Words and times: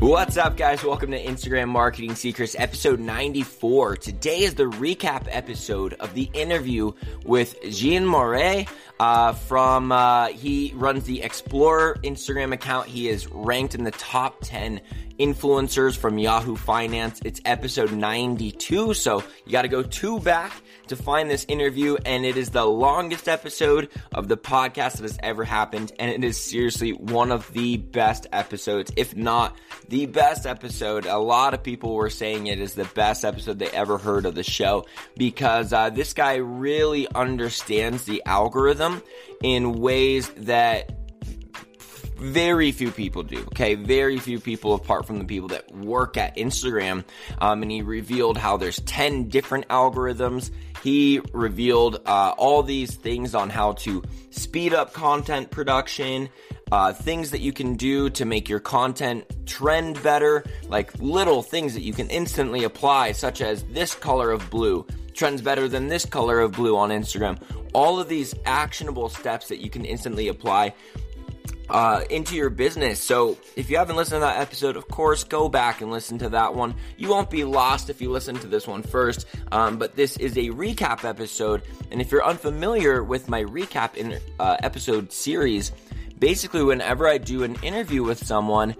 What's 0.00 0.36
up, 0.36 0.56
guys? 0.56 0.84
Welcome 0.84 1.10
to 1.10 1.20
Instagram 1.20 1.70
Marketing 1.70 2.14
Secrets, 2.14 2.54
episode 2.56 3.00
94. 3.00 3.96
Today 3.96 4.42
is 4.42 4.54
the 4.54 4.70
recap 4.70 5.26
episode 5.28 5.94
of 5.94 6.14
the 6.14 6.30
interview 6.34 6.92
with 7.24 7.56
Jean 7.68 8.06
Mouret 8.06 8.68
uh, 9.00 9.32
from, 9.32 9.90
uh, 9.90 10.28
he 10.28 10.72
runs 10.76 11.02
the 11.02 11.24
Explorer 11.24 11.96
Instagram 12.04 12.52
account. 12.52 12.86
He 12.86 13.08
is 13.08 13.26
ranked 13.26 13.74
in 13.74 13.82
the 13.82 13.90
top 13.90 14.36
10 14.42 14.80
influencers 15.18 15.96
from 15.96 16.16
Yahoo 16.16 16.54
Finance. 16.54 17.20
It's 17.24 17.40
episode 17.44 17.90
92, 17.90 18.94
so 18.94 19.24
you 19.46 19.50
got 19.50 19.62
to 19.62 19.68
go 19.68 19.82
two 19.82 20.20
back 20.20 20.52
to 20.88 20.96
find 20.96 21.30
this 21.30 21.44
interview, 21.48 21.96
and 22.04 22.24
it 22.24 22.36
is 22.36 22.50
the 22.50 22.64
longest 22.64 23.28
episode 23.28 23.88
of 24.12 24.28
the 24.28 24.36
podcast 24.36 24.96
that 24.96 25.02
has 25.02 25.18
ever 25.22 25.44
happened, 25.44 25.92
and 25.98 26.10
it 26.10 26.24
is 26.24 26.38
seriously 26.38 26.92
one 26.92 27.32
of 27.32 27.50
the 27.52 27.76
best 27.76 28.26
episodes, 28.32 28.92
if 28.96 29.16
not 29.16 29.56
the 29.88 30.06
best 30.06 30.46
episode. 30.46 31.06
A 31.06 31.18
lot 31.18 31.54
of 31.54 31.62
people 31.62 31.94
were 31.94 32.10
saying 32.10 32.46
it 32.46 32.60
is 32.60 32.74
the 32.74 32.84
best 32.94 33.24
episode 33.24 33.58
they 33.58 33.70
ever 33.70 33.98
heard 33.98 34.26
of 34.26 34.34
the 34.34 34.42
show 34.42 34.86
because 35.16 35.72
uh, 35.72 35.90
this 35.90 36.12
guy 36.12 36.36
really 36.36 37.08
understands 37.14 38.04
the 38.04 38.22
algorithm 38.26 39.02
in 39.42 39.72
ways 39.72 40.28
that 40.30 40.92
very 42.18 42.72
few 42.72 42.90
people 42.90 43.22
do. 43.22 43.38
Okay, 43.38 43.74
very 43.74 44.18
few 44.18 44.40
people 44.40 44.74
apart 44.74 45.06
from 45.06 45.18
the 45.18 45.24
people 45.24 45.48
that 45.48 45.70
work 45.74 46.16
at 46.16 46.36
Instagram. 46.36 47.04
Um, 47.40 47.62
and 47.62 47.70
he 47.70 47.82
revealed 47.82 48.36
how 48.36 48.56
there's 48.56 48.80
10 48.80 49.28
different 49.28 49.68
algorithms. 49.68 50.50
He 50.82 51.20
revealed 51.32 52.00
uh, 52.06 52.34
all 52.36 52.62
these 52.62 52.94
things 52.94 53.34
on 53.34 53.50
how 53.50 53.72
to 53.72 54.02
speed 54.30 54.72
up 54.72 54.92
content 54.92 55.50
production, 55.50 56.28
uh, 56.70 56.92
things 56.92 57.30
that 57.30 57.40
you 57.40 57.52
can 57.52 57.74
do 57.74 58.10
to 58.10 58.24
make 58.24 58.48
your 58.48 58.60
content 58.60 59.24
trend 59.46 60.02
better, 60.02 60.44
like 60.68 60.92
little 61.00 61.42
things 61.42 61.74
that 61.74 61.82
you 61.82 61.92
can 61.92 62.08
instantly 62.10 62.64
apply, 62.64 63.12
such 63.12 63.40
as 63.40 63.64
this 63.64 63.94
color 63.94 64.30
of 64.30 64.48
blue 64.50 64.86
trends 65.18 65.42
better 65.42 65.66
than 65.68 65.88
this 65.88 66.06
color 66.06 66.38
of 66.38 66.52
blue 66.52 66.76
on 66.76 66.90
Instagram. 66.90 67.36
All 67.74 67.98
of 67.98 68.08
these 68.08 68.34
actionable 68.46 69.08
steps 69.08 69.48
that 69.48 69.58
you 69.58 69.68
can 69.68 69.84
instantly 69.84 70.28
apply 70.28 70.74
uh, 71.68 72.02
into 72.10 72.34
your 72.34 72.50
business. 72.50 73.00
So 73.00 73.36
if 73.56 73.70
you 73.70 73.76
haven't 73.76 73.96
listened 73.96 74.16
to 74.16 74.20
that 74.20 74.40
episode, 74.40 74.76
of 74.76 74.88
course, 74.88 75.24
go 75.24 75.48
back 75.48 75.80
and 75.80 75.90
listen 75.90 76.18
to 76.18 76.30
that 76.30 76.54
one. 76.54 76.74
You 76.96 77.08
won't 77.08 77.30
be 77.30 77.44
lost 77.44 77.90
if 77.90 78.00
you 78.00 78.10
listen 78.10 78.36
to 78.36 78.46
this 78.46 78.66
one 78.66 78.82
first. 78.82 79.26
Um, 79.52 79.78
but 79.78 79.96
this 79.96 80.16
is 80.16 80.36
a 80.36 80.48
recap 80.50 81.04
episode, 81.04 81.62
and 81.90 82.00
if 82.00 82.10
you're 82.10 82.24
unfamiliar 82.24 83.02
with 83.02 83.28
my 83.28 83.44
recap 83.44 83.96
in 83.96 84.18
uh, 84.38 84.56
episode 84.62 85.12
series, 85.12 85.72
basically 86.18 86.62
whenever 86.62 87.06
I 87.06 87.18
do 87.18 87.42
an 87.44 87.56
interview 87.62 88.02
with 88.02 88.24
someone. 88.24 88.74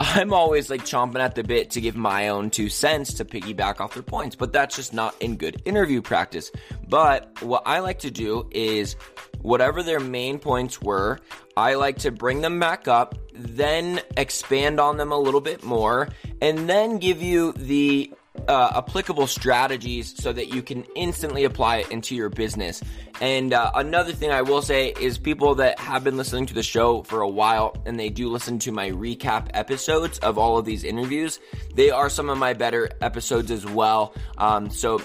I'm 0.00 0.32
always 0.32 0.70
like 0.70 0.82
chomping 0.82 1.20
at 1.20 1.34
the 1.34 1.42
bit 1.42 1.70
to 1.70 1.80
give 1.80 1.96
my 1.96 2.28
own 2.28 2.50
two 2.50 2.68
cents 2.68 3.14
to 3.14 3.24
piggyback 3.24 3.80
off 3.80 3.94
their 3.94 4.02
points, 4.02 4.36
but 4.36 4.52
that's 4.52 4.76
just 4.76 4.92
not 4.94 5.14
in 5.20 5.36
good 5.36 5.60
interview 5.64 6.02
practice. 6.02 6.50
But 6.88 7.42
what 7.42 7.62
I 7.66 7.80
like 7.80 7.98
to 8.00 8.10
do 8.10 8.48
is 8.50 8.96
whatever 9.42 9.82
their 9.82 10.00
main 10.00 10.38
points 10.38 10.80
were, 10.80 11.18
I 11.56 11.74
like 11.74 11.98
to 11.98 12.12
bring 12.12 12.40
them 12.40 12.60
back 12.60 12.86
up, 12.86 13.16
then 13.32 14.00
expand 14.16 14.78
on 14.78 14.96
them 14.96 15.10
a 15.10 15.18
little 15.18 15.40
bit 15.40 15.64
more, 15.64 16.08
and 16.40 16.68
then 16.68 16.98
give 16.98 17.20
you 17.20 17.52
the 17.52 18.12
uh, 18.46 18.72
applicable 18.76 19.26
strategies 19.26 20.14
so 20.20 20.32
that 20.32 20.52
you 20.52 20.62
can 20.62 20.84
instantly 20.94 21.44
apply 21.44 21.78
it 21.78 21.90
into 21.90 22.14
your 22.14 22.28
business. 22.28 22.82
And 23.20 23.52
uh, 23.52 23.70
another 23.74 24.12
thing 24.12 24.30
I 24.30 24.42
will 24.42 24.62
say 24.62 24.94
is 25.00 25.18
people 25.18 25.56
that 25.56 25.78
have 25.78 26.04
been 26.04 26.16
listening 26.16 26.46
to 26.46 26.54
the 26.54 26.62
show 26.62 27.02
for 27.02 27.20
a 27.20 27.28
while 27.28 27.76
and 27.86 27.98
they 27.98 28.10
do 28.10 28.28
listen 28.28 28.58
to 28.60 28.72
my 28.72 28.90
recap 28.90 29.48
episodes 29.54 30.18
of 30.20 30.38
all 30.38 30.58
of 30.58 30.64
these 30.64 30.84
interviews, 30.84 31.40
they 31.74 31.90
are 31.90 32.08
some 32.08 32.30
of 32.30 32.38
my 32.38 32.52
better 32.52 32.90
episodes 33.00 33.50
as 33.50 33.66
well. 33.66 34.14
Um, 34.36 34.70
so 34.70 35.00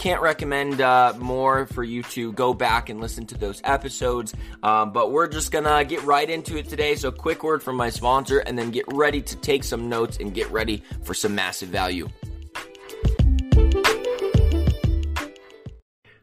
can't 0.00 0.22
recommend 0.22 0.80
uh, 0.80 1.12
more 1.18 1.66
for 1.66 1.84
you 1.84 2.02
to 2.02 2.32
go 2.32 2.54
back 2.54 2.88
and 2.88 3.02
listen 3.02 3.26
to 3.26 3.36
those 3.36 3.60
episodes. 3.64 4.34
Um, 4.62 4.94
but 4.94 5.12
we're 5.12 5.28
just 5.28 5.52
gonna 5.52 5.84
get 5.84 6.02
right 6.04 6.28
into 6.28 6.56
it 6.56 6.70
today. 6.70 6.96
So, 6.96 7.12
quick 7.12 7.44
word 7.44 7.62
from 7.62 7.76
my 7.76 7.90
sponsor, 7.90 8.38
and 8.38 8.58
then 8.58 8.70
get 8.70 8.86
ready 8.88 9.20
to 9.20 9.36
take 9.36 9.62
some 9.62 9.90
notes 9.90 10.16
and 10.18 10.32
get 10.32 10.50
ready 10.50 10.82
for 11.02 11.12
some 11.12 11.34
massive 11.34 11.68
value. 11.68 12.08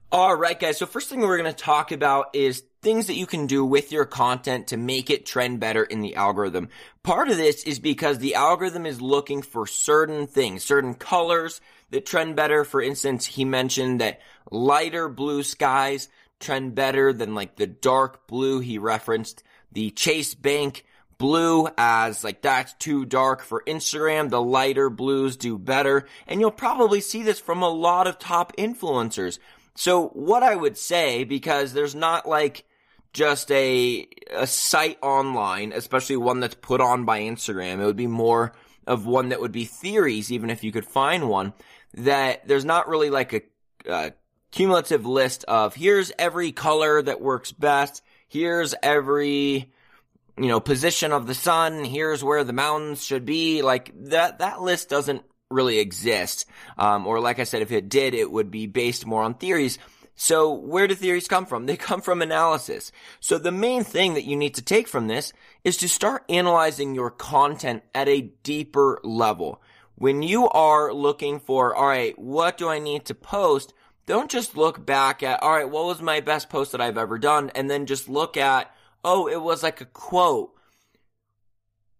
All 0.09 0.35
right, 0.35 0.57
guys. 0.57 0.78
So, 0.78 0.85
first 0.85 1.09
thing 1.09 1.19
we're 1.19 1.38
going 1.38 1.53
to 1.53 1.63
talk 1.63 1.91
about 1.91 2.28
is 2.34 2.63
things 2.81 3.07
that 3.07 3.18
you 3.18 3.25
can 3.25 3.45
do 3.45 3.66
with 3.66 3.91
your 3.91 4.06
content 4.06 4.68
to 4.68 4.78
make 4.78 5.09
it 5.09 5.25
trend 5.25 5.59
better 5.59 5.84
in 5.84 6.00
the 6.00 6.16
algorithm. 6.16 6.69
Part 7.03 7.28
of 7.28 7.35
this 7.35 7.66
is 7.66 7.79
because 7.79 8.19
the 8.19 8.35
algorithm 8.35 8.85
is 8.85 9.01
looking 9.01 9.41
for 9.41 9.68
certain 9.68 10.25
things, 10.25 10.63
certain 10.63 10.94
colors, 10.94 11.59
that 11.90 12.06
trend 12.06 12.38
better. 12.38 12.63
For 12.63 12.81
instance, 12.81 13.25
he 13.25 13.44
mentioned 13.44 14.00
that 14.00 14.22
lighter 14.50 15.09
blue 15.09 15.44
skies 15.44 16.07
trend 16.39 16.74
better 16.74 17.12
than 17.12 17.35
like 17.35 17.57
the 17.57 17.68
dark 17.68 18.28
blue. 18.28 18.62
He 18.62 18.78
referenced 18.78 19.44
the 19.74 19.91
Chase 19.91 20.35
Bank 20.35 20.85
blue 21.18 21.68
as 21.78 22.24
like 22.24 22.41
that's 22.41 22.74
too 22.75 23.03
dark 23.03 23.41
for 23.41 23.62
Instagram. 23.68 24.29
The 24.29 24.41
lighter 24.41 24.89
blues 24.89 25.35
do 25.35 25.57
better. 25.57 26.07
And 26.28 26.39
you'll 26.39 26.51
probably 26.51 27.01
see 27.01 27.24
this 27.24 27.41
from 27.41 27.62
a 27.62 27.69
lot 27.69 28.07
of 28.07 28.19
top 28.19 28.56
influencers. 28.56 29.39
So 29.78 30.08
what 30.08 30.42
I 30.42 30.56
would 30.56 30.76
say, 30.76 31.24
because 31.24 31.72
there's 31.72 31.94
not 31.94 32.28
like 32.28 32.66
just 33.14 33.52
a, 33.52 34.08
a 34.32 34.48
site 34.48 34.98
online, 35.04 35.72
especially 35.72 36.18
one 36.18 36.40
that's 36.40 36.56
put 36.56 36.82
on 36.82 37.06
by 37.06 37.22
Instagram. 37.22 37.80
It 37.80 37.86
would 37.86 37.96
be 37.96 38.08
more 38.08 38.54
of 38.88 39.06
one 39.06 39.30
that 39.30 39.40
would 39.40 39.52
be 39.52 39.66
theories, 39.66 40.32
even 40.32 40.50
if 40.50 40.64
you 40.64 40.72
could 40.72 40.86
find 40.86 41.30
one 41.30 41.54
that 41.94 42.48
there's 42.48 42.66
not 42.66 42.88
really 42.88 43.12
like 43.12 43.34
a, 43.34 43.42
a 43.88 44.14
cumulative 44.50 45.06
list 45.06 45.46
of 45.48 45.76
here's 45.76 46.12
every 46.18 46.52
color 46.52 47.00
that 47.04 47.22
works 47.22 47.52
best. 47.52 48.02
Here's 48.28 48.74
every, 48.82 49.72
you 50.38 50.48
know, 50.48 50.60
position 50.60 51.12
of 51.12 51.28
the 51.28 51.36
sun. 51.36 51.86
Here's 51.86 52.24
where 52.24 52.44
the 52.44 52.52
mountains 52.52 53.04
should 53.04 53.26
be. 53.26 53.62
Like 53.62 53.92
that, 54.06 54.40
that 54.40 54.60
list 54.60 54.90
doesn't 54.90 55.22
really 55.50 55.80
exist. 55.80 56.46
Um, 56.78 57.08
or 57.08 57.19
like 57.19 57.40
I 57.40 57.44
said, 57.44 57.62
if 57.62 57.72
it 57.72 57.90
did, 57.90 58.13
it 58.13 58.31
would 58.31 58.52
be 58.52 58.68
based 58.68 59.06
more 59.06 59.24
on 59.24 59.35
theories. 59.35 59.80
So 60.16 60.53
where 60.53 60.88
do 60.88 60.96
theories 60.96 61.28
come 61.28 61.46
from? 61.46 61.66
They 61.68 61.78
come 61.78 62.02
from 62.02 62.22
analysis. 62.22 62.91
So 63.19 63.38
the 63.38 63.52
main 63.52 63.84
thing 63.84 64.16
that 64.16 64.25
you 64.25 64.36
need 64.36 64.56
to 64.56 64.62
take 64.62 64.88
from 64.88 65.07
this 65.07 65.34
is 65.63 65.78
to 65.78 65.90
start 65.90 66.25
analyzing 66.30 66.96
your 66.96 67.12
content 67.12 67.84
at 67.94 68.07
a 68.07 68.31
deeper 68.44 69.00
level 69.03 69.62
when 69.97 70.22
you 70.22 70.47
are 70.50 70.94
looking 70.94 71.40
for, 71.40 71.75
all 71.75 71.88
right, 71.88 72.18
what 72.19 72.57
do 72.57 72.69
I 72.69 72.78
need 72.78 73.06
to 73.06 73.16
post? 73.16 73.74
Don't 74.06 74.30
just 74.30 74.56
look 74.56 74.86
back 74.86 75.24
at, 75.24 75.41
all 75.41 75.52
right, 75.52 75.69
what 75.69 75.86
was 75.86 76.02
my 76.02 76.19
best 76.19 76.50
post 76.50 76.72
that 76.72 76.81
I've 76.81 77.00
ever 77.00 77.18
done? 77.18 77.50
And 77.56 77.69
then 77.69 77.88
just 77.88 78.07
look 78.07 78.38
at, 78.38 78.72
oh, 79.03 79.28
it 79.28 79.41
was 79.41 79.63
like 79.63 79.81
a 79.81 79.86
quote. 79.86 80.53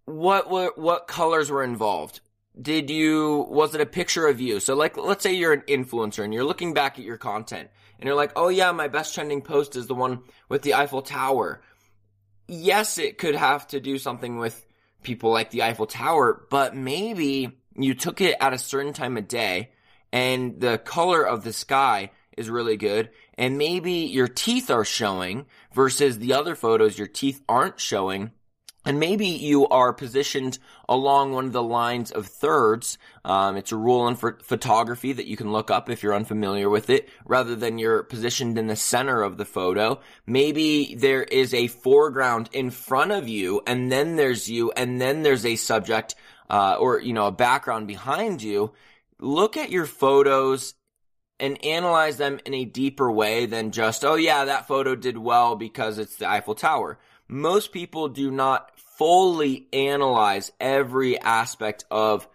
What 0.06 0.50
were, 0.50 0.72
what 0.75 1.07
colors 1.07 1.50
were 1.50 1.63
involved? 1.63 2.22
Did 2.59 2.90
you, 2.90 3.45
was 3.50 3.75
it 3.75 3.81
a 3.81 3.85
picture 3.85 4.28
of 4.28 4.41
you? 4.41 4.59
So 4.59 4.75
like, 4.75 4.97
let's 4.97 5.23
say 5.23 5.34
you're 5.34 5.53
an 5.53 5.62
influencer 5.68 6.23
and 6.23 6.34
you're 6.34 6.44
looking 6.44 6.73
back 6.73 6.97
at 6.97 7.06
your 7.06 7.18
content 7.18 7.69
and 8.00 8.07
you're 8.07 8.16
like, 8.16 8.31
oh 8.35 8.50
yeah, 8.50 8.72
my 8.72 8.88
best 8.88 9.13
trending 9.13 9.41
post 9.41 9.75
is 9.75 9.88
the 9.88 9.95
one 9.95 10.23
with 10.50 10.62
the 10.63 10.73
Eiffel 10.73 11.01
Tower. 11.01 11.62
Yes, 12.47 12.97
it 12.97 13.18
could 13.18 13.35
have 13.35 13.68
to 13.68 13.79
do 13.79 13.97
something 13.97 14.38
with 14.38 14.66
people 15.03 15.31
like 15.31 15.51
the 15.51 15.63
Eiffel 15.63 15.85
Tower, 15.85 16.45
but 16.50 16.75
maybe 16.75 17.51
you 17.75 17.94
took 17.94 18.22
it 18.22 18.35
at 18.40 18.53
a 18.53 18.57
certain 18.57 18.94
time 18.94 19.18
of 19.18 19.28
day 19.28 19.72
and 20.12 20.59
the 20.59 20.78
color 20.78 21.25
of 21.25 21.44
the 21.44 21.53
sky 21.53 22.12
is 22.35 22.50
really 22.50 22.78
good 22.78 23.09
and 23.35 23.57
maybe 23.57 23.91
your 23.91 24.28
teeth 24.28 24.69
are 24.69 24.85
showing 24.85 25.45
versus 25.74 26.19
the 26.19 26.34
other 26.34 26.56
photos 26.56 26.97
your 26.97 27.07
teeth 27.07 27.41
aren't 27.47 27.79
showing 27.79 28.31
and 28.88 29.01
maybe 29.01 29.28
you 29.28 29.68
are 29.68 29.92
positioned 29.92 30.60
along 30.88 31.34
one 31.34 31.45
of 31.45 31.51
the 31.51 31.62
lines 31.62 32.10
of 32.10 32.25
thirds. 32.25 32.98
Um, 33.25 33.57
it's 33.57 33.74
a 33.74 33.75
rule 33.75 34.07
in 34.07 34.16
photography 34.16 35.12
that 35.12 35.28
you 35.28 35.36
can 35.36 35.51
look 35.51 35.69
up 35.69 35.89
if 35.89 36.01
you're 36.01 36.16
unfamiliar 36.16 36.69
with 36.69 36.89
it, 36.89 37.10
rather 37.25 37.54
than 37.54 37.78
you're 37.78 38.04
positioned 38.04 38.57
in 38.57 38.68
the 38.68 38.78
center 38.78 39.24
of 39.24 39.36
the 39.36 39.44
photo. 39.44 40.00
Maybe 40.25 40.95
there 40.95 41.24
is 41.24 41.54
a 41.54 41.68
foreground 41.68 42.50
in 42.54 42.69
front 42.69 43.12
of 43.12 43.28
you, 43.28 43.62
and 43.68 43.92
then 43.92 44.16
there's 44.16 44.50
you, 44.50 44.72
and 44.72 45.01
then 45.01 45.22
there's 45.22 45.45
a 45.45 45.57
subject 45.57 46.16
uh, 46.50 46.78
or 46.80 47.01
you 47.01 47.12
know 47.12 47.28
a 47.28 47.31
background 47.31 47.88
behind 47.88 48.42
you, 48.42 48.72
look 49.19 49.57
at 49.57 49.69
your 49.69 49.86
photos 49.86 50.75
and 51.42 51.63
analyze 51.63 52.16
them 52.16 52.39
in 52.45 52.54
a 52.54 52.66
deeper 52.66 53.12
way 53.12 53.45
than 53.45 53.72
just 53.72 54.04
oh 54.06 54.16
yeah 54.16 54.45
that 54.45 54.68
photo 54.68 54.95
did 54.95 55.18
well 55.18 55.56
because 55.57 55.98
it's 55.98 56.16
the 56.16 56.30
Eiffel 56.30 56.56
Tower. 56.56 56.98
Most 57.28 57.74
people 57.74 58.07
do 58.07 58.31
not 58.31 58.76
fully 58.98 59.68
analyze 59.74 60.52
every 60.60 61.20
aspect 61.20 61.86
of 61.92 62.28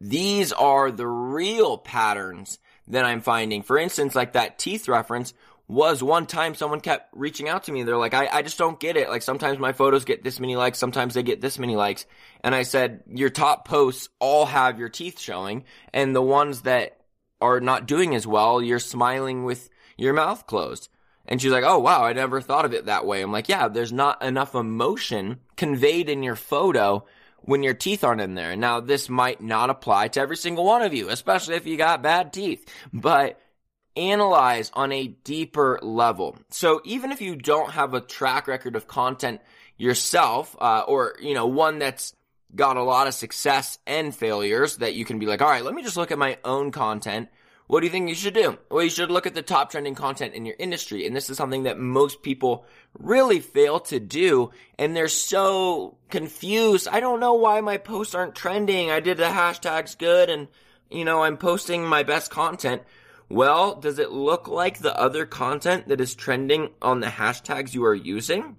these 0.00 0.52
are 0.52 0.90
the 0.90 1.06
real 1.06 1.76
patterns 1.76 2.58
that 2.88 3.04
I'm 3.04 3.20
finding. 3.20 3.62
For 3.62 3.78
instance, 3.78 4.14
like 4.14 4.32
that 4.32 4.58
teeth 4.58 4.88
reference, 4.88 5.34
was 5.70 6.02
one 6.02 6.26
time 6.26 6.56
someone 6.56 6.80
kept 6.80 7.14
reaching 7.14 7.48
out 7.48 7.64
to 7.64 7.72
me. 7.72 7.84
They're 7.84 7.96
like, 7.96 8.12
I, 8.12 8.26
I 8.26 8.42
just 8.42 8.58
don't 8.58 8.80
get 8.80 8.96
it. 8.96 9.08
Like 9.08 9.22
sometimes 9.22 9.60
my 9.60 9.72
photos 9.72 10.04
get 10.04 10.24
this 10.24 10.40
many 10.40 10.56
likes, 10.56 10.78
sometimes 10.78 11.14
they 11.14 11.22
get 11.22 11.40
this 11.40 11.60
many 11.60 11.76
likes. 11.76 12.06
And 12.42 12.56
I 12.56 12.64
said, 12.64 13.04
your 13.06 13.30
top 13.30 13.68
posts 13.68 14.08
all 14.18 14.46
have 14.46 14.80
your 14.80 14.88
teeth 14.88 15.20
showing 15.20 15.64
and 15.94 16.14
the 16.14 16.22
ones 16.22 16.62
that 16.62 16.98
are 17.40 17.60
not 17.60 17.86
doing 17.86 18.16
as 18.16 18.26
well, 18.26 18.60
you're 18.60 18.80
smiling 18.80 19.44
with 19.44 19.70
your 19.96 20.12
mouth 20.12 20.44
closed. 20.48 20.88
And 21.30 21.40
she's 21.40 21.52
like, 21.52 21.64
oh 21.64 21.78
wow, 21.78 22.04
I 22.04 22.12
never 22.12 22.40
thought 22.40 22.64
of 22.64 22.74
it 22.74 22.86
that 22.86 23.06
way. 23.06 23.22
I'm 23.22 23.32
like, 23.32 23.48
yeah, 23.48 23.68
there's 23.68 23.92
not 23.92 24.22
enough 24.22 24.54
emotion 24.54 25.38
conveyed 25.56 26.08
in 26.08 26.24
your 26.24 26.36
photo 26.36 27.06
when 27.42 27.62
your 27.62 27.74
teeth 27.74 28.04
aren't 28.04 28.20
in 28.20 28.34
there. 28.34 28.56
Now, 28.56 28.80
this 28.80 29.08
might 29.08 29.40
not 29.40 29.70
apply 29.70 30.08
to 30.08 30.20
every 30.20 30.36
single 30.36 30.64
one 30.64 30.82
of 30.82 30.92
you, 30.92 31.08
especially 31.08 31.54
if 31.54 31.66
you 31.66 31.76
got 31.76 32.02
bad 32.02 32.32
teeth, 32.32 32.68
but 32.92 33.40
analyze 33.96 34.70
on 34.74 34.92
a 34.92 35.06
deeper 35.06 35.78
level. 35.82 36.36
So 36.50 36.80
even 36.84 37.12
if 37.12 37.20
you 37.20 37.36
don't 37.36 37.70
have 37.70 37.94
a 37.94 38.00
track 38.00 38.48
record 38.48 38.76
of 38.76 38.86
content 38.86 39.40
yourself, 39.76 40.54
uh, 40.60 40.84
or, 40.86 41.14
you 41.20 41.34
know, 41.34 41.46
one 41.46 41.78
that's 41.78 42.14
got 42.54 42.76
a 42.76 42.82
lot 42.82 43.06
of 43.06 43.14
success 43.14 43.78
and 43.86 44.14
failures 44.14 44.78
that 44.78 44.94
you 44.94 45.04
can 45.04 45.18
be 45.18 45.26
like, 45.26 45.40
all 45.40 45.48
right, 45.48 45.64
let 45.64 45.74
me 45.74 45.82
just 45.82 45.96
look 45.96 46.10
at 46.10 46.18
my 46.18 46.38
own 46.44 46.72
content. 46.72 47.28
What 47.70 47.82
do 47.82 47.86
you 47.86 47.92
think 47.92 48.08
you 48.08 48.16
should 48.16 48.34
do? 48.34 48.58
Well, 48.68 48.82
you 48.82 48.90
should 48.90 49.12
look 49.12 49.28
at 49.28 49.34
the 49.36 49.42
top 49.42 49.70
trending 49.70 49.94
content 49.94 50.34
in 50.34 50.44
your 50.44 50.56
industry. 50.58 51.06
And 51.06 51.14
this 51.14 51.30
is 51.30 51.36
something 51.36 51.62
that 51.62 51.78
most 51.78 52.20
people 52.20 52.66
really 52.98 53.38
fail 53.38 53.78
to 53.78 54.00
do. 54.00 54.50
And 54.76 54.96
they're 54.96 55.06
so 55.06 55.96
confused. 56.08 56.88
I 56.88 56.98
don't 56.98 57.20
know 57.20 57.34
why 57.34 57.60
my 57.60 57.76
posts 57.76 58.12
aren't 58.12 58.34
trending. 58.34 58.90
I 58.90 58.98
did 58.98 59.18
the 59.18 59.26
hashtags 59.26 59.96
good 59.96 60.30
and, 60.30 60.48
you 60.90 61.04
know, 61.04 61.22
I'm 61.22 61.36
posting 61.36 61.86
my 61.86 62.02
best 62.02 62.28
content. 62.28 62.82
Well, 63.28 63.76
does 63.76 64.00
it 64.00 64.10
look 64.10 64.48
like 64.48 64.78
the 64.78 64.98
other 64.98 65.24
content 65.24 65.86
that 65.86 66.00
is 66.00 66.16
trending 66.16 66.70
on 66.82 66.98
the 66.98 67.06
hashtags 67.06 67.72
you 67.72 67.84
are 67.84 67.94
using? 67.94 68.56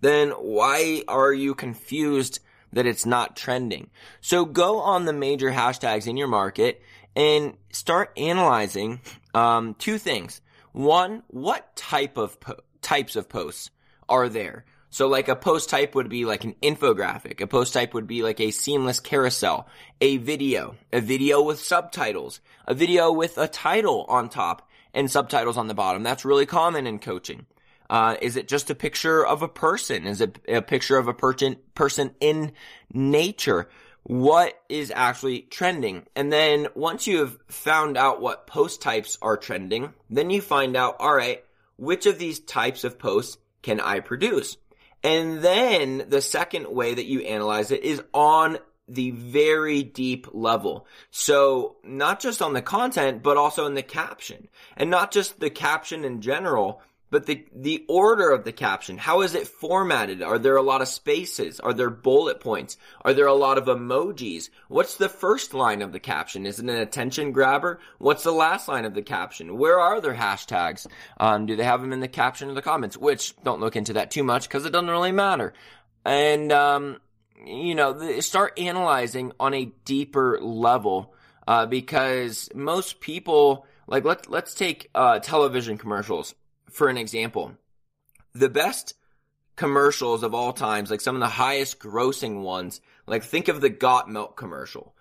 Then 0.00 0.30
why 0.30 1.04
are 1.06 1.32
you 1.32 1.54
confused 1.54 2.40
that 2.72 2.86
it's 2.86 3.06
not 3.06 3.36
trending? 3.36 3.88
So 4.20 4.44
go 4.44 4.80
on 4.80 5.04
the 5.04 5.12
major 5.12 5.52
hashtags 5.52 6.08
in 6.08 6.16
your 6.16 6.26
market 6.26 6.82
and 7.16 7.56
start 7.72 8.12
analyzing 8.16 9.00
um, 9.34 9.74
two 9.74 9.98
things. 9.98 10.40
One, 10.72 11.22
what 11.28 11.74
type 11.74 12.18
of 12.18 12.38
po- 12.38 12.60
types 12.82 13.16
of 13.16 13.28
posts 13.28 13.70
are 14.08 14.28
there? 14.28 14.66
So 14.90 15.08
like 15.08 15.28
a 15.28 15.36
post 15.36 15.68
type 15.68 15.94
would 15.94 16.08
be 16.08 16.24
like 16.24 16.44
an 16.44 16.54
infographic. 16.62 17.40
A 17.40 17.46
post 17.46 17.72
type 17.72 17.94
would 17.94 18.06
be 18.06 18.22
like 18.22 18.40
a 18.40 18.50
seamless 18.50 19.00
carousel, 19.00 19.66
a 20.00 20.18
video, 20.18 20.76
a 20.92 21.00
video 21.00 21.42
with 21.42 21.58
subtitles, 21.58 22.40
a 22.66 22.74
video 22.74 23.10
with 23.10 23.36
a 23.38 23.48
title 23.48 24.04
on 24.08 24.28
top 24.28 24.68
and 24.94 25.10
subtitles 25.10 25.56
on 25.56 25.66
the 25.66 25.74
bottom. 25.74 26.02
That's 26.02 26.24
really 26.24 26.46
common 26.46 26.86
in 26.86 26.98
coaching. 26.98 27.46
Uh, 27.88 28.16
is 28.20 28.36
it 28.36 28.48
just 28.48 28.70
a 28.70 28.74
picture 28.74 29.24
of 29.24 29.42
a 29.42 29.48
person? 29.48 30.06
Is 30.06 30.20
it 30.20 30.38
a 30.48 30.62
picture 30.62 30.98
of 30.98 31.08
a 31.08 31.14
person, 31.14 31.56
person 31.74 32.14
in 32.20 32.52
nature? 32.92 33.68
What 34.06 34.54
is 34.68 34.92
actually 34.94 35.40
trending? 35.40 36.06
And 36.14 36.32
then 36.32 36.68
once 36.76 37.08
you 37.08 37.18
have 37.18 37.36
found 37.48 37.96
out 37.96 38.20
what 38.20 38.46
post 38.46 38.80
types 38.80 39.18
are 39.20 39.36
trending, 39.36 39.94
then 40.08 40.30
you 40.30 40.40
find 40.40 40.76
out, 40.76 40.96
all 41.00 41.12
right, 41.14 41.42
which 41.76 42.06
of 42.06 42.16
these 42.16 42.38
types 42.38 42.84
of 42.84 43.00
posts 43.00 43.36
can 43.62 43.80
I 43.80 43.98
produce? 43.98 44.58
And 45.02 45.42
then 45.42 46.04
the 46.08 46.22
second 46.22 46.68
way 46.68 46.94
that 46.94 47.06
you 47.06 47.22
analyze 47.22 47.72
it 47.72 47.82
is 47.82 48.00
on 48.14 48.58
the 48.86 49.10
very 49.10 49.82
deep 49.82 50.28
level. 50.32 50.86
So 51.10 51.76
not 51.82 52.20
just 52.20 52.40
on 52.40 52.52
the 52.52 52.62
content, 52.62 53.24
but 53.24 53.36
also 53.36 53.66
in 53.66 53.74
the 53.74 53.82
caption 53.82 54.46
and 54.76 54.88
not 54.88 55.10
just 55.10 55.40
the 55.40 55.50
caption 55.50 56.04
in 56.04 56.20
general, 56.20 56.80
but 57.10 57.26
the, 57.26 57.46
the 57.54 57.84
order 57.88 58.30
of 58.30 58.44
the 58.44 58.52
caption, 58.52 58.98
how 58.98 59.20
is 59.20 59.34
it 59.34 59.46
formatted? 59.46 60.22
Are 60.22 60.38
there 60.38 60.56
a 60.56 60.62
lot 60.62 60.82
of 60.82 60.88
spaces? 60.88 61.60
Are 61.60 61.72
there 61.72 61.90
bullet 61.90 62.40
points? 62.40 62.76
Are 63.02 63.14
there 63.14 63.26
a 63.26 63.34
lot 63.34 63.58
of 63.58 63.66
emojis? 63.66 64.50
What's 64.68 64.96
the 64.96 65.08
first 65.08 65.54
line 65.54 65.82
of 65.82 65.92
the 65.92 66.00
caption? 66.00 66.46
Is 66.46 66.58
it 66.58 66.64
an 66.64 66.70
attention 66.70 67.30
grabber? 67.30 67.78
What's 67.98 68.24
the 68.24 68.32
last 68.32 68.66
line 68.66 68.84
of 68.84 68.94
the 68.94 69.02
caption? 69.02 69.56
Where 69.56 69.78
are 69.78 70.00
their 70.00 70.14
hashtags? 70.14 70.86
Um, 71.18 71.46
do 71.46 71.54
they 71.54 71.64
have 71.64 71.80
them 71.80 71.92
in 71.92 72.00
the 72.00 72.08
caption 72.08 72.50
or 72.50 72.54
the 72.54 72.62
comments? 72.62 72.96
Which 72.96 73.36
don't 73.44 73.60
look 73.60 73.76
into 73.76 73.92
that 73.92 74.10
too 74.10 74.24
much 74.24 74.48
because 74.48 74.66
it 74.66 74.70
doesn't 74.70 74.90
really 74.90 75.12
matter. 75.12 75.54
And, 76.04 76.50
um, 76.50 76.98
you 77.44 77.76
know, 77.76 78.20
start 78.20 78.58
analyzing 78.58 79.32
on 79.38 79.54
a 79.54 79.66
deeper 79.84 80.40
level, 80.40 81.14
uh, 81.46 81.66
because 81.66 82.48
most 82.54 82.98
people, 82.98 83.66
like, 83.86 84.04
let's, 84.04 84.28
let's 84.28 84.54
take, 84.54 84.90
uh, 84.94 85.20
television 85.20 85.78
commercials 85.78 86.34
for 86.76 86.88
an 86.88 86.98
example, 86.98 87.56
the 88.34 88.50
best 88.50 88.92
commercials 89.56 90.22
of 90.22 90.34
all 90.34 90.52
times, 90.52 90.90
like 90.90 91.00
some 91.00 91.16
of 91.16 91.20
the 91.20 91.26
highest 91.26 91.78
grossing 91.78 92.42
ones, 92.42 92.82
like 93.06 93.22
think 93.22 93.48
of 93.48 93.62
the 93.62 93.70
Got 93.70 94.10
Milk 94.10 94.36
commercial. 94.36 94.94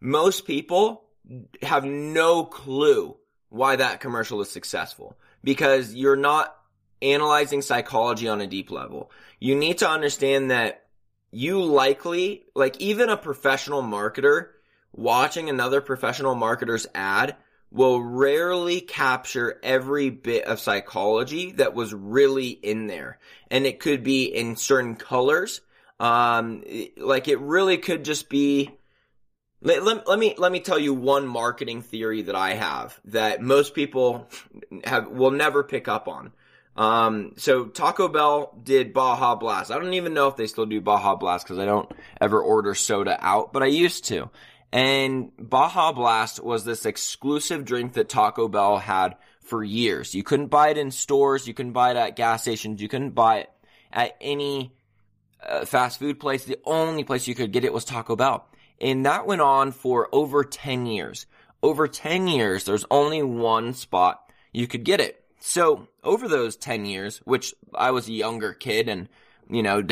Most 0.00 0.46
people 0.46 1.04
have 1.60 1.84
no 1.84 2.44
clue 2.44 3.14
why 3.50 3.76
that 3.76 4.00
commercial 4.00 4.40
is 4.40 4.50
successful 4.50 5.18
because 5.44 5.94
you're 5.94 6.16
not 6.16 6.56
analyzing 7.02 7.60
psychology 7.60 8.26
on 8.26 8.40
a 8.40 8.46
deep 8.46 8.70
level. 8.70 9.10
You 9.38 9.54
need 9.54 9.78
to 9.78 9.88
understand 9.88 10.50
that 10.50 10.86
you 11.30 11.62
likely, 11.62 12.46
like 12.54 12.80
even 12.80 13.10
a 13.10 13.18
professional 13.18 13.82
marketer 13.82 14.46
watching 14.92 15.50
another 15.50 15.82
professional 15.82 16.34
marketer's 16.34 16.86
ad 16.94 17.36
will 17.70 18.00
rarely 18.00 18.80
capture 18.80 19.58
every 19.62 20.10
bit 20.10 20.44
of 20.44 20.60
psychology 20.60 21.52
that 21.52 21.74
was 21.74 21.92
really 21.92 22.48
in 22.48 22.86
there. 22.86 23.18
And 23.50 23.66
it 23.66 23.80
could 23.80 24.02
be 24.02 24.24
in 24.24 24.56
certain 24.56 24.96
colors. 24.96 25.60
Um, 26.00 26.64
like 26.96 27.28
it 27.28 27.40
really 27.40 27.76
could 27.78 28.04
just 28.04 28.28
be, 28.28 28.70
let, 29.60 29.82
let, 29.82 30.08
let, 30.08 30.18
me, 30.18 30.34
let 30.38 30.52
me 30.52 30.60
tell 30.60 30.78
you 30.78 30.94
one 30.94 31.26
marketing 31.26 31.82
theory 31.82 32.22
that 32.22 32.36
I 32.36 32.54
have 32.54 32.98
that 33.06 33.42
most 33.42 33.74
people 33.74 34.28
have, 34.84 35.08
will 35.08 35.32
never 35.32 35.62
pick 35.62 35.88
up 35.88 36.08
on. 36.08 36.32
Um, 36.76 37.32
so 37.36 37.64
Taco 37.66 38.06
Bell 38.06 38.56
did 38.62 38.92
Baja 38.92 39.34
Blast. 39.34 39.72
I 39.72 39.80
don't 39.80 39.94
even 39.94 40.14
know 40.14 40.28
if 40.28 40.36
they 40.36 40.46
still 40.46 40.64
do 40.64 40.80
Baja 40.80 41.16
Blast 41.16 41.44
because 41.44 41.58
I 41.58 41.64
don't 41.64 41.90
ever 42.20 42.40
order 42.40 42.72
soda 42.76 43.18
out, 43.20 43.52
but 43.52 43.64
I 43.64 43.66
used 43.66 44.04
to. 44.06 44.30
And 44.72 45.32
Baja 45.38 45.92
Blast 45.92 46.42
was 46.42 46.64
this 46.64 46.84
exclusive 46.84 47.64
drink 47.64 47.94
that 47.94 48.08
Taco 48.08 48.48
Bell 48.48 48.76
had 48.76 49.16
for 49.40 49.64
years. 49.64 50.14
You 50.14 50.22
couldn't 50.22 50.48
buy 50.48 50.68
it 50.68 50.78
in 50.78 50.90
stores, 50.90 51.48
you 51.48 51.54
couldn't 51.54 51.72
buy 51.72 51.92
it 51.92 51.96
at 51.96 52.16
gas 52.16 52.42
stations, 52.42 52.82
you 52.82 52.88
couldn't 52.88 53.10
buy 53.10 53.38
it 53.38 53.50
at 53.90 54.16
any 54.20 54.74
uh, 55.42 55.64
fast 55.64 55.98
food 55.98 56.20
place. 56.20 56.44
The 56.44 56.58
only 56.64 57.04
place 57.04 57.26
you 57.26 57.34
could 57.34 57.52
get 57.52 57.64
it 57.64 57.72
was 57.72 57.84
Taco 57.84 58.14
Bell. 58.14 58.46
And 58.80 59.06
that 59.06 59.26
went 59.26 59.40
on 59.40 59.72
for 59.72 60.08
over 60.12 60.44
10 60.44 60.86
years. 60.86 61.26
Over 61.62 61.88
10 61.88 62.28
years, 62.28 62.64
there's 62.64 62.84
only 62.90 63.22
one 63.22 63.72
spot 63.72 64.30
you 64.52 64.66
could 64.66 64.84
get 64.84 65.00
it. 65.00 65.24
So, 65.40 65.88
over 66.04 66.28
those 66.28 66.56
10 66.56 66.84
years, 66.84 67.18
which 67.24 67.54
I 67.74 67.92
was 67.92 68.08
a 68.08 68.12
younger 68.12 68.52
kid 68.52 68.88
and, 68.88 69.08
you 69.48 69.62
know, 69.62 69.82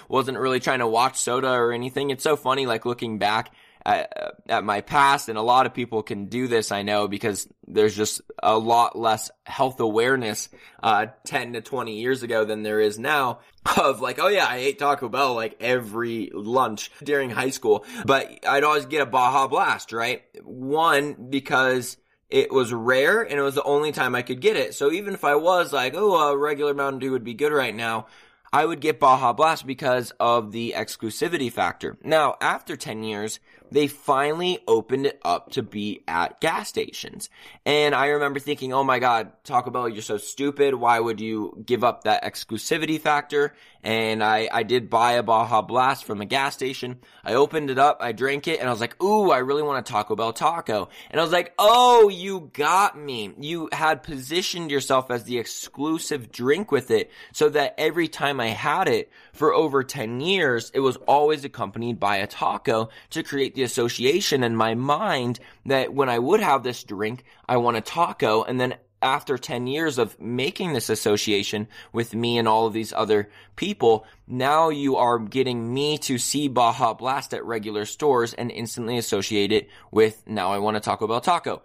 wasn't 0.08 0.38
really 0.38 0.60
trying 0.60 0.80
to 0.80 0.86
watch 0.86 1.18
soda 1.18 1.48
or 1.50 1.72
anything, 1.72 2.10
it's 2.10 2.24
so 2.24 2.36
funny, 2.36 2.66
like 2.66 2.84
looking 2.84 3.18
back 3.18 3.52
at, 3.86 4.34
at 4.48 4.64
my 4.64 4.80
past, 4.80 5.28
and 5.28 5.38
a 5.38 5.42
lot 5.42 5.64
of 5.64 5.72
people 5.72 6.02
can 6.02 6.26
do 6.26 6.48
this, 6.48 6.72
I 6.72 6.82
know, 6.82 7.06
because 7.06 7.48
there's 7.68 7.96
just 7.96 8.20
a 8.42 8.58
lot 8.58 8.98
less 8.98 9.30
health 9.44 9.78
awareness, 9.78 10.48
uh, 10.82 11.06
10 11.24 11.52
to 11.52 11.60
20 11.60 11.96
years 11.96 12.24
ago 12.24 12.44
than 12.44 12.64
there 12.64 12.80
is 12.80 12.98
now 12.98 13.38
of 13.80 14.00
like, 14.00 14.18
oh 14.18 14.26
yeah, 14.26 14.44
I 14.44 14.56
ate 14.56 14.80
Taco 14.80 15.08
Bell 15.08 15.34
like 15.34 15.56
every 15.60 16.32
lunch 16.34 16.90
during 17.04 17.30
high 17.30 17.50
school, 17.50 17.84
but 18.04 18.28
I'd 18.46 18.64
always 18.64 18.86
get 18.86 19.02
a 19.02 19.06
Baja 19.06 19.46
Blast, 19.46 19.92
right? 19.92 20.24
One, 20.42 21.28
because 21.30 21.96
it 22.28 22.52
was 22.52 22.72
rare 22.72 23.22
and 23.22 23.38
it 23.38 23.42
was 23.42 23.54
the 23.54 23.62
only 23.62 23.92
time 23.92 24.16
I 24.16 24.22
could 24.22 24.40
get 24.40 24.56
it. 24.56 24.74
So 24.74 24.90
even 24.90 25.14
if 25.14 25.22
I 25.22 25.36
was 25.36 25.72
like, 25.72 25.94
oh, 25.94 26.32
a 26.32 26.36
regular 26.36 26.74
Mountain 26.74 26.98
Dew 26.98 27.12
would 27.12 27.22
be 27.22 27.34
good 27.34 27.52
right 27.52 27.74
now, 27.74 28.08
I 28.52 28.64
would 28.64 28.80
get 28.80 29.00
Baja 29.00 29.32
Blast 29.32 29.66
because 29.66 30.12
of 30.18 30.52
the 30.52 30.74
exclusivity 30.76 31.52
factor. 31.52 31.98
Now, 32.02 32.36
after 32.40 32.76
10 32.76 33.02
years, 33.04 33.38
they 33.70 33.86
finally 33.86 34.58
opened 34.66 35.06
it 35.06 35.20
up 35.24 35.52
to 35.52 35.62
be 35.62 36.02
at 36.06 36.40
gas 36.40 36.68
stations. 36.68 37.30
And 37.64 37.94
I 37.94 38.08
remember 38.08 38.40
thinking, 38.40 38.72
oh 38.72 38.84
my 38.84 38.98
god, 38.98 39.32
Taco 39.44 39.70
Bell, 39.70 39.88
you're 39.88 40.02
so 40.02 40.18
stupid. 40.18 40.74
Why 40.74 41.00
would 41.00 41.20
you 41.20 41.62
give 41.64 41.84
up 41.84 42.04
that 42.04 42.24
exclusivity 42.24 43.00
factor? 43.00 43.54
And 43.86 44.20
I, 44.20 44.48
I 44.52 44.64
did 44.64 44.90
buy 44.90 45.12
a 45.12 45.22
Baja 45.22 45.62
Blast 45.62 46.06
from 46.06 46.20
a 46.20 46.24
gas 46.24 46.54
station. 46.54 46.98
I 47.22 47.34
opened 47.34 47.70
it 47.70 47.78
up, 47.78 47.98
I 48.00 48.10
drank 48.10 48.48
it, 48.48 48.58
and 48.58 48.68
I 48.68 48.72
was 48.72 48.80
like, 48.80 49.00
ooh, 49.00 49.30
I 49.30 49.38
really 49.38 49.62
want 49.62 49.78
a 49.78 49.88
Taco 49.88 50.16
Bell 50.16 50.32
taco. 50.32 50.88
And 51.08 51.20
I 51.20 51.22
was 51.22 51.32
like, 51.32 51.54
oh, 51.56 52.08
you 52.08 52.50
got 52.52 52.98
me. 52.98 53.32
You 53.38 53.68
had 53.70 54.02
positioned 54.02 54.72
yourself 54.72 55.08
as 55.12 55.22
the 55.22 55.38
exclusive 55.38 56.32
drink 56.32 56.72
with 56.72 56.90
it 56.90 57.12
so 57.32 57.48
that 57.50 57.76
every 57.78 58.08
time 58.08 58.40
I 58.40 58.48
had 58.48 58.88
it 58.88 59.08
for 59.32 59.54
over 59.54 59.84
10 59.84 60.20
years, 60.20 60.72
it 60.74 60.80
was 60.80 60.96
always 61.06 61.44
accompanied 61.44 62.00
by 62.00 62.16
a 62.16 62.26
taco 62.26 62.88
to 63.10 63.22
create 63.22 63.54
the 63.54 63.62
association 63.62 64.42
in 64.42 64.56
my 64.56 64.74
mind 64.74 65.38
that 65.66 65.94
when 65.94 66.08
I 66.08 66.18
would 66.18 66.40
have 66.40 66.64
this 66.64 66.82
drink, 66.82 67.22
I 67.48 67.58
want 67.58 67.76
a 67.76 67.82
taco. 67.82 68.42
And 68.42 68.60
then 68.60 68.74
after 69.02 69.36
10 69.36 69.66
years 69.66 69.98
of 69.98 70.18
making 70.20 70.72
this 70.72 70.88
association 70.88 71.68
with 71.92 72.14
me 72.14 72.38
and 72.38 72.48
all 72.48 72.66
of 72.66 72.72
these 72.72 72.92
other 72.92 73.28
people, 73.54 74.06
now 74.26 74.68
you 74.68 74.96
are 74.96 75.18
getting 75.18 75.72
me 75.72 75.98
to 75.98 76.18
see 76.18 76.48
Baja 76.48 76.94
Blast 76.94 77.34
at 77.34 77.44
regular 77.44 77.84
stores 77.84 78.34
and 78.34 78.50
instantly 78.50 78.98
associate 78.98 79.52
it 79.52 79.68
with 79.90 80.22
now 80.26 80.52
I 80.52 80.58
want 80.58 80.76
to 80.76 80.80
Taco 80.80 81.06
Bell 81.06 81.20
taco. 81.20 81.62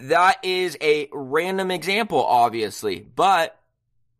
That 0.00 0.38
is 0.44 0.76
a 0.80 1.08
random 1.12 1.70
example, 1.70 2.24
obviously, 2.24 3.00
but 3.00 3.58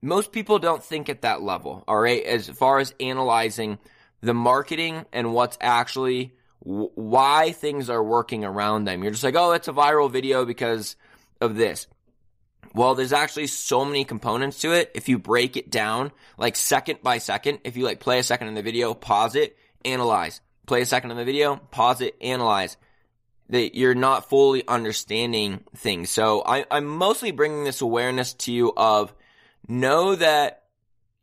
most 0.03 0.33
people 0.33 0.59
don't 0.59 0.83
think 0.83 1.09
at 1.09 1.23
that 1.23 1.43
level, 1.43 1.85
alright? 1.89 2.25
As 2.25 2.49
far 2.49 2.79
as 2.79 2.95
analyzing 3.01 3.79
the 4.21 4.35
marketing 4.35 5.07
and 5.13 5.33
what's 5.33 5.57
actually 5.61 6.35
why 6.61 7.53
things 7.53 7.89
are 7.89 8.03
working 8.03 8.45
around 8.45 8.85
them. 8.85 9.03
You're 9.03 9.13
just 9.13 9.25
like, 9.25 9.37
oh, 9.37 9.53
it's 9.53 9.69
a 9.69 9.73
viral 9.73 10.11
video 10.11 10.45
because 10.45 10.97
of 11.41 11.57
this. 11.57 11.87
Well, 12.75 12.95
there's 12.95 13.13
actually 13.13 13.47
so 13.47 13.85
many 13.85 14.05
components 14.05 14.61
to 14.61 14.73
it. 14.73 14.91
If 14.95 15.09
you 15.09 15.19
break 15.19 15.57
it 15.57 15.71
down, 15.71 16.13
like 16.37 16.57
second 16.57 17.03
by 17.03 17.19
second, 17.19 17.61
if 17.65 17.77
you 17.77 17.85
like 17.85 18.01
play 18.01 18.19
a 18.19 18.23
second 18.23 18.49
in 18.49 18.55
the 18.55 18.63
video, 18.63 18.95
pause 18.95 19.35
it, 19.35 19.57
analyze. 19.85 20.41
Play 20.67 20.83
a 20.83 20.87
second 20.87 21.11
in 21.11 21.17
the 21.17 21.25
video, 21.25 21.57
pause 21.57 22.01
it, 22.01 22.17
analyze. 22.21 22.77
That 23.49 23.75
you're 23.75 23.95
not 23.95 24.29
fully 24.29 24.67
understanding 24.69 25.65
things. 25.77 26.11
So 26.11 26.43
I, 26.45 26.67
I'm 26.71 26.85
mostly 26.85 27.31
bringing 27.31 27.65
this 27.65 27.81
awareness 27.81 28.35
to 28.35 28.53
you 28.53 28.75
of 28.77 29.15
know 29.67 30.15
that 30.15 30.65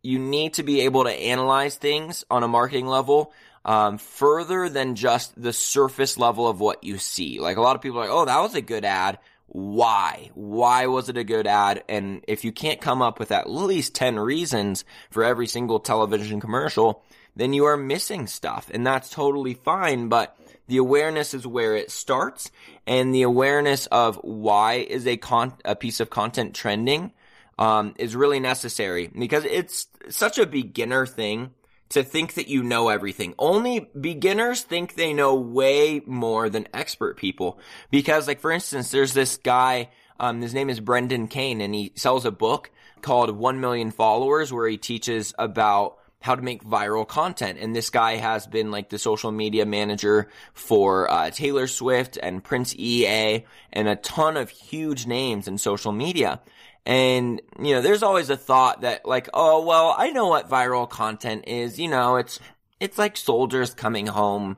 you 0.02 0.18
need 0.18 0.56
to 0.56 0.64
be 0.64 0.82
able 0.82 1.04
to 1.04 1.12
analyze 1.12 1.76
things 1.76 2.26
on 2.30 2.44
a 2.44 2.48
marketing 2.48 2.88
level 2.88 3.32
um, 3.64 3.98
further 3.98 4.70
than 4.70 4.96
just 4.96 5.40
the 5.40 5.54
surface 5.54 6.18
level 6.18 6.48
of 6.48 6.60
what 6.60 6.84
you 6.84 6.98
see. 6.98 7.40
Like 7.40 7.58
a 7.58 7.62
lot 7.62 7.76
of 7.76 7.82
people 7.82 8.00
are 8.00 8.02
like, 8.02 8.12
oh, 8.12 8.26
that 8.26 8.40
was 8.40 8.56
a 8.56 8.62
good 8.62 8.86
ad. 8.86 9.20
Why? 9.56 10.32
Why 10.34 10.88
was 10.88 11.08
it 11.08 11.16
a 11.16 11.24
good 11.24 11.48
ad? 11.48 11.86
And 11.88 12.26
if 12.28 12.44
you 12.44 12.52
can't 12.52 12.82
come 12.82 13.02
up 13.02 13.20
with 13.20 13.32
at 13.32 13.50
least 13.50 13.96
10 13.96 14.20
reasons 14.20 14.84
for 15.10 15.24
every 15.24 15.48
single 15.48 15.80
television 15.80 16.42
commercial, 16.42 17.06
then 17.38 17.54
you 17.54 17.64
are 17.64 17.78
missing 17.78 18.28
stuff. 18.28 18.70
And 18.74 18.86
that's 18.86 19.10
totally 19.10 19.54
fine. 19.54 20.10
But 20.10 20.38
the 20.68 20.76
awareness 20.76 21.34
is 21.34 21.48
where 21.48 21.74
it 21.74 21.90
starts. 21.90 22.52
And 22.86 23.16
the 23.16 23.22
awareness 23.22 23.86
of 23.86 24.18
why 24.18 24.74
is 24.74 25.08
a 25.08 25.16
con- 25.16 25.54
a 25.64 25.78
piece 25.78 26.02
of 26.02 26.10
content 26.10 26.54
trending, 26.54 27.14
um, 27.58 27.94
is 27.98 28.14
really 28.14 28.42
necessary 28.42 29.08
because 29.08 29.46
it's 29.46 29.88
such 30.10 30.38
a 30.38 30.46
beginner 30.46 31.06
thing 31.06 31.52
to 31.96 32.04
think 32.04 32.36
that 32.36 32.48
you 32.48 32.62
know 32.62 32.90
everything. 32.90 33.34
Only 33.40 33.90
beginners 34.00 34.62
think 34.62 34.96
they 34.96 35.14
know 35.14 35.36
way 35.36 36.02
more 36.06 36.50
than 36.50 36.68
expert 36.74 37.18
people. 37.18 37.60
Because 37.90 38.28
like, 38.28 38.40
for 38.40 38.52
instance, 38.52 38.92
there's 38.92 39.14
this 39.14 39.38
guy, 39.38 39.90
um, 40.20 40.42
his 40.42 40.54
name 40.54 40.70
is 40.70 40.80
Brendan 40.80 41.28
Kane 41.28 41.62
and 41.62 41.74
he 41.74 41.94
sells 41.96 42.26
a 42.26 42.32
book 42.32 42.70
called 43.02 43.32
1 43.32 43.60
Million 43.62 43.92
Followers 43.92 44.52
where 44.52 44.68
he 44.68 44.78
teaches 44.78 45.34
about 45.38 45.98
how 46.22 46.36
to 46.36 46.42
make 46.42 46.64
viral 46.64 47.08
content. 47.08 47.60
And 47.62 47.76
this 47.76 47.90
guy 47.90 48.16
has 48.16 48.46
been 48.46 48.72
like 48.72 48.90
the 48.90 49.00
social 49.00 49.32
media 49.32 49.66
manager 49.66 50.28
for 50.54 51.10
uh, 51.10 51.30
Taylor 51.30 51.68
Swift 51.68 52.18
and 52.22 52.44
Prince 52.44 52.76
EA 52.76 53.46
and 53.72 53.88
a 53.88 53.96
ton 53.96 54.36
of 54.36 54.50
huge 54.50 55.06
names 55.06 55.48
in 55.48 55.58
social 55.58 55.92
media. 55.92 56.42
And, 56.86 57.42
you 57.60 57.74
know, 57.74 57.82
there's 57.82 58.04
always 58.04 58.30
a 58.30 58.38
thought 58.38 58.82
that 58.82 59.06
like, 59.06 59.30
oh, 59.34 59.66
well, 59.66 59.96
I 59.98 60.12
know 60.12 60.28
what 60.28 60.50
viral 60.50 60.90
content 60.90 61.46
is. 61.48 61.80
You 61.80 61.88
know, 61.88 62.18
it's, 62.18 62.40
it's 62.80 62.98
like 62.98 63.18
soldiers 63.18 63.74
coming 63.74 64.06
home 64.06 64.58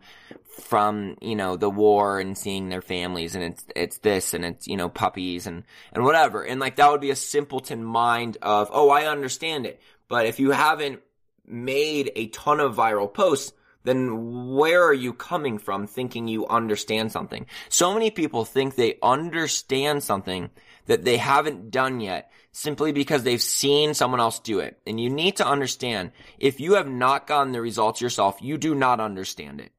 from, 0.61 1.15
you 1.21 1.35
know, 1.35 1.55
the 1.55 1.69
war 1.69 2.19
and 2.19 2.37
seeing 2.37 2.69
their 2.69 2.81
families 2.81 3.35
and 3.35 3.43
it's, 3.43 3.65
it's 3.75 3.97
this 3.99 4.33
and 4.33 4.43
it's, 4.43 4.67
you 4.67 4.75
know, 4.75 4.89
puppies 4.89 5.47
and, 5.47 5.63
and 5.93 6.03
whatever. 6.03 6.43
And 6.43 6.59
like 6.59 6.75
that 6.77 6.91
would 6.91 7.01
be 7.01 7.11
a 7.11 7.15
simpleton 7.15 7.83
mind 7.83 8.37
of, 8.41 8.69
oh, 8.73 8.89
I 8.89 9.05
understand 9.05 9.65
it. 9.65 9.79
But 10.09 10.25
if 10.25 10.39
you 10.39 10.51
haven't 10.51 11.01
made 11.45 12.11
a 12.15 12.27
ton 12.27 12.59
of 12.59 12.75
viral 12.75 13.13
posts, 13.13 13.53
then 13.83 14.53
where 14.55 14.83
are 14.83 14.93
you 14.93 15.13
coming 15.13 15.57
from 15.57 15.87
thinking 15.87 16.27
you 16.27 16.45
understand 16.47 17.11
something? 17.11 17.45
So 17.69 17.93
many 17.93 18.11
people 18.11 18.43
think 18.43 18.75
they 18.75 18.97
understand 19.01 20.03
something 20.03 20.49
that 20.87 21.05
they 21.05 21.17
haven't 21.17 21.71
done 21.71 21.99
yet 21.99 22.31
simply 22.51 22.91
because 22.91 23.23
they've 23.23 23.41
seen 23.41 23.93
someone 23.93 24.19
else 24.19 24.39
do 24.39 24.59
it. 24.59 24.79
And 24.87 24.99
you 24.99 25.09
need 25.09 25.37
to 25.37 25.47
understand, 25.47 26.11
if 26.39 26.59
you 26.59 26.73
have 26.73 26.89
not 26.89 27.27
gotten 27.27 27.51
the 27.51 27.61
results 27.61 28.01
yourself, 28.01 28.37
you 28.41 28.57
do 28.57 28.73
not 28.73 28.99
understand 28.99 29.61
it. 29.61 29.71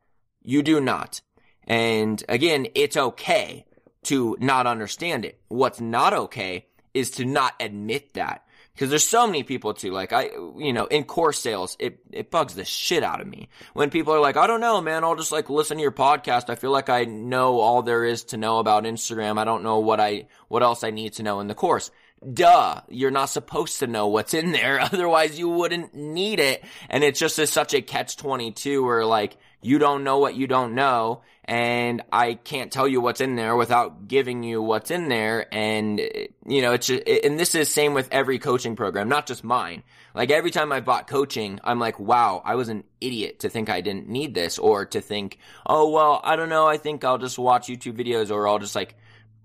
You 0.43 0.63
do 0.63 0.81
not. 0.81 1.21
And 1.65 2.23
again, 2.29 2.69
it's 2.75 2.97
okay 2.97 3.67
to 4.05 4.37
not 4.39 4.67
understand 4.67 5.25
it. 5.25 5.41
What's 5.49 5.81
not 5.81 6.15
okay 6.15 6.67
is 6.95 7.11
to 7.13 7.25
not 7.25 7.55
admit 7.61 8.15
that. 8.15 8.45
Because 8.79 8.91
there's 8.91 9.09
so 9.09 9.27
many 9.27 9.43
people 9.43 9.75
too, 9.75 9.91
like 9.91 10.13
I, 10.13 10.31
you 10.57 10.73
know, 10.73 10.87
in 10.87 11.03
course 11.03 11.41
sales, 11.41 11.77
it, 11.81 11.99
it 12.13 12.31
bugs 12.31 12.55
the 12.55 12.65
shit 12.65 13.03
out 13.03 13.21
of 13.21 13.27
me. 13.27 13.49
When 13.73 13.91
people 13.91 14.15
are 14.15 14.21
like, 14.21 14.37
I 14.37 14.47
don't 14.47 14.61
know, 14.61 14.81
man, 14.81 15.03
I'll 15.03 15.17
just 15.17 15.33
like 15.33 15.51
listen 15.51 15.79
to 15.79 15.83
your 15.83 15.91
podcast. 15.91 16.49
I 16.49 16.55
feel 16.55 16.71
like 16.71 16.89
I 16.89 17.03
know 17.03 17.59
all 17.59 17.83
there 17.83 18.05
is 18.05 18.23
to 18.27 18.37
know 18.37 18.61
about 18.61 18.85
Instagram. 18.85 19.37
I 19.37 19.45
don't 19.45 19.65
know 19.65 19.81
what 19.81 19.99
I, 19.99 20.29
what 20.47 20.63
else 20.63 20.85
I 20.85 20.91
need 20.91 21.15
to 21.15 21.25
know 21.25 21.41
in 21.41 21.49
the 21.49 21.57
course. 21.57 21.91
Duh, 22.33 22.83
you're 22.89 23.11
not 23.11 23.31
supposed 23.31 23.81
to 23.81 23.89
know 23.89 24.07
what's 24.07 24.33
in 24.33 24.53
there. 24.53 24.79
Otherwise 24.93 25.37
you 25.37 25.49
wouldn't 25.49 25.97
need 25.97 26.39
it. 26.39 26.63
And 26.89 27.03
it's 27.03 27.19
just 27.19 27.41
a, 27.41 27.49
such 27.49 27.75
a 27.75 27.83
catch 27.83 28.17
22 28.17 28.85
where 28.85 29.05
like, 29.05 29.39
you 29.61 29.81
don't 29.81 30.05
know 30.05 30.21
what 30.21 30.37
you 30.37 30.47
don't 30.47 30.77
know 30.77 31.23
and 31.49 32.03
I 32.13 32.35
can't 32.35 32.71
tell 32.71 32.87
you 32.87 33.01
what's 33.01 33.23
in 33.23 33.35
there 33.35 33.57
without 33.57 34.07
giving 34.07 34.43
you 34.43 34.61
what's 34.61 34.91
in 34.91 35.09
there. 35.09 35.47
And, 35.51 35.99
you 36.47 36.61
know, 36.61 36.73
it's 36.75 36.89
just, 36.89 37.09
and 37.09 37.41
this 37.41 37.55
is 37.55 37.73
same 37.73 37.95
with 37.95 38.07
every 38.13 38.39
coaching 38.39 38.77
program, 38.77 39.09
not 39.09 39.27
just 39.27 39.43
mine. 39.43 39.83
Like 40.15 40.31
every 40.31 40.51
time 40.51 40.73
I 40.73 40.81
bought 40.81 41.07
coaching, 41.07 41.59
I'm 41.65 41.79
like, 41.79 41.99
wow, 41.99 42.43
I 42.45 42.57
was 42.57 42.69
an 42.69 42.85
idiot 43.01 43.41
to 43.41 43.49
think 43.49 43.71
I 43.71 43.81
didn't 43.81 44.11
need 44.11 44.35
this 44.35 44.59
or 44.59 44.85
to 44.87 45.01
think, 45.01 45.39
oh, 45.65 45.89
well, 45.89 46.21
I 46.23 46.37
don't 46.37 46.51
know. 46.51 46.67
I 46.67 46.77
think 46.77 47.03
I'll 47.03 47.17
just 47.17 47.39
watch 47.39 47.69
YouTube 47.69 47.99
videos 47.99 48.31
or 48.31 48.47
I'll 48.47 48.59
just 48.59 48.75
like, 48.75 48.97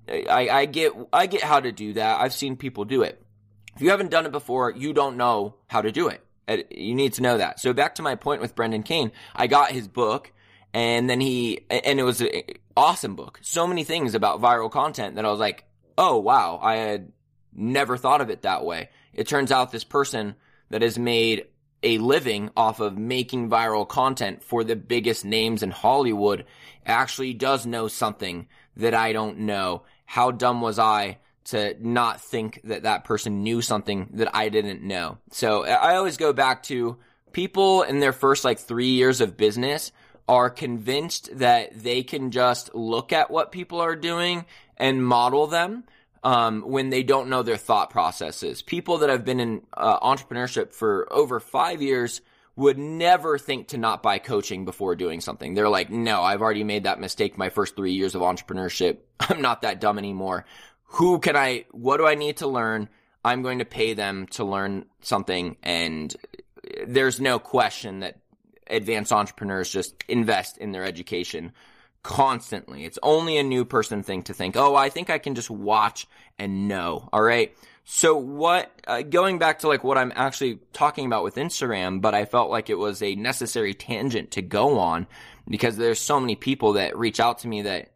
I, 0.10 0.50
I 0.50 0.66
get, 0.66 0.92
I 1.14 1.26
get 1.28 1.42
how 1.42 1.62
to 1.62 1.72
do 1.72 1.94
that. 1.94 2.20
I've 2.20 2.34
seen 2.34 2.58
people 2.58 2.84
do 2.84 3.04
it. 3.04 3.24
If 3.78 3.82
you 3.82 3.92
haven't 3.92 4.12
done 4.12 4.26
it 4.26 4.34
before, 4.34 4.72
you 4.72 4.92
don't 4.92 5.16
know 5.16 5.56
how 5.68 5.82
to 5.82 5.92
do 5.94 6.10
it. 6.10 6.22
You 6.70 6.96
need 6.96 7.14
to 7.14 7.22
know 7.22 7.38
that. 7.38 7.62
So 7.62 7.72
back 7.72 7.96
to 7.96 8.02
my 8.02 8.16
point 8.16 8.42
with 8.42 8.56
Brendan 8.56 8.84
Kane, 8.84 9.14
I 9.34 9.48
got 9.48 9.72
his 9.72 9.88
book 9.88 10.34
and 10.74 11.10
then 11.10 11.22
he, 11.22 11.66
and 11.70 12.00
it 12.00 12.04
was 12.04 12.22
an 12.22 12.32
awesome 12.76 13.16
book. 13.16 13.40
So 13.42 13.68
many 13.68 13.84
things 13.84 14.16
about 14.16 14.42
viral 14.42 14.72
content 14.72 15.16
that 15.16 15.26
I 15.26 15.32
was 15.32 15.40
like, 15.40 15.66
oh 15.98 16.18
wow, 16.18 16.60
I 16.62 16.76
had 16.76 17.12
never 17.54 17.98
thought 17.98 18.22
of 18.22 18.30
it 18.30 18.42
that 18.42 18.66
way. 18.66 18.90
It 19.14 19.28
turns 19.28 19.52
out 19.52 19.72
this 19.72 19.84
person 19.84 20.36
that 20.70 20.82
has 20.82 20.98
made 20.98 21.46
a 21.84 21.98
living 21.98 22.50
off 22.56 22.80
of 22.80 22.98
making 22.98 23.50
viral 23.50 23.88
content 23.88 24.42
for 24.42 24.64
the 24.64 24.76
biggest 24.76 25.26
names 25.26 25.62
in 25.62 25.70
Hollywood 25.70 26.46
actually 26.86 27.34
does 27.34 27.66
know 27.66 27.88
something 27.88 28.48
that 28.78 28.94
I 28.94 29.14
don't 29.14 29.40
know. 29.40 29.84
How 30.06 30.32
dumb 30.32 30.62
was 30.62 30.80
I 30.80 31.20
to 31.46 31.76
not 31.80 32.22
think 32.22 32.62
that 32.64 32.84
that 32.84 33.04
person 33.04 33.44
knew 33.44 33.62
something 33.62 34.10
that 34.14 34.34
I 34.34 34.50
didn't 34.50 34.82
know? 34.82 35.18
So 35.32 35.66
I 35.66 35.96
always 35.98 36.18
go 36.18 36.34
back 36.34 36.64
to 36.64 36.98
people 37.34 37.84
in 37.84 38.00
their 38.00 38.14
first 38.14 38.46
like 38.46 38.60
three 38.60 38.92
years 38.92 39.22
of 39.22 39.38
business 39.38 39.92
are 40.28 40.50
convinced 40.50 41.38
that 41.38 41.84
they 41.84 42.04
can 42.04 42.32
just 42.32 42.74
look 42.74 43.12
at 43.12 43.30
what 43.30 43.52
people 43.52 43.82
are 43.82 43.96
doing 43.96 44.46
and 44.78 45.06
model 45.06 45.48
them 45.48 45.84
um, 46.24 46.62
when 46.62 46.90
they 46.90 47.04
don't 47.04 47.30
know 47.30 47.44
their 47.44 47.58
thought 47.58 47.90
processes. 47.90 48.62
People 48.62 49.00
that 49.00 49.10
have 49.10 49.26
been 49.26 49.40
in 49.40 49.62
uh, 49.74 50.00
entrepreneurship 50.00 50.72
for 50.72 51.12
over 51.12 51.40
five 51.40 51.82
years 51.82 52.22
would 52.56 52.78
never 52.78 53.38
think 53.38 53.70
to 53.70 53.78
not 53.78 54.04
buy 54.04 54.20
coaching 54.20 54.64
before 54.64 54.96
doing 54.96 55.20
something. 55.22 55.54
They're 55.54 55.70
like, 55.70 55.90
no, 55.90 56.22
I've 56.22 56.42
already 56.42 56.64
made 56.64 56.84
that 56.84 57.00
mistake 57.00 57.38
my 57.38 57.50
first 57.50 57.76
three 57.76 57.94
years 57.94 58.16
of 58.16 58.22
entrepreneurship. 58.22 59.00
I'm 59.20 59.42
not 59.42 59.64
that 59.64 59.82
dumb 59.82 59.98
anymore. 59.98 60.46
Who 60.84 61.20
can 61.20 61.36
I, 61.36 61.66
what 61.72 61.98
do 61.98 62.06
I 62.06 62.16
need 62.16 62.38
to 62.38 62.48
learn? 62.48 62.90
I'm 63.26 63.42
going 63.42 63.60
to 63.60 63.66
pay 63.66 63.94
them 63.94 64.28
to 64.28 64.44
learn 64.44 64.86
something. 65.02 65.58
And 65.64 66.16
there's 66.86 67.20
no 67.20 67.40
question 67.40 68.02
that 68.02 68.18
advanced 68.68 69.12
entrepreneurs 69.12 69.70
just 69.70 69.96
invest 70.08 70.58
in 70.58 70.72
their 70.72 70.84
education 70.84 71.52
constantly. 72.04 72.84
It's 72.86 73.00
only 73.02 73.38
a 73.38 73.44
new 73.44 73.66
person 73.66 74.04
thing 74.04 74.24
to 74.24 74.34
think, 74.34 74.56
oh, 74.58 74.76
I 74.76 74.90
think 74.90 75.10
I 75.10 75.18
can 75.18 75.36
just 75.36 75.50
watch 75.50 76.08
and 76.38 76.68
know. 76.68 77.10
All 77.14 77.22
right. 77.22 77.56
So 77.86 78.16
what, 78.16 78.72
uh, 78.88 79.02
going 79.02 79.40
back 79.40 79.60
to 79.60 79.68
like 79.68 79.84
what 79.84 79.98
I'm 79.98 80.14
actually 80.16 80.60
talking 80.72 81.06
about 81.06 81.24
with 81.24 81.36
Instagram, 81.36 82.02
but 82.02 82.14
I 82.14 82.26
felt 82.26 82.50
like 82.50 82.70
it 82.70 82.78
was 82.78 83.02
a 83.02 83.16
necessary 83.16 83.74
tangent 83.74 84.32
to 84.32 84.42
go 84.42 84.80
on 84.80 85.08
because 85.50 85.76
there's 85.76 86.00
so 86.00 86.20
many 86.20 86.36
people 86.36 86.74
that 86.74 86.98
reach 86.98 87.20
out 87.20 87.40
to 87.40 87.48
me 87.48 87.64
that 87.64 87.90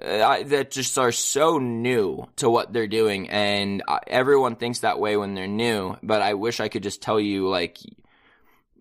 uh, 0.00 0.42
that 0.44 0.70
just 0.70 0.98
are 0.98 1.12
so 1.12 1.58
new 1.58 2.26
to 2.36 2.50
what 2.50 2.70
they're 2.70 2.86
doing 2.86 3.30
and 3.30 3.82
uh, 3.88 3.98
everyone 4.06 4.54
thinks 4.54 4.80
that 4.80 5.00
way 5.00 5.16
when 5.16 5.34
they're 5.34 5.46
new 5.46 5.96
but 6.02 6.20
i 6.20 6.34
wish 6.34 6.60
i 6.60 6.68
could 6.68 6.82
just 6.82 7.00
tell 7.00 7.18
you 7.18 7.48
like 7.48 7.78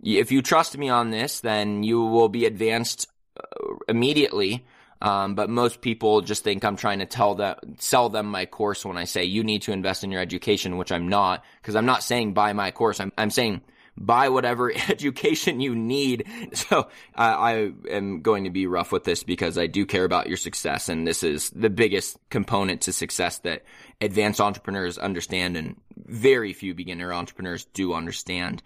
if 0.03 0.31
you 0.31 0.41
trust 0.41 0.77
me 0.77 0.89
on 0.89 1.09
this, 1.09 1.39
then 1.39 1.83
you 1.83 2.01
will 2.01 2.29
be 2.29 2.45
advanced 2.45 3.07
uh, 3.37 3.75
immediately. 3.87 4.65
Um, 5.01 5.35
but 5.35 5.49
most 5.49 5.81
people 5.81 6.21
just 6.21 6.43
think 6.43 6.63
I'm 6.63 6.77
trying 6.77 6.99
to 6.99 7.05
tell 7.05 7.35
them, 7.35 7.57
sell 7.79 8.09
them 8.09 8.27
my 8.27 8.45
course 8.45 8.85
when 8.85 8.97
I 8.97 9.03
say 9.03 9.25
you 9.25 9.43
need 9.43 9.63
to 9.63 9.71
invest 9.71 10.03
in 10.03 10.11
your 10.11 10.21
education, 10.21 10.77
which 10.77 10.91
I'm 10.91 11.09
not, 11.09 11.43
because 11.61 11.75
I'm 11.75 11.85
not 11.85 12.03
saying 12.03 12.33
buy 12.33 12.53
my 12.53 12.71
course. 12.71 12.99
I'm, 12.99 13.11
I'm 13.17 13.29
saying 13.29 13.61
buy 13.97 14.29
whatever 14.29 14.71
education 14.89 15.59
you 15.59 15.75
need. 15.75 16.27
So 16.53 16.79
uh, 16.79 16.85
I 17.15 17.71
am 17.89 18.21
going 18.21 18.45
to 18.45 18.49
be 18.49 18.67
rough 18.67 18.91
with 18.91 19.03
this 19.03 19.23
because 19.23 19.57
I 19.57 19.67
do 19.67 19.85
care 19.85 20.05
about 20.05 20.27
your 20.27 20.37
success, 20.37 20.89
and 20.89 21.07
this 21.07 21.23
is 21.23 21.49
the 21.51 21.69
biggest 21.69 22.17
component 22.29 22.81
to 22.81 22.93
success 22.93 23.39
that 23.39 23.63
advanced 24.01 24.41
entrepreneurs 24.41 24.97
understand, 24.97 25.57
and 25.57 25.75
very 25.97 26.53
few 26.53 26.73
beginner 26.73 27.13
entrepreneurs 27.13 27.65
do 27.73 27.93
understand. 27.93 28.63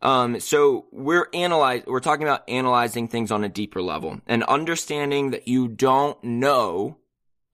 Um, 0.00 0.40
so 0.40 0.86
we're 0.92 1.28
analyze, 1.34 1.82
we're 1.86 2.00
talking 2.00 2.26
about 2.26 2.48
analyzing 2.48 3.08
things 3.08 3.30
on 3.30 3.44
a 3.44 3.48
deeper 3.48 3.82
level 3.82 4.20
and 4.26 4.42
understanding 4.44 5.30
that 5.30 5.48
you 5.48 5.68
don't 5.68 6.22
know 6.22 6.98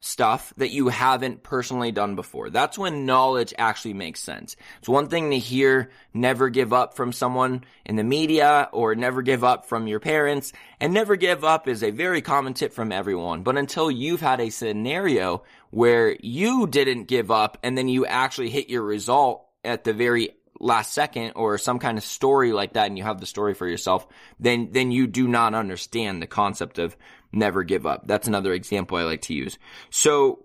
stuff 0.04 0.52
that 0.58 0.70
you 0.70 0.88
haven't 0.88 1.42
personally 1.42 1.90
done 1.90 2.14
before. 2.14 2.50
That's 2.50 2.76
when 2.76 3.06
knowledge 3.06 3.54
actually 3.56 3.94
makes 3.94 4.20
sense. 4.20 4.54
It's 4.78 4.88
one 4.88 5.08
thing 5.08 5.30
to 5.30 5.38
hear 5.38 5.90
never 6.12 6.50
give 6.50 6.74
up 6.74 6.94
from 6.94 7.12
someone 7.12 7.64
in 7.86 7.96
the 7.96 8.04
media 8.04 8.68
or 8.72 8.94
never 8.94 9.22
give 9.22 9.42
up 9.42 9.64
from 9.64 9.86
your 9.86 10.00
parents 10.00 10.52
and 10.78 10.92
never 10.92 11.16
give 11.16 11.42
up 11.42 11.66
is 11.66 11.82
a 11.82 11.90
very 11.90 12.20
common 12.20 12.52
tip 12.52 12.74
from 12.74 12.92
everyone. 12.92 13.42
But 13.42 13.56
until 13.56 13.90
you've 13.90 14.20
had 14.20 14.40
a 14.40 14.50
scenario 14.50 15.42
where 15.70 16.14
you 16.20 16.66
didn't 16.66 17.04
give 17.04 17.30
up 17.30 17.56
and 17.62 17.76
then 17.76 17.88
you 17.88 18.04
actually 18.04 18.50
hit 18.50 18.68
your 18.68 18.82
result 18.82 19.46
at 19.64 19.84
the 19.84 19.94
very 19.94 20.36
last 20.64 20.92
second 20.92 21.32
or 21.36 21.58
some 21.58 21.78
kind 21.78 21.98
of 21.98 22.04
story 22.04 22.52
like 22.52 22.72
that 22.72 22.86
and 22.86 22.96
you 22.96 23.04
have 23.04 23.20
the 23.20 23.26
story 23.26 23.54
for 23.54 23.68
yourself, 23.68 24.06
then, 24.40 24.70
then 24.72 24.90
you 24.90 25.06
do 25.06 25.28
not 25.28 25.54
understand 25.54 26.20
the 26.20 26.26
concept 26.26 26.78
of 26.78 26.96
never 27.32 27.62
give 27.62 27.86
up. 27.86 28.06
That's 28.06 28.26
another 28.26 28.52
example 28.52 28.96
I 28.96 29.02
like 29.02 29.22
to 29.22 29.34
use. 29.34 29.58
So 29.90 30.44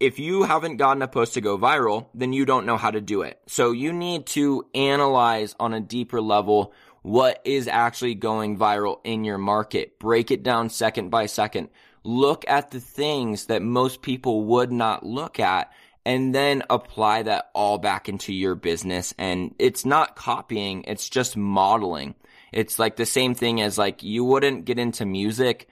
if 0.00 0.18
you 0.18 0.44
haven't 0.44 0.78
gotten 0.78 1.02
a 1.02 1.08
post 1.08 1.34
to 1.34 1.40
go 1.40 1.58
viral, 1.58 2.06
then 2.14 2.32
you 2.32 2.46
don't 2.46 2.66
know 2.66 2.78
how 2.78 2.90
to 2.90 3.00
do 3.00 3.22
it. 3.22 3.40
So 3.46 3.72
you 3.72 3.92
need 3.92 4.26
to 4.28 4.64
analyze 4.74 5.54
on 5.60 5.74
a 5.74 5.80
deeper 5.80 6.20
level 6.20 6.72
what 7.02 7.40
is 7.44 7.68
actually 7.68 8.14
going 8.14 8.58
viral 8.58 9.00
in 9.04 9.24
your 9.24 9.38
market. 9.38 9.98
Break 9.98 10.30
it 10.30 10.42
down 10.42 10.70
second 10.70 11.10
by 11.10 11.26
second. 11.26 11.68
Look 12.04 12.44
at 12.48 12.70
the 12.70 12.80
things 12.80 13.46
that 13.46 13.60
most 13.60 14.00
people 14.00 14.44
would 14.44 14.72
not 14.72 15.04
look 15.04 15.38
at 15.38 15.72
and 16.08 16.34
then 16.34 16.62
apply 16.70 17.22
that 17.24 17.50
all 17.54 17.76
back 17.76 18.08
into 18.08 18.32
your 18.32 18.54
business. 18.54 19.12
And 19.18 19.54
it's 19.58 19.84
not 19.84 20.16
copying, 20.16 20.84
it's 20.84 21.06
just 21.06 21.36
modeling. 21.36 22.14
It's 22.50 22.78
like 22.78 22.96
the 22.96 23.04
same 23.04 23.34
thing 23.34 23.60
as 23.60 23.76
like 23.76 24.02
you 24.02 24.24
wouldn't 24.24 24.64
get 24.64 24.78
into 24.78 25.04
music 25.04 25.68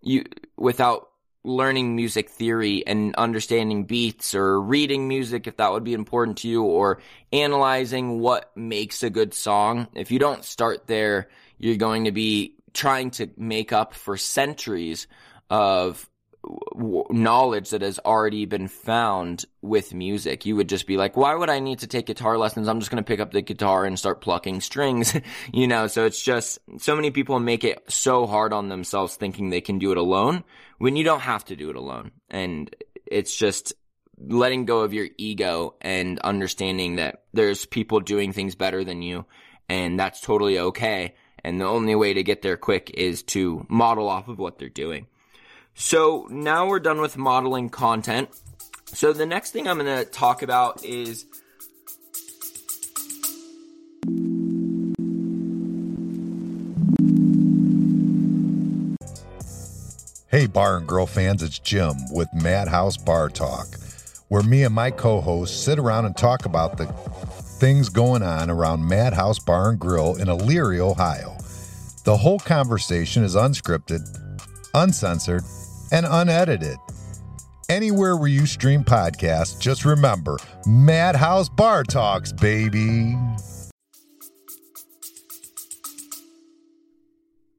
you 0.00 0.24
without 0.56 1.08
learning 1.42 1.96
music 1.96 2.30
theory 2.30 2.86
and 2.86 3.16
understanding 3.16 3.82
beats 3.82 4.36
or 4.36 4.60
reading 4.60 5.08
music 5.08 5.48
if 5.48 5.56
that 5.56 5.72
would 5.72 5.82
be 5.82 5.94
important 5.94 6.38
to 6.38 6.48
you 6.48 6.62
or 6.62 7.00
analyzing 7.32 8.20
what 8.20 8.56
makes 8.56 9.02
a 9.02 9.10
good 9.10 9.34
song. 9.34 9.88
If 9.96 10.12
you 10.12 10.20
don't 10.20 10.44
start 10.44 10.86
there, 10.86 11.28
you're 11.58 11.74
going 11.74 12.04
to 12.04 12.12
be 12.12 12.54
trying 12.72 13.10
to 13.12 13.28
make 13.36 13.72
up 13.72 13.94
for 13.94 14.16
centuries 14.16 15.08
of 15.50 16.08
knowledge 17.10 17.70
that 17.70 17.82
has 17.82 17.98
already 18.04 18.46
been 18.46 18.68
found 18.68 19.44
with 19.60 19.94
music. 19.94 20.44
You 20.44 20.56
would 20.56 20.68
just 20.68 20.86
be 20.86 20.96
like, 20.96 21.16
why 21.16 21.34
would 21.34 21.50
I 21.50 21.60
need 21.60 21.80
to 21.80 21.86
take 21.86 22.06
guitar 22.06 22.36
lessons? 22.38 22.68
I'm 22.68 22.80
just 22.80 22.90
going 22.90 23.02
to 23.02 23.06
pick 23.06 23.20
up 23.20 23.32
the 23.32 23.42
guitar 23.42 23.84
and 23.84 23.98
start 23.98 24.20
plucking 24.20 24.60
strings, 24.60 25.14
you 25.52 25.68
know? 25.68 25.86
So 25.86 26.04
it's 26.04 26.22
just, 26.22 26.58
so 26.78 26.96
many 26.96 27.10
people 27.10 27.38
make 27.38 27.64
it 27.64 27.90
so 27.90 28.26
hard 28.26 28.52
on 28.52 28.68
themselves 28.68 29.16
thinking 29.16 29.50
they 29.50 29.60
can 29.60 29.78
do 29.78 29.92
it 29.92 29.98
alone 29.98 30.44
when 30.78 30.96
you 30.96 31.04
don't 31.04 31.20
have 31.20 31.44
to 31.46 31.56
do 31.56 31.70
it 31.70 31.76
alone. 31.76 32.10
And 32.28 32.74
it's 33.06 33.36
just 33.36 33.72
letting 34.18 34.64
go 34.64 34.80
of 34.80 34.92
your 34.92 35.08
ego 35.18 35.74
and 35.80 36.18
understanding 36.20 36.96
that 36.96 37.24
there's 37.32 37.66
people 37.66 38.00
doing 38.00 38.32
things 38.32 38.54
better 38.54 38.84
than 38.84 39.02
you 39.02 39.26
and 39.72 39.98
that's 39.98 40.20
totally 40.20 40.58
okay. 40.58 41.14
And 41.44 41.60
the 41.60 41.64
only 41.64 41.94
way 41.94 42.12
to 42.14 42.22
get 42.22 42.42
there 42.42 42.56
quick 42.56 42.90
is 42.94 43.22
to 43.24 43.66
model 43.68 44.08
off 44.08 44.28
of 44.28 44.38
what 44.38 44.58
they're 44.58 44.68
doing. 44.68 45.06
So 45.74 46.26
now 46.30 46.66
we're 46.66 46.80
done 46.80 47.00
with 47.00 47.16
modeling 47.16 47.68
content. 47.70 48.28
So 48.86 49.12
the 49.12 49.26
next 49.26 49.52
thing 49.52 49.66
I'm 49.66 49.78
going 49.78 49.98
to 49.98 50.04
talk 50.04 50.42
about 50.42 50.84
is 50.84 51.26
Hey, 60.32 60.46
Bar 60.46 60.78
and 60.78 60.86
Grill 60.86 61.04
fans, 61.04 61.42
it's 61.42 61.58
Jim 61.58 61.94
with 62.10 62.26
Madhouse 62.32 62.96
Bar 62.96 63.28
Talk, 63.28 63.66
where 64.28 64.42
me 64.42 64.62
and 64.64 64.74
my 64.74 64.90
co 64.90 65.20
hosts 65.20 65.62
sit 65.62 65.78
around 65.78 66.06
and 66.06 66.16
talk 66.16 66.46
about 66.46 66.78
the 66.78 66.86
things 66.86 67.90
going 67.90 68.22
on 68.22 68.48
around 68.48 68.88
Madhouse 68.88 69.38
Bar 69.38 69.68
and 69.68 69.78
Grill 69.78 70.16
in 70.16 70.28
Elyria, 70.28 70.80
Ohio. 70.80 71.36
The 72.04 72.16
whole 72.16 72.38
conversation 72.38 73.24
is 73.24 73.36
unscripted, 73.36 74.00
uncensored, 74.72 75.44
and 75.92 76.06
unedited. 76.08 76.78
Anywhere 77.68 78.16
where 78.16 78.28
you 78.28 78.44
stream 78.46 78.82
podcasts, 78.82 79.58
just 79.60 79.84
remember 79.84 80.38
Madhouse 80.66 81.48
Bar 81.48 81.84
Talks, 81.84 82.32
baby. 82.32 83.16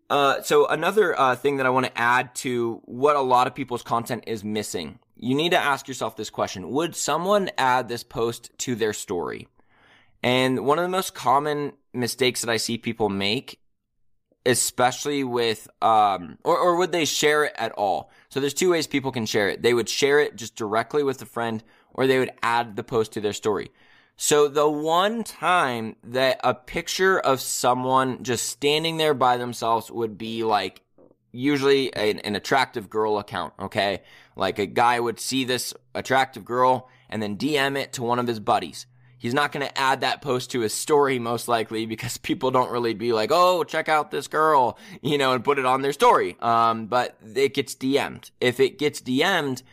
Uh, 0.09 0.41
so 0.43 0.67
another 0.67 1.19
uh, 1.19 1.35
thing 1.35 1.57
that 1.57 1.65
I 1.65 1.69
want 1.69 1.87
to 1.87 1.97
add 1.97 2.35
to 2.35 2.81
what 2.85 3.15
a 3.15 3.21
lot 3.21 3.47
of 3.47 3.55
people's 3.55 3.81
content 3.81 4.25
is 4.27 4.43
missing, 4.43 4.99
you 5.15 5.33
need 5.33 5.53
to 5.53 5.57
ask 5.57 5.87
yourself 5.87 6.15
this 6.15 6.29
question: 6.29 6.69
Would 6.69 6.95
someone 6.95 7.49
add 7.57 7.87
this 7.87 8.03
post 8.03 8.51
to 8.59 8.75
their 8.75 8.93
story? 8.93 9.47
And 10.21 10.65
one 10.65 10.77
of 10.77 10.83
the 10.83 10.89
most 10.89 11.15
common 11.15 11.73
mistakes 11.93 12.41
that 12.41 12.49
I 12.51 12.57
see 12.57 12.77
people 12.77 13.09
make 13.09 13.59
especially 14.45 15.23
with 15.23 15.69
um 15.81 16.37
or, 16.43 16.57
or 16.57 16.75
would 16.75 16.91
they 16.91 17.05
share 17.05 17.45
it 17.45 17.53
at 17.55 17.71
all 17.73 18.11
so 18.33 18.39
there's 18.39 18.55
two 18.55 18.71
ways 18.71 18.87
people 18.87 19.11
can 19.11 19.27
share 19.27 19.47
it. 19.49 19.61
They 19.61 19.75
would 19.75 19.87
share 19.87 20.19
it 20.19 20.35
just 20.35 20.55
directly 20.55 21.03
with 21.03 21.21
a 21.21 21.25
friend 21.27 21.63
or 21.93 22.07
they 22.07 22.17
would 22.17 22.31
add 22.41 22.75
the 22.75 22.83
post 22.83 23.11
to 23.11 23.21
their 23.21 23.31
story. 23.31 23.69
So 24.17 24.47
the 24.47 24.67
one 24.67 25.23
time 25.23 25.97
that 26.03 26.41
a 26.43 26.55
picture 26.55 27.19
of 27.19 27.41
someone 27.41 28.23
just 28.23 28.49
standing 28.49 28.97
there 28.97 29.13
by 29.13 29.37
themselves 29.37 29.91
would 29.91 30.17
be 30.17 30.43
like 30.43 30.81
usually 31.31 31.93
an, 31.93 32.21
an 32.21 32.35
attractive 32.35 32.89
girl 32.89 33.19
account 33.19 33.53
okay? 33.59 34.01
Like 34.35 34.57
a 34.57 34.65
guy 34.65 34.99
would 34.99 35.19
see 35.19 35.43
this 35.43 35.75
attractive 35.93 36.43
girl 36.43 36.89
and 37.11 37.21
then 37.21 37.37
dm 37.37 37.77
it 37.77 37.93
to 37.93 38.01
one 38.01 38.17
of 38.17 38.25
his 38.25 38.39
buddies 38.39 38.87
He's 39.23 39.33
not 39.33 39.53
going 39.53 39.65
to 39.65 39.77
add 39.77 40.01
that 40.01 40.21
post 40.21 40.51
to 40.51 40.59
his 40.59 40.73
story 40.73 41.17
most 41.17 41.47
likely 41.47 41.85
because 41.85 42.17
people 42.29 42.51
don't 42.51 42.69
really 42.69 42.93
be 42.93 43.13
like, 43.13 43.29
"Oh, 43.31 43.63
check 43.63 43.87
out 43.87 44.11
this 44.11 44.27
girl," 44.27 44.77
you 45.01 45.17
know, 45.17 45.31
and 45.31 45.41
put 45.41 45.59
it 45.59 45.65
on 45.65 45.81
their 45.81 45.93
story. 45.93 46.35
Um, 46.41 46.87
but 46.87 47.15
it 47.33 47.53
gets 47.53 47.73
DM'd. 47.73 48.31
If 48.41 48.59
it 48.59 48.77
gets 48.77 48.99
DM'd, 48.99 49.63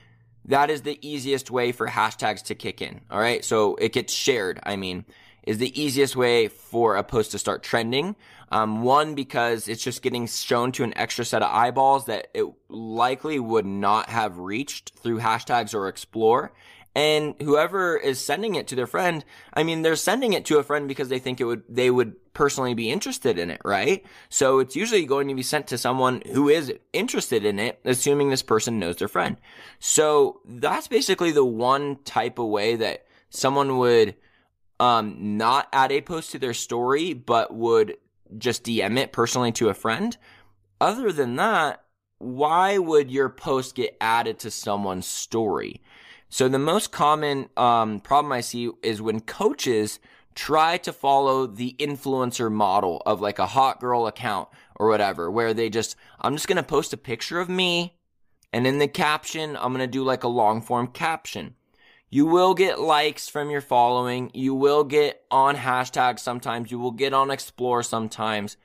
that 0.45 0.71
is 0.71 0.83
the 0.83 1.01
easiest 1.03 1.51
way 1.51 1.73
for 1.73 1.89
hashtags 1.89 2.45
to 2.45 2.55
kick 2.55 2.81
in. 2.81 3.01
All 3.11 3.19
right. 3.19 3.45
So 3.45 3.75
it 3.75 3.93
gets 3.93 4.13
shared. 4.13 4.61
I 4.63 4.77
mean, 4.77 5.05
is 5.43 5.59
the 5.59 5.83
easiest 5.83 6.15
way 6.15 6.47
for 6.47 6.95
a 6.95 7.03
post 7.03 7.33
to 7.33 7.39
start 7.41 7.65
trending. 7.65 8.15
Um, 8.53 8.83
one, 8.83 9.17
because 9.17 9.67
it's 9.67 9.83
just 9.83 10.01
getting 10.01 10.29
shown 10.29 10.71
to 10.73 10.85
an 10.85 10.97
extra 10.97 11.25
set 11.25 11.43
of 11.43 11.53
eyeballs 11.53 12.07
that 12.07 12.29
it 12.35 12.47
likely 12.69 13.41
would 13.41 13.67
not 13.67 14.11
have 14.11 14.39
reached 14.39 14.93
through 14.97 15.19
hashtags 15.19 15.75
or 15.75 15.89
explore. 15.89 16.53
And 16.95 17.37
whoever 17.41 17.97
is 17.97 18.25
sending 18.25 18.57
it 18.57 18.67
to 18.69 18.75
their 18.75 18.87
friend, 18.87 19.25
I 19.55 19.63
mean, 19.63 19.83
they're 19.83 19.95
sending 19.95 20.33
it 20.33 20.45
to 20.47 20.59
a 20.59 20.65
friend 20.65 20.89
because 20.89 21.09
they 21.09 21.21
think 21.21 21.41
it 21.41 21.45
would, 21.45 21.63
they 21.69 21.91
would 21.91 22.17
personally 22.33 22.75
be 22.75 22.91
interested 22.91 23.39
in 23.39 23.51
it, 23.51 23.61
right? 23.65 24.05
So 24.29 24.59
it's 24.59 24.75
usually 24.75 25.07
going 25.07 25.29
to 25.29 25.35
be 25.35 25.43
sent 25.43 25.69
to 25.69 25.79
someone 25.79 26.23
who 26.33 26.49
is 26.49 26.73
interested 26.93 27.45
in 27.45 27.61
it, 27.61 27.79
assuming 27.85 28.31
this 28.31 28.43
person 28.43 28.81
knows 28.81 28.97
their 28.97 29.09
friend. 29.09 29.37
So 29.79 30.41
that's 30.45 30.89
basically 30.89 31.31
the 31.31 31.45
one 31.45 31.97
type 32.05 32.41
of 32.41 32.49
way 32.49 32.75
that 32.77 33.07
someone 33.29 33.79
would, 33.79 34.17
um, 34.81 35.37
not 35.37 35.69
add 35.73 35.93
a 35.93 36.01
post 36.01 36.33
to 36.33 36.39
their 36.39 36.55
story, 36.55 37.13
but 37.13 37.55
would 37.55 37.99
just 38.37 38.65
DM 38.65 38.99
it 38.99 39.13
personally 39.13 39.53
to 39.53 39.69
a 39.69 39.75
friend. 39.75 40.17
Other 40.81 41.13
than 41.13 41.37
that, 41.37 41.85
why 42.19 42.79
would 42.79 43.11
your 43.11 43.29
post 43.29 43.75
get 43.75 43.97
added 44.01 44.39
to 44.41 44.51
someone's 44.51 45.07
story? 45.07 45.81
So 46.31 46.49
the 46.49 46.59
most 46.59 46.93
common 46.93 47.51
um, 47.57 48.01
problem 48.01 48.33
I 48.33 48.41
see 48.41 48.71
is 48.83 49.03
when 49.03 49.21
coaches 49.21 49.99
try 50.35 50.79
to 50.79 50.93
follow 50.93 51.47
the 51.47 51.75
influencer 51.79 52.51
model 52.51 53.03
of 53.05 53.21
like 53.21 53.41
a 53.41 53.47
hot 53.47 53.81
girl 53.81 54.07
account 54.07 54.49
or 54.77 54.89
whatever, 54.89 55.31
where 55.31 55.53
they 55.53 55.69
just, 55.69 55.97
I'm 56.21 56.35
just 56.35 56.47
going 56.47 56.57
to 56.57 56.63
post 56.63 56.93
a 56.93 56.97
picture 56.97 57.41
of 57.41 57.49
me 57.49 57.99
and 58.53 58.67
in 58.67 58.79
the 58.79 58.89
caption, 58.89 59.57
I'm 59.57 59.73
going 59.73 59.81
to 59.81 59.87
do 59.87 60.05
like 60.05 60.25
a 60.25 60.29
long 60.29 60.63
form 60.63 60.89
caption. 60.89 61.55
You 62.09 62.27
will 62.27 62.55
get 62.55 62.81
likes 62.81 63.29
from 63.29 63.51
your 63.51 63.61
following. 63.61 64.31
You 64.35 64.55
will 64.55 64.83
get 64.83 65.23
on 65.31 65.57
hashtags 65.57 66.21
sometimes. 66.21 66.71
You 66.71 66.79
will 66.79 66.91
get 66.91 67.15
on 67.15 67.31
explore 67.31 67.83
sometimes, 67.85 68.57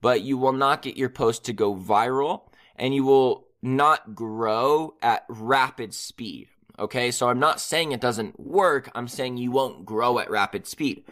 but 0.00 0.22
you 0.22 0.38
will 0.38 0.52
not 0.52 0.82
get 0.82 0.96
your 0.96 1.10
post 1.10 1.44
to 1.44 1.52
go 1.52 1.74
viral 1.74 2.42
and 2.76 2.94
you 2.94 3.04
will 3.04 3.48
not 3.60 4.14
grow 4.14 4.94
at 5.02 5.24
rapid 5.28 5.92
speed. 5.92 6.48
Okay, 6.78 7.12
so 7.12 7.28
I'm 7.28 7.38
not 7.38 7.60
saying 7.60 7.92
it 7.92 8.00
doesn't 8.00 8.40
work. 8.40 8.90
I'm 8.94 9.06
saying 9.06 9.36
you 9.36 9.52
won't 9.52 9.86
grow 9.86 10.18
at 10.18 10.30
rapid 10.30 10.66
speed. 10.66 11.04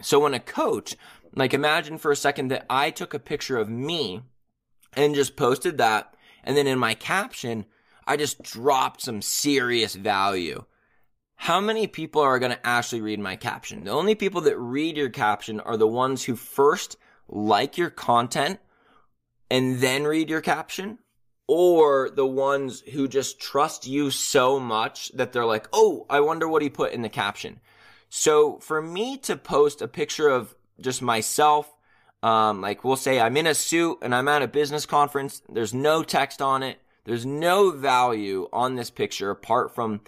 So 0.00 0.20
when 0.20 0.34
a 0.34 0.40
coach, 0.40 0.94
like 1.34 1.52
imagine 1.52 1.98
for 1.98 2.12
a 2.12 2.16
second 2.16 2.48
that 2.48 2.66
I 2.70 2.90
took 2.90 3.14
a 3.14 3.18
picture 3.18 3.56
of 3.56 3.68
me 3.68 4.22
and 4.92 5.14
just 5.14 5.36
posted 5.36 5.78
that. 5.78 6.14
And 6.44 6.56
then 6.56 6.68
in 6.68 6.78
my 6.78 6.94
caption, 6.94 7.66
I 8.06 8.16
just 8.16 8.42
dropped 8.42 9.02
some 9.02 9.20
serious 9.20 9.94
value. 9.94 10.64
How 11.34 11.60
many 11.60 11.86
people 11.86 12.22
are 12.22 12.38
going 12.38 12.52
to 12.52 12.66
actually 12.66 13.00
read 13.00 13.20
my 13.20 13.36
caption? 13.36 13.84
The 13.84 13.90
only 13.90 14.14
people 14.14 14.40
that 14.42 14.58
read 14.58 14.96
your 14.96 15.10
caption 15.10 15.60
are 15.60 15.76
the 15.76 15.86
ones 15.86 16.24
who 16.24 16.36
first 16.36 16.96
like 17.28 17.76
your 17.76 17.90
content 17.90 18.60
and 19.50 19.80
then 19.80 20.04
read 20.04 20.30
your 20.30 20.40
caption 20.40 20.98
or 21.48 22.10
the 22.10 22.26
ones 22.26 22.82
who 22.92 23.08
just 23.08 23.40
trust 23.40 23.86
you 23.86 24.10
so 24.10 24.60
much 24.60 25.10
that 25.14 25.32
they're 25.32 25.46
like, 25.46 25.66
oh, 25.72 26.06
I 26.08 26.20
wonder 26.20 26.46
what 26.46 26.62
he 26.62 26.68
put 26.68 26.92
in 26.92 27.02
the 27.02 27.08
caption. 27.08 27.58
So 28.10 28.58
for 28.58 28.80
me 28.80 29.16
to 29.18 29.36
post 29.36 29.82
a 29.82 29.88
picture 29.88 30.28
of 30.28 30.54
just 30.78 31.00
myself, 31.02 31.74
um, 32.22 32.60
like 32.60 32.84
we'll 32.84 32.96
say 32.96 33.18
I'm 33.18 33.36
in 33.36 33.46
a 33.46 33.54
suit 33.54 33.98
and 34.02 34.14
I'm 34.14 34.28
at 34.28 34.42
a 34.42 34.48
business 34.48 34.86
conference, 34.86 35.42
there's 35.48 35.74
no 35.74 36.02
text 36.02 36.42
on 36.42 36.62
it, 36.62 36.78
there's 37.04 37.24
no 37.24 37.70
value 37.70 38.48
on 38.52 38.74
this 38.74 38.90
picture 38.90 39.30
apart 39.30 39.74
from 39.74 40.02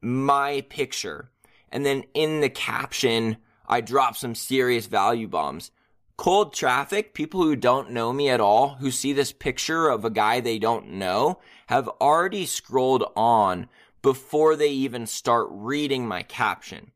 my 0.00 0.60
picture. 0.68 1.30
And 1.70 1.84
then 1.84 2.04
in 2.14 2.40
the 2.40 2.48
caption, 2.48 3.38
I 3.66 3.80
drop 3.80 4.16
some 4.16 4.36
serious 4.36 4.86
value 4.86 5.26
bombs 5.26 5.72
cold 6.16 6.54
traffic, 6.54 7.14
people 7.14 7.42
who 7.42 7.56
don't 7.56 7.90
know 7.90 8.12
me 8.12 8.28
at 8.28 8.40
all, 8.40 8.74
who 8.76 8.90
see 8.90 9.12
this 9.12 9.32
picture 9.32 9.88
of 9.88 10.04
a 10.04 10.10
guy 10.10 10.40
they 10.40 10.58
don't 10.58 10.88
know, 10.88 11.38
have 11.66 11.88
already 12.00 12.46
scrolled 12.46 13.04
on 13.14 13.68
before 14.02 14.56
they 14.56 14.68
even 14.68 15.06
start 15.06 15.48
reading 15.50 16.06
my 16.06 16.22
caption. 16.22 16.92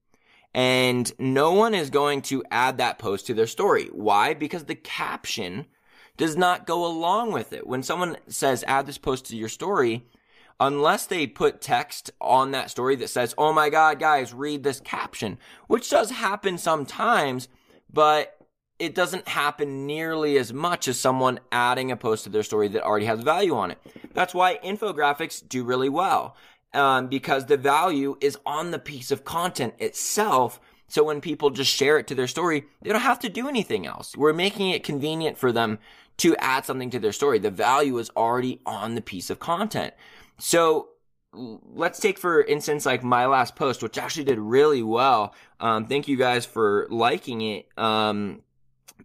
And 0.55 1.13
no 1.19 1.53
one 1.53 1.75
is 1.75 1.91
going 1.91 2.23
to 2.23 2.45
add 2.51 2.79
that 2.79 2.99
post 2.99 3.27
to 3.27 3.35
their 3.35 3.47
story. 3.47 3.87
Why? 3.93 4.35
Because 4.35 4.65
the 4.65 4.75
caption 4.75 5.67
does 6.17 6.37
not 6.37 6.67
go 6.67 6.85
along 6.85 7.33
with 7.33 7.53
it. 7.53 7.67
When 7.67 7.83
someone 7.83 8.17
says 8.29 8.65
add 8.67 8.87
this 8.87 8.99
post 8.99 9.27
to 9.27 9.37
your 9.37 9.49
story, 9.49 10.07
unless 10.59 11.07
they 11.07 11.27
put 11.27 11.61
text 11.61 12.11
on 12.21 12.51
that 12.51 12.71
story 12.71 12.97
that 12.97 13.09
says, 13.09 13.35
Oh 13.39 13.53
my 13.53 13.71
God, 13.71 13.99
guys, 14.01 14.35
read 14.35 14.63
this 14.63 14.81
caption, 14.81 15.39
which 15.69 15.89
does 15.89 16.11
happen 16.11 16.59
sometimes, 16.59 17.49
but 17.93 18.40
it 18.81 18.95
doesn't 18.95 19.29
happen 19.29 19.87
nearly 19.87 20.39
as 20.39 20.53
much 20.53 20.89
as 20.89 20.99
someone 20.99 21.39
adding 21.53 21.93
a 21.93 21.97
post 21.97 22.25
to 22.25 22.31
their 22.31 22.43
story 22.43 22.67
that 22.69 22.83
already 22.83 23.05
has 23.05 23.21
value 23.21 23.55
on 23.55 23.71
it. 23.71 23.79
That's 24.15 24.35
why 24.35 24.59
infographics 24.65 25.47
do 25.47 25.63
really 25.63 25.91
well. 25.91 26.35
Um, 26.73 27.09
because 27.09 27.47
the 27.47 27.57
value 27.57 28.17
is 28.21 28.39
on 28.47 28.71
the 28.71 28.79
piece 28.79 29.11
of 29.11 29.25
content 29.25 29.75
itself. 29.79 30.61
So 30.89 31.05
when 31.05 31.21
people 31.21 31.51
just 31.51 31.71
share 31.71 31.99
it 31.99 32.07
to 32.07 32.15
their 32.15 32.27
story, 32.27 32.65
they 32.81 32.91
don't 32.91 33.01
have 33.01 33.19
to 33.21 33.29
do 33.29 33.49
anything 33.49 33.87
else. 33.87 34.17
We're 34.17 34.33
making 34.33 34.71
it 34.71 34.83
convenient 34.83 35.37
for 35.37 35.53
them 35.53 35.79
to 36.19 36.35
add 36.37 36.65
something 36.65 36.91
to 36.91 36.99
their 36.99 37.13
story. 37.13 37.39
The 37.39 37.51
value 37.51 37.99
is 37.99 38.11
already 38.17 38.61
on 38.65 38.95
the 38.95 39.03
piece 39.03 39.31
of 39.31 39.41
content. 39.41 39.95
So 40.39 40.91
let's 41.33 42.01
take 42.01 42.19
for 42.19 42.43
instance 42.43 42.87
like 42.87 43.03
my 43.03 43.27
last 43.27 43.57
post, 43.57 43.83
which 43.83 43.99
actually 43.99 44.25
did 44.25 44.39
really 44.39 44.83
well. 44.83 45.35
Um, 45.59 45.87
thank 45.87 46.09
you 46.09 46.17
guys 46.17 46.47
for 46.47 46.87
liking 46.91 47.41
it. 47.43 47.69
Um, 47.77 48.43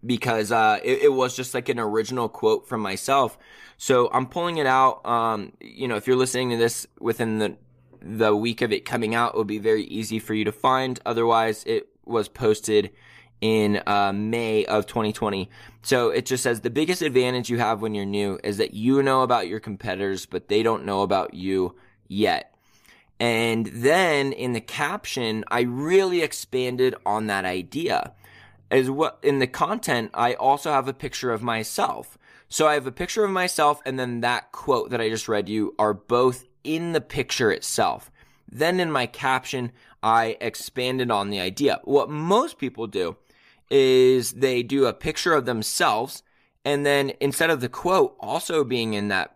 because 0.06 0.52
uh, 0.52 0.80
it, 0.84 1.04
it, 1.04 1.14
was 1.14 1.36
just 1.36 1.54
like 1.54 1.70
an 1.70 1.80
original 1.80 2.30
quote 2.30 2.68
from 2.68 2.82
myself. 2.82 3.38
So 3.78 4.10
I'm 4.12 4.26
pulling 4.26 4.58
it 4.58 4.66
out. 4.66 5.06
Um, 5.06 5.54
you 5.60 5.88
know, 5.88 5.96
if 5.96 6.08
you're 6.08 6.16
listening 6.16 6.52
to 6.52 6.58
this 6.58 6.88
within 7.00 7.40
the 7.40 7.58
the 8.02 8.36
week 8.36 8.62
of 8.62 8.72
it 8.72 8.86
coming 8.86 9.16
out, 9.16 9.34
it 9.34 9.38
would 9.38 9.48
be 9.48 9.58
very 9.58 9.84
easy 9.86 10.20
for 10.20 10.34
you 10.34 10.46
to 10.46 10.52
find. 10.52 11.00
Otherwise, 11.06 11.64
it 11.66 11.90
was 12.06 12.28
posted 12.28 12.92
in 13.42 13.82
uh, 13.86 14.14
May 14.14 14.66
of 14.66 14.86
2020. 14.86 15.50
So 15.82 16.10
it 16.10 16.26
just 16.26 16.44
says 16.44 16.62
the 16.62 16.70
biggest 16.70 17.02
advantage 17.02 17.50
you 17.50 17.58
have 17.58 17.82
when 17.82 17.94
you're 17.94 18.06
new 18.06 18.40
is 18.44 18.58
that 18.58 18.74
you 18.74 19.02
know 19.04 19.24
about 19.24 19.48
your 19.48 19.60
competitors, 19.60 20.26
but 20.26 20.48
they 20.48 20.64
don't 20.64 20.86
know 20.86 21.02
about 21.02 21.34
you 21.34 21.76
yet. 22.08 22.56
And 23.20 23.68
then 23.68 24.34
in 24.34 24.54
the 24.54 24.62
caption, 24.62 25.46
I 25.48 25.62
really 25.62 26.22
expanded 26.22 26.96
on 27.06 27.28
that 27.28 27.46
idea 27.46 28.14
as 28.71 28.89
what 28.89 29.19
in 29.21 29.39
the 29.39 29.47
content, 29.47 30.12
I 30.13 30.34
also 30.34 30.71
have 30.71 30.88
a 30.88 30.93
picture 30.93 31.32
of 31.32 31.41
myself. 31.41 32.17
So 32.49 32.67
I 32.67 32.73
have 32.75 32.88
a 32.88 32.91
picture 32.91 33.23
of 33.23 33.32
myself 33.32 33.82
and 33.86 33.99
then 33.99 34.21
that 34.21 34.51
quote 34.51 34.89
that 34.91 35.01
I 35.01 35.10
just 35.10 35.28
read 35.28 35.49
you 35.49 35.75
are 35.78 35.93
both 35.93 36.45
in 36.63 36.93
the 36.93 37.01
picture 37.01 37.51
itself. 37.51 38.12
Then 38.51 38.80
in 38.80 38.91
my 38.91 39.06
caption, 39.06 39.71
I 40.01 40.38
expanded 40.39 41.12
on 41.12 41.30
the 41.30 41.39
idea. 41.39 41.82
What 41.84 42.10
most 42.10 42.58
people 42.58 42.88
do 42.88 43.17
is 43.69 44.34
they 44.34 44.62
do 44.62 44.86
a 44.86 44.93
picture 44.93 45.34
of 45.34 45.45
themselves 45.45 46.23
and 46.63 46.86
then 46.86 47.12
instead 47.19 47.49
of 47.49 47.62
the 47.62 47.69
quote 47.69 48.15
also 48.19 48.63
being 48.63 48.93
in 48.93 49.08
that 49.10 49.36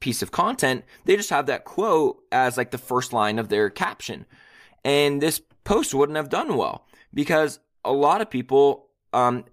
piece 0.00 0.22
of 0.22 0.30
content, 0.30 0.84
they 1.04 1.16
just 1.16 1.30
have 1.30 1.46
that 1.46 1.64
quote 1.64 2.22
as 2.32 2.56
like 2.56 2.70
the 2.70 2.78
first 2.78 3.12
line 3.12 3.38
of 3.38 3.48
their 3.48 3.70
caption. 3.70 4.26
And 4.84 5.20
this 5.20 5.40
post 5.64 5.94
wouldn't 5.94 6.16
have 6.16 6.28
done 6.28 6.56
well 6.56 6.86
because 7.12 7.60
a 7.86 7.92
lot 7.92 8.20
of 8.20 8.30
people 8.30 8.88
um, 9.12 9.44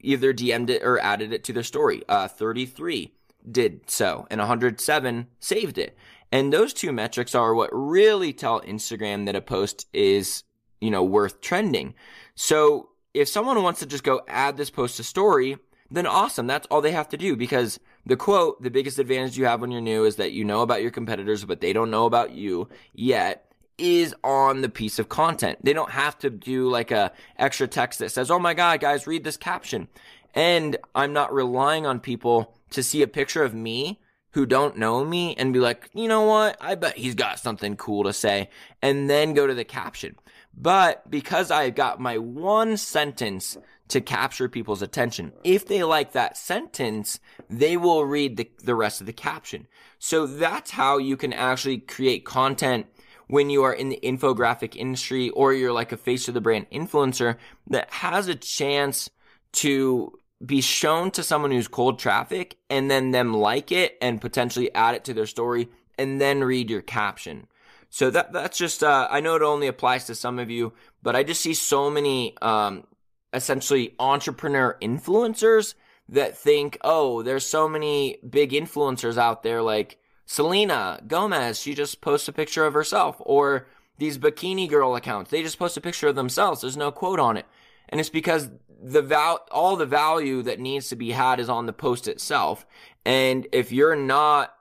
either 0.00 0.32
DM'd 0.32 0.70
it 0.70 0.82
or 0.82 0.98
added 1.00 1.32
it 1.32 1.44
to 1.44 1.52
their 1.52 1.62
story. 1.62 2.02
Uh, 2.08 2.28
33 2.28 3.12
did 3.50 3.88
so, 3.88 4.26
and 4.30 4.38
107 4.38 5.26
saved 5.40 5.78
it. 5.78 5.96
And 6.30 6.52
those 6.52 6.72
two 6.72 6.92
metrics 6.92 7.34
are 7.34 7.54
what 7.54 7.70
really 7.72 8.32
tell 8.32 8.60
Instagram 8.62 9.26
that 9.26 9.36
a 9.36 9.42
post 9.42 9.86
is, 9.92 10.44
you 10.80 10.90
know, 10.90 11.04
worth 11.04 11.40
trending. 11.40 11.94
So 12.34 12.88
if 13.12 13.28
someone 13.28 13.62
wants 13.62 13.80
to 13.80 13.86
just 13.86 14.04
go 14.04 14.22
add 14.26 14.56
this 14.56 14.70
post 14.70 14.96
to 14.96 15.04
story, 15.04 15.58
then 15.90 16.06
awesome. 16.06 16.46
That's 16.46 16.66
all 16.70 16.80
they 16.80 16.92
have 16.92 17.10
to 17.10 17.18
do 17.18 17.36
because 17.36 17.78
the 18.06 18.16
quote, 18.16 18.62
the 18.62 18.70
biggest 18.70 18.98
advantage 18.98 19.36
you 19.36 19.44
have 19.44 19.60
when 19.60 19.70
you're 19.70 19.82
new 19.82 20.04
is 20.04 20.16
that 20.16 20.32
you 20.32 20.44
know 20.44 20.62
about 20.62 20.80
your 20.80 20.90
competitors, 20.90 21.44
but 21.44 21.60
they 21.60 21.74
don't 21.74 21.90
know 21.90 22.06
about 22.06 22.32
you 22.32 22.68
yet 22.94 23.51
is 23.78 24.14
on 24.22 24.60
the 24.60 24.68
piece 24.68 24.98
of 24.98 25.08
content. 25.08 25.58
They 25.62 25.72
don't 25.72 25.90
have 25.90 26.18
to 26.18 26.30
do 26.30 26.68
like 26.68 26.90
a 26.90 27.12
extra 27.38 27.66
text 27.66 27.98
that 27.98 28.10
says, 28.10 28.30
"Oh 28.30 28.38
my 28.38 28.54
god, 28.54 28.80
guys, 28.80 29.06
read 29.06 29.24
this 29.24 29.36
caption." 29.36 29.88
And 30.34 30.76
I'm 30.94 31.12
not 31.12 31.32
relying 31.32 31.86
on 31.86 32.00
people 32.00 32.54
to 32.70 32.82
see 32.82 33.02
a 33.02 33.06
picture 33.06 33.42
of 33.42 33.54
me 33.54 34.00
who 34.30 34.46
don't 34.46 34.78
know 34.78 35.04
me 35.04 35.34
and 35.36 35.52
be 35.52 35.60
like, 35.60 35.90
"You 35.92 36.08
know 36.08 36.22
what? 36.22 36.56
I 36.60 36.74
bet 36.74 36.96
he's 36.96 37.14
got 37.14 37.38
something 37.38 37.76
cool 37.76 38.04
to 38.04 38.12
say." 38.12 38.48
And 38.80 39.10
then 39.10 39.34
go 39.34 39.46
to 39.46 39.54
the 39.54 39.64
caption. 39.64 40.16
But 40.54 41.10
because 41.10 41.50
I've 41.50 41.74
got 41.74 42.00
my 42.00 42.18
one 42.18 42.76
sentence 42.76 43.56
to 43.88 44.00
capture 44.00 44.48
people's 44.48 44.82
attention, 44.82 45.32
if 45.44 45.66
they 45.66 45.82
like 45.82 46.12
that 46.12 46.36
sentence, 46.36 47.20
they 47.48 47.76
will 47.76 48.04
read 48.04 48.36
the, 48.36 48.50
the 48.62 48.74
rest 48.74 49.00
of 49.00 49.06
the 49.06 49.12
caption. 49.12 49.66
So 49.98 50.26
that's 50.26 50.72
how 50.72 50.98
you 50.98 51.16
can 51.16 51.32
actually 51.32 51.78
create 51.78 52.24
content 52.24 52.86
when 53.28 53.50
you 53.50 53.62
are 53.62 53.72
in 53.72 53.88
the 53.88 54.00
infographic 54.02 54.76
industry 54.76 55.30
or 55.30 55.52
you're 55.52 55.72
like 55.72 55.92
a 55.92 55.96
face 55.96 56.28
of 56.28 56.34
the 56.34 56.40
brand 56.40 56.66
influencer 56.70 57.36
that 57.68 57.90
has 57.92 58.28
a 58.28 58.34
chance 58.34 59.10
to 59.52 60.18
be 60.44 60.60
shown 60.60 61.10
to 61.12 61.22
someone 61.22 61.50
who's 61.50 61.68
cold 61.68 61.98
traffic 61.98 62.56
and 62.68 62.90
then 62.90 63.10
them 63.12 63.32
like 63.32 63.70
it 63.70 63.96
and 64.00 64.20
potentially 64.20 64.74
add 64.74 64.94
it 64.94 65.04
to 65.04 65.14
their 65.14 65.26
story 65.26 65.68
and 65.98 66.20
then 66.20 66.42
read 66.42 66.70
your 66.70 66.82
caption. 66.82 67.46
So 67.90 68.10
that 68.10 68.32
that's 68.32 68.56
just 68.56 68.82
uh, 68.82 69.06
I 69.10 69.20
know 69.20 69.36
it 69.36 69.42
only 69.42 69.66
applies 69.66 70.06
to 70.06 70.14
some 70.14 70.38
of 70.38 70.50
you, 70.50 70.72
but 71.02 71.14
I 71.14 71.22
just 71.22 71.42
see 71.42 71.54
so 71.54 71.90
many 71.90 72.36
um, 72.40 72.84
essentially 73.32 73.94
entrepreneur 73.98 74.76
influencers 74.80 75.74
that 76.08 76.36
think, 76.36 76.78
oh, 76.82 77.22
there's 77.22 77.46
so 77.46 77.68
many 77.68 78.18
big 78.28 78.52
influencers 78.52 79.16
out 79.16 79.42
there 79.42 79.62
like 79.62 79.98
Selena 80.32 80.98
Gomez, 81.06 81.60
she 81.60 81.74
just 81.74 82.00
posts 82.00 82.26
a 82.26 82.32
picture 82.32 82.64
of 82.64 82.72
herself. 82.72 83.16
Or 83.20 83.66
these 83.98 84.16
bikini 84.16 84.66
girl 84.66 84.96
accounts, 84.96 85.30
they 85.30 85.42
just 85.42 85.58
post 85.58 85.76
a 85.76 85.80
picture 85.82 86.08
of 86.08 86.14
themselves. 86.14 86.62
There's 86.62 86.74
no 86.74 86.90
quote 86.90 87.20
on 87.20 87.36
it. 87.36 87.44
And 87.90 88.00
it's 88.00 88.08
because 88.08 88.48
the 88.82 89.02
val, 89.02 89.46
all 89.50 89.76
the 89.76 89.84
value 89.84 90.40
that 90.44 90.58
needs 90.58 90.88
to 90.88 90.96
be 90.96 91.10
had 91.10 91.38
is 91.38 91.50
on 91.50 91.66
the 91.66 91.74
post 91.74 92.08
itself. 92.08 92.64
And 93.04 93.46
if 93.52 93.72
you're 93.72 93.94
not 93.94 94.54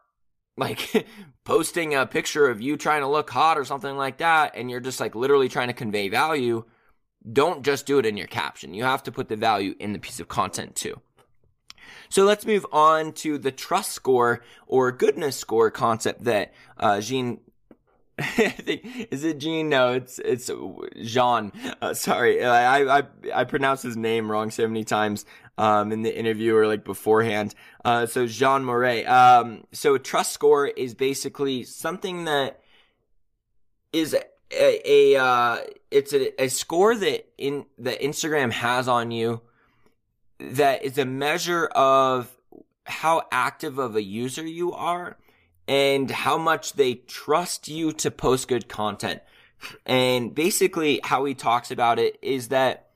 like 0.57 1.07
posting 1.45 1.95
a 1.95 2.05
picture 2.05 2.49
of 2.49 2.59
you 2.59 2.75
trying 2.75 3.01
to 3.01 3.07
look 3.07 3.29
hot 3.29 3.57
or 3.57 3.63
something 3.63 3.95
like 3.95 4.17
that, 4.17 4.57
and 4.57 4.69
you're 4.69 4.81
just 4.81 4.99
like 4.99 5.15
literally 5.15 5.47
trying 5.47 5.69
to 5.69 5.73
convey 5.73 6.09
value, 6.09 6.65
don't 7.31 7.63
just 7.63 7.85
do 7.85 7.97
it 7.97 8.05
in 8.05 8.17
your 8.17 8.27
caption. 8.27 8.73
You 8.73 8.83
have 8.83 9.03
to 9.03 9.11
put 9.13 9.29
the 9.29 9.37
value 9.37 9.75
in 9.79 9.93
the 9.93 9.99
piece 9.99 10.19
of 10.19 10.27
content 10.27 10.75
too. 10.75 10.99
So 12.11 12.25
let's 12.25 12.45
move 12.45 12.65
on 12.73 13.13
to 13.13 13.37
the 13.37 13.53
trust 13.53 13.93
score 13.93 14.41
or 14.67 14.91
goodness 14.91 15.37
score 15.37 15.71
concept 15.71 16.25
that 16.25 16.53
uh, 16.77 16.99
Jean 16.99 17.39
is 18.37 19.23
it 19.23 19.37
Jean? 19.37 19.69
No, 19.69 19.93
it's 19.93 20.19
it's 20.19 20.51
Jean. 21.01 21.53
Uh, 21.81 21.93
sorry, 21.93 22.43
I, 22.43 22.99
I 22.99 23.03
I 23.33 23.43
pronounced 23.45 23.83
his 23.83 23.95
name 23.95 24.29
wrong 24.29 24.51
so 24.51 24.67
many 24.67 24.83
times 24.83 25.25
um, 25.57 25.93
in 25.93 26.01
the 26.01 26.15
interview 26.15 26.53
or 26.53 26.67
like 26.67 26.83
beforehand. 26.83 27.55
Uh, 27.85 28.05
so 28.05 28.27
Jean 28.27 28.65
Mouret. 28.65 29.07
Um, 29.07 29.63
so 29.71 29.97
trust 29.97 30.33
score 30.33 30.67
is 30.67 30.93
basically 30.93 31.63
something 31.63 32.25
that 32.25 32.59
is 33.93 34.13
a, 34.13 35.15
a 35.15 35.15
uh, 35.15 35.59
it's 35.89 36.11
a, 36.13 36.43
a 36.43 36.49
score 36.49 36.93
that 36.93 37.29
in 37.37 37.65
that 37.79 38.01
Instagram 38.01 38.51
has 38.51 38.89
on 38.89 39.11
you 39.11 39.41
that 40.41 40.83
is 40.83 40.97
a 40.97 41.05
measure 41.05 41.65
of 41.67 42.35
how 42.85 43.23
active 43.31 43.77
of 43.77 43.95
a 43.95 44.01
user 44.01 44.45
you 44.45 44.73
are 44.73 45.17
and 45.67 46.09
how 46.09 46.37
much 46.37 46.73
they 46.73 46.95
trust 46.95 47.67
you 47.67 47.91
to 47.93 48.11
post 48.11 48.47
good 48.47 48.67
content. 48.67 49.21
And 49.85 50.33
basically 50.33 50.99
how 51.03 51.25
he 51.25 51.35
talks 51.35 51.71
about 51.71 51.99
it 51.99 52.17
is 52.21 52.47
that 52.47 52.89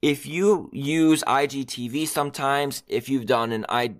if 0.00 0.26
you 0.26 0.70
use 0.72 1.24
IGTV 1.24 2.06
sometimes, 2.06 2.84
if 2.86 3.08
you've 3.08 3.26
done 3.26 3.52
an 3.52 3.66
I 3.68 3.94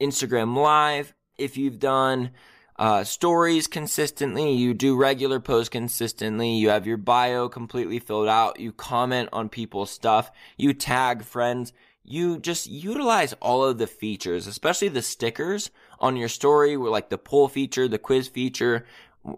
Instagram 0.00 0.56
live, 0.56 1.14
if 1.38 1.56
you've 1.56 1.78
done 1.78 2.30
uh, 2.78 3.04
stories 3.04 3.68
consistently, 3.68 4.52
you 4.52 4.74
do 4.74 4.96
regular 4.96 5.38
posts 5.38 5.68
consistently, 5.68 6.56
you 6.56 6.70
have 6.70 6.86
your 6.86 6.96
bio 6.96 7.48
completely 7.48 8.00
filled 8.00 8.28
out, 8.28 8.58
you 8.58 8.72
comment 8.72 9.28
on 9.32 9.48
people's 9.48 9.90
stuff, 9.90 10.32
you 10.56 10.72
tag 10.72 11.22
friends, 11.22 11.72
you 12.04 12.38
just 12.38 12.68
utilize 12.68 13.32
all 13.34 13.64
of 13.64 13.78
the 13.78 13.86
features, 13.86 14.46
especially 14.46 14.88
the 14.88 15.02
stickers 15.02 15.70
on 16.00 16.16
your 16.16 16.28
story, 16.28 16.76
like 16.76 17.10
the 17.10 17.18
poll 17.18 17.48
feature, 17.48 17.86
the 17.86 17.98
quiz 17.98 18.28
feature, 18.28 18.84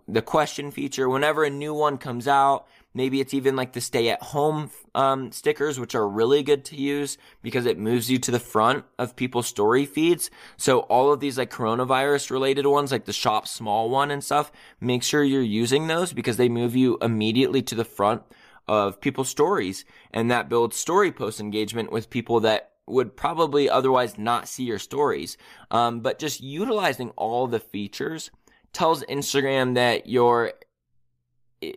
the 0.09 0.22
question 0.22 0.70
feature. 0.70 1.09
Whenever 1.09 1.44
a 1.44 1.50
new 1.50 1.74
one 1.74 1.98
comes 1.98 2.27
out, 2.27 2.66
maybe 2.94 3.20
it's 3.20 3.35
even 3.35 3.55
like 3.55 3.72
the 3.72 3.81
stay 3.81 4.09
at 4.09 4.22
home 4.22 4.70
um, 4.94 5.31
stickers, 5.31 5.79
which 5.79 5.94
are 5.94 6.09
really 6.09 6.42
good 6.42 6.64
to 6.66 6.77
use 6.77 7.18
because 7.42 7.66
it 7.66 7.79
moves 7.79 8.11
you 8.11 8.18
to 8.18 8.31
the 8.31 8.40
front 8.40 8.85
of 8.98 9.16
people's 9.16 9.46
story 9.46 9.85
feeds. 9.85 10.31
So 10.57 10.81
all 10.81 11.12
of 11.12 11.20
these 11.20 11.37
like 11.37 11.50
coronavirus 11.50 12.31
related 12.31 12.66
ones, 12.66 12.92
like 12.92 13.05
the 13.05 13.12
shop 13.12 13.46
small 13.46 13.90
one 13.90 14.11
and 14.11 14.24
stuff, 14.24 14.50
make 14.81 15.03
sure 15.03 15.22
you're 15.22 15.42
using 15.42 15.87
those 15.87 16.14
because 16.14 16.38
they 16.38 16.48
move 16.48 16.74
you 16.74 16.96
immediately 17.03 17.61
to 17.62 17.74
the 17.74 17.85
front 17.85 18.22
of 18.66 19.00
people's 19.00 19.29
stories 19.29 19.85
and 20.12 20.31
that 20.31 20.48
builds 20.48 20.77
story 20.77 21.12
post 21.12 21.40
engagement 21.40 21.92
with 21.92 22.11
people 22.11 22.40
that 22.40 22.70
would 22.87 23.16
probably 23.16 23.68
otherwise 23.68 24.18
not 24.18 24.48
see 24.48 24.64
your 24.64 24.79
stories. 24.79 25.37
Um, 25.70 26.00
but 26.00 26.18
just 26.18 26.42
utilizing 26.42 27.11
all 27.11 27.46
the 27.46 27.61
features 27.61 28.31
tells 28.72 29.03
Instagram 29.05 29.74
that 29.74 30.07
you're 30.07 30.53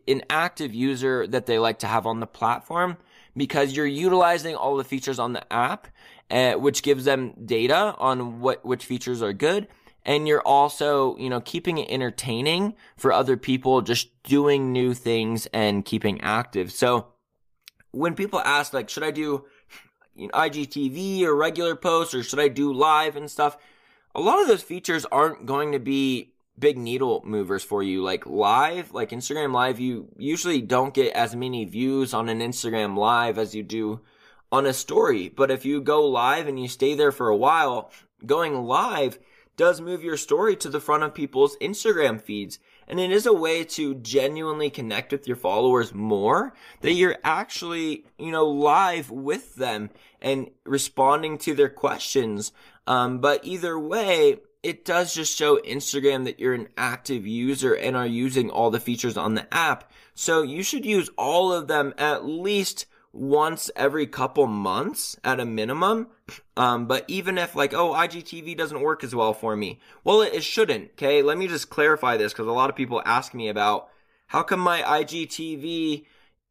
an 0.08 0.22
active 0.30 0.74
user 0.74 1.26
that 1.28 1.46
they 1.46 1.60
like 1.60 1.80
to 1.80 1.88
have 1.88 2.06
on 2.06 2.20
the 2.20 2.28
platform 2.28 2.98
because 3.38 3.76
you're 3.76 3.86
utilizing 3.86 4.56
all 4.56 4.76
the 4.76 4.84
features 4.84 5.20
on 5.20 5.34
the 5.34 5.54
app, 5.54 5.88
uh, 6.30 6.54
which 6.54 6.84
gives 6.84 7.06
them 7.06 7.34
data 7.46 7.96
on 7.98 8.42
what 8.42 8.66
which 8.66 8.84
features 8.84 9.22
are 9.22 9.32
good 9.32 9.68
and 10.08 10.26
you're 10.26 10.42
also, 10.42 11.18
you 11.18 11.30
know, 11.30 11.42
keeping 11.42 11.78
it 11.78 11.92
entertaining 11.92 12.76
for 12.96 13.12
other 13.12 13.36
people, 13.36 13.82
just 13.82 14.24
doing 14.24 14.72
new 14.72 14.94
things 14.94 15.48
and 15.48 15.84
keeping 15.84 16.22
active. 16.22 16.72
So 16.72 17.08
when 17.92 18.16
people 18.16 18.40
ask, 18.40 18.74
like, 18.74 18.88
should 18.88 19.04
I 19.04 19.12
do 19.12 19.46
you 20.16 20.28
know, 20.28 20.34
IGTV 20.34 21.24
or 21.24 21.36
regular 21.36 21.76
posts 21.76 22.16
or 22.16 22.24
should 22.24 22.40
I 22.40 22.48
do 22.48 22.72
live 22.72 23.18
and 23.18 23.30
stuff? 23.30 23.58
A 24.16 24.22
lot 24.22 24.42
of 24.42 24.48
those 24.48 24.64
features 24.64 25.06
aren't 25.12 25.46
going 25.46 25.74
to 25.74 25.80
be 25.80 26.34
big 26.58 26.78
needle 26.78 27.22
movers 27.26 27.64
for 27.64 27.84
you. 27.84 28.02
Like 28.02 28.26
live, 28.26 28.94
like 28.94 29.10
Instagram 29.10 29.54
live, 29.54 29.78
you 29.78 30.08
usually 30.18 30.62
don't 30.62 30.94
get 30.94 31.14
as 31.14 31.36
many 31.36 31.66
views 31.66 32.14
on 32.14 32.30
an 32.30 32.40
Instagram 32.40 32.98
live 32.98 33.38
as 33.38 33.54
you 33.54 33.62
do 33.62 34.00
on 34.54 34.66
a 34.66 34.74
story. 34.74 35.28
But 35.28 35.52
if 35.52 35.66
you 35.66 35.82
go 35.82 36.08
live 36.08 36.48
and 36.48 36.58
you 36.58 36.70
stay 36.70 36.96
there 36.96 37.12
for 37.12 37.28
a 37.28 37.36
while, 37.36 37.92
going 38.26 38.56
live 38.64 39.20
does 39.58 39.82
move 39.82 40.04
your 40.04 40.18
story 40.18 40.56
to 40.56 40.70
the 40.70 40.80
front 40.80 41.04
of 41.04 41.14
people's 41.14 41.58
Instagram 41.58 42.22
feeds. 42.22 42.60
And 42.88 43.00
it 43.00 43.12
is 43.12 43.26
a 43.26 43.34
way 43.34 43.66
to 43.66 43.96
genuinely 43.96 44.70
connect 44.70 45.12
with 45.12 45.28
your 45.28 45.36
followers 45.36 45.94
more 45.94 46.54
that 46.82 46.94
you're 46.94 47.18
actually, 47.24 48.06
you 48.18 48.32
know, 48.32 48.46
live 48.46 49.12
with 49.12 49.56
them 49.56 49.90
and 50.22 50.50
responding 50.64 51.38
to 51.40 51.54
their 51.54 51.70
questions. 51.70 52.54
Um, 52.86 53.20
but 53.20 53.44
either 53.44 53.78
way, 53.78 54.38
it 54.64 54.86
does 54.86 55.14
just 55.14 55.38
show 55.38 55.58
Instagram 55.60 56.26
that 56.26 56.40
you're 56.40 56.54
an 56.54 56.70
active 56.78 57.28
user 57.28 57.74
and 57.74 57.96
are 57.96 58.08
using 58.08 58.50
all 58.50 58.72
the 58.72 58.80
features 58.80 59.18
on 59.18 59.34
the 59.34 59.54
app. 59.54 59.92
So 60.14 60.42
you 60.44 60.64
should 60.64 60.86
use 60.86 61.10
all 61.18 61.52
of 61.52 61.68
them 61.68 61.94
at 61.98 62.26
least 62.26 62.86
once 63.18 63.72
every 63.76 64.06
couple 64.06 64.48
months 64.48 65.18
at 65.24 65.40
a 65.40 65.46
minimum. 65.46 66.08
Um, 66.56 66.86
but 66.88 67.04
even 67.08 67.38
if 67.38 67.56
like, 67.56 67.74
oh, 67.74 67.94
IGTV 67.94 68.56
doesn't 68.56 68.82
work 68.82 69.04
as 69.04 69.16
well 69.16 69.34
for 69.34 69.56
me. 69.56 69.80
Well, 70.04 70.22
it, 70.22 70.34
it 70.34 70.44
shouldn't. 70.44 70.92
Okay. 70.92 71.22
Let 71.22 71.38
me 71.38 71.48
just 71.48 71.70
clarify 71.70 72.18
this 72.18 72.34
because 72.34 72.48
a 72.48 72.52
lot 72.52 72.70
of 72.70 72.76
people 72.76 73.02
ask 73.06 73.34
me 73.34 73.50
about 73.50 73.90
how 74.28 74.44
come 74.44 74.60
my 74.60 74.82
IGTV 74.82 76.06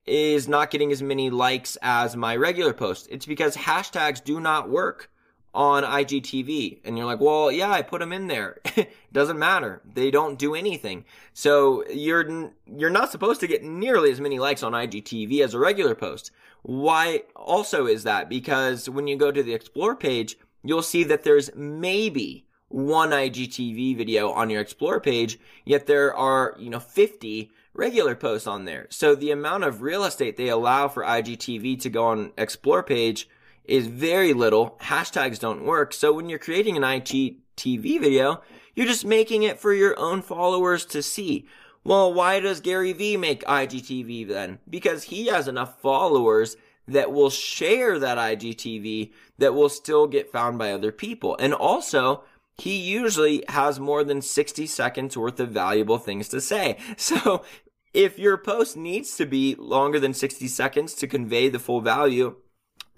is 0.07 0.49
not 0.49 0.71
getting 0.71 0.93
as 0.93 1.03
many 1.03 1.31
likes 1.31 1.77
as 1.83 2.17
my 2.17 2.37
regular 2.37 2.73
post. 2.73 3.09
It's 3.11 3.27
because 3.27 3.57
hashtags 3.57 4.23
do 4.23 4.41
not 4.41 4.69
work 4.69 5.11
on 5.57 5.85
IGTV. 5.85 6.81
And 6.85 6.99
you're 6.99 7.07
like, 7.07 7.19
well, 7.19 7.51
yeah, 7.51 7.71
I 7.71 7.81
put 7.81 8.01
them 8.01 8.12
in 8.12 8.27
there. 8.27 8.59
Doesn't 9.12 9.38
matter. 9.38 9.81
They 9.90 10.11
don't 10.11 10.38
do 10.38 10.55
anything. 10.55 11.07
So 11.33 11.83
you're, 11.88 12.53
you're 12.66 12.90
not 12.90 13.11
supposed 13.11 13.40
to 13.40 13.47
get 13.47 13.64
nearly 13.64 14.12
as 14.12 14.21
many 14.21 14.38
likes 14.38 14.62
on 14.62 14.73
IGTV 14.73 15.40
as 15.40 15.55
a 15.55 15.59
regular 15.59 15.95
post. 15.95 16.31
Why 16.62 17.23
also 17.35 17.87
is 17.87 18.05
that? 18.05 18.29
Because 18.29 18.90
when 18.90 19.07
you 19.07 19.16
go 19.16 19.33
to 19.33 19.42
the 19.42 19.55
explore 19.55 19.97
page, 19.97 20.37
you'll 20.62 20.83
see 20.83 21.05
that 21.05 21.23
there's 21.23 21.55
maybe 21.57 22.45
one 22.69 23.11
IGTV 23.11 23.97
video 23.97 24.31
on 24.33 24.51
your 24.51 24.61
explore 24.61 25.01
page, 25.01 25.38
yet 25.64 25.87
there 25.87 26.14
are, 26.14 26.55
you 26.59 26.69
know, 26.69 26.81
50 26.81 27.51
regular 27.73 28.14
posts 28.14 28.47
on 28.47 28.66
there. 28.66 28.88
So 28.90 29.14
the 29.14 29.31
amount 29.31 29.64
of 29.64 29.81
real 29.81 30.05
estate 30.05 30.37
they 30.37 30.49
allow 30.49 30.88
for 30.88 31.03
IGTV 31.03 31.81
to 31.81 31.88
go 31.88 32.05
on 32.07 32.33
explore 32.37 32.83
page 32.83 33.29
is 33.69 33.87
very 33.87 34.33
little. 34.33 34.79
Hashtags 34.83 35.39
don't 35.39 35.65
work. 35.65 35.93
So 35.93 36.13
when 36.13 36.29
you're 36.29 36.39
creating 36.39 36.77
an 36.77 36.83
IGTV 36.83 38.01
video, 38.01 38.43
you're 38.75 38.87
just 38.87 39.05
making 39.05 39.43
it 39.43 39.59
for 39.59 39.73
your 39.73 39.99
own 39.99 40.23
followers 40.23 40.85
to 40.87 41.03
see. 41.03 41.47
Well, 41.85 42.13
why 42.13 42.41
does 42.41 42.61
Gary 42.61 42.93
Vee 42.93 43.17
make 43.17 43.45
IGTV 43.45 44.27
then? 44.29 44.59
Because 44.69 45.05
he 45.05 45.27
has 45.27 45.49
enough 45.49 45.81
followers 45.81 46.57
that 46.89 47.13
will 47.13 47.31
share 47.31 47.99
that 47.99 48.19
IGTV 48.19 49.13
that 49.39 49.55
will 49.55 49.69
still 49.69 50.07
get 50.07 50.31
found 50.31 50.59
by 50.59 50.73
other 50.73 50.93
people. 50.93 51.37
And 51.39 51.55
also, 51.55 52.25
he 52.59 52.77
usually 52.77 53.45
has 53.49 53.79
more 53.79 54.03
than 54.05 54.23
60 54.23 54.67
seconds 54.67 55.17
worth 55.17 55.39
of 55.41 55.51
valuable 55.51 55.99
things 55.99 56.29
to 56.29 56.41
say. 56.41 56.79
So 56.97 57.45
if 57.93 58.19
your 58.19 58.37
post 58.37 58.77
needs 58.77 59.17
to 59.17 59.25
be 59.25 59.55
longer 59.55 59.99
than 59.99 60.13
60 60.13 60.49
seconds 60.49 60.93
to 60.95 61.07
convey 61.07 61.49
the 61.49 61.59
full 61.59 61.81
value, 61.81 62.37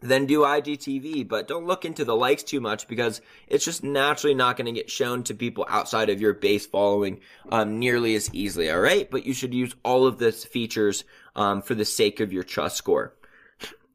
then 0.01 0.27
do 0.27 0.41
IGTV, 0.41 1.27
but 1.27 1.49
don't 1.49 1.67
look 1.67 1.85
into 1.85 2.05
the 2.05 2.15
likes 2.15 2.43
too 2.43 2.61
much 2.61 2.87
because 2.87 3.21
it's 3.49 3.65
just 3.65 3.83
naturally 3.83 4.35
not 4.35 4.57
going 4.57 4.67
to 4.67 4.73
get 4.73 4.91
shown 4.91 5.25
to 5.25 5.35
people 5.35 5.67
outside 5.69 6.09
of 6.09 6.21
your 6.21 6.35
base 6.35 6.67
following 6.67 7.21
um, 7.51 7.79
nearly 7.79 8.15
as 8.15 8.33
easily. 8.33 8.71
All 8.71 8.81
right, 8.81 9.11
but 9.11 9.27
you 9.27 9.35
should 9.35 9.55
use 9.55 9.75
all 9.85 10.07
of 10.07 10.19
this 10.19 10.45
features 10.45 11.05
um, 11.35 11.63
for 11.63 11.75
the 11.75 11.85
sake 11.85 12.21
of 12.21 12.33
your 12.33 12.45
trust 12.45 12.77
score. 12.77 13.15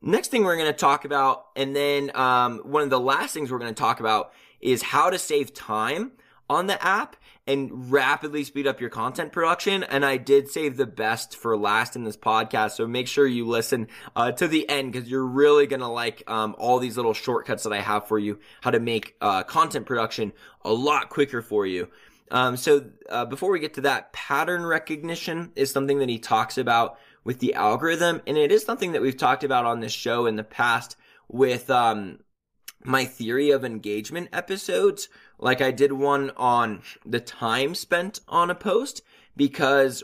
Next 0.02 0.28
thing 0.28 0.44
we're 0.44 0.58
going 0.58 0.72
to 0.72 0.74
talk 0.78 1.06
about, 1.06 1.46
and 1.56 1.74
then 1.74 2.12
um, 2.16 2.60
one 2.60 2.84
of 2.84 2.90
the 2.90 3.00
last 3.00 3.34
things 3.34 3.50
we're 3.50 3.60
going 3.60 3.74
to 3.74 3.80
talk 3.80 4.02
about 4.02 4.34
is 4.60 4.82
how 4.82 5.10
to 5.10 5.18
save 5.18 5.54
time 5.54 6.12
on 6.50 6.68
the 6.68 6.84
app 6.86 7.16
and 7.46 7.92
rapidly 7.92 8.44
speed 8.44 8.68
up 8.68 8.80
your 8.80 8.90
content 8.90 9.32
production. 9.32 9.84
And 9.84 10.06
I 10.06 10.18
did 10.18 10.50
save 10.50 10.78
the 10.78 10.86
best 10.86 11.36
for 11.36 11.58
last 11.58 11.96
in 11.96 12.04
this 12.04 12.16
podcast. 12.16 12.72
So 12.72 12.88
make 12.88 13.08
sure 13.08 13.28
you 13.28 13.46
listen 13.46 13.88
uh, 14.16 14.32
to 14.34 14.48
the 14.48 14.68
end 14.70 14.94
because 14.94 15.10
you're 15.10 15.26
really 15.26 15.68
going 15.68 15.82
to 15.82 15.88
like 15.88 16.24
um, 16.28 16.56
all 16.58 16.80
these 16.80 16.96
little 16.96 17.14
shortcuts 17.14 17.64
that 17.64 17.74
I 17.74 17.82
have 17.82 18.08
for 18.08 18.18
you, 18.18 18.40
how 18.62 18.72
to 18.72 18.80
make 18.80 19.16
uh, 19.20 19.44
content 19.44 19.86
production 19.86 20.32
a 20.64 20.72
lot 20.72 21.10
quicker 21.10 21.42
for 21.42 21.66
you. 21.66 21.90
Um, 22.32 22.58
so 22.58 22.86
uh, 23.10 23.26
before 23.26 23.52
we 23.52 23.60
get 23.60 23.76
to 23.76 23.82
that, 23.82 24.14
pattern 24.14 24.66
recognition 24.66 25.52
is 25.56 25.70
something 25.72 26.00
that 26.00 26.10
he 26.10 26.20
talks 26.20 26.58
about 26.58 26.98
with 27.24 27.40
the 27.40 27.54
algorithm. 27.54 28.22
And 28.26 28.38
it 28.38 28.52
is 28.52 28.64
something 28.64 28.94
that 28.94 29.02
we've 29.02 29.18
talked 29.18 29.44
about 29.44 29.66
on 29.66 29.82
this 29.82 29.92
show 29.92 30.26
in 30.26 30.36
the 30.36 30.44
past 30.44 30.96
with 31.28 31.70
um, 31.70 32.20
my 32.84 33.06
theory 33.06 33.52
of 33.52 33.64
engagement 33.64 34.30
episodes. 34.34 35.10
Like 35.40 35.62
I 35.62 35.72
did 35.72 35.92
one 35.94 36.32
on 36.38 36.82
the 37.06 37.20
time 37.20 37.76
spent 37.76 38.20
on 38.28 38.50
a 38.50 38.56
post 38.56 39.02
because 39.36 40.04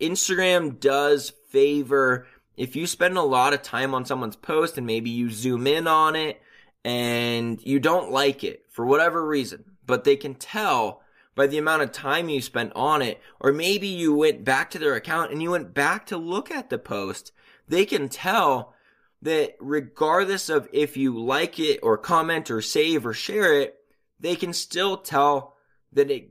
Instagram 0.00 0.80
does 0.80 1.30
favor 1.50 2.26
if 2.56 2.76
you 2.76 2.86
spend 2.86 3.16
a 3.16 3.22
lot 3.22 3.54
of 3.54 3.62
time 3.62 3.94
on 3.94 4.04
someone's 4.04 4.36
post 4.36 4.76
and 4.76 4.86
maybe 4.86 5.10
you 5.10 5.30
zoom 5.30 5.66
in 5.66 5.86
on 5.86 6.16
it 6.16 6.40
and 6.84 7.60
you 7.64 7.78
don't 7.78 8.10
like 8.10 8.44
it 8.44 8.64
for 8.70 8.84
whatever 8.84 9.26
reason, 9.26 9.64
but 9.86 10.04
they 10.04 10.16
can 10.16 10.34
tell 10.34 11.02
by 11.34 11.46
the 11.46 11.58
amount 11.58 11.82
of 11.82 11.92
time 11.92 12.28
you 12.28 12.42
spent 12.42 12.72
on 12.74 13.00
it. 13.00 13.20
Or 13.40 13.52
maybe 13.52 13.86
you 13.86 14.14
went 14.14 14.44
back 14.44 14.70
to 14.70 14.78
their 14.78 14.94
account 14.94 15.32
and 15.32 15.42
you 15.42 15.50
went 15.50 15.72
back 15.74 16.06
to 16.06 16.16
look 16.16 16.50
at 16.50 16.68
the 16.68 16.78
post. 16.78 17.32
They 17.68 17.86
can 17.86 18.08
tell 18.08 18.74
that 19.22 19.56
regardless 19.60 20.48
of 20.48 20.68
if 20.72 20.96
you 20.96 21.18
like 21.18 21.58
it 21.58 21.80
or 21.82 21.96
comment 21.96 22.50
or 22.50 22.60
save 22.60 23.06
or 23.06 23.14
share 23.14 23.60
it, 23.60 23.78
they 24.22 24.36
can 24.36 24.52
still 24.54 24.96
tell 24.96 25.56
that 25.92 26.10
it, 26.10 26.30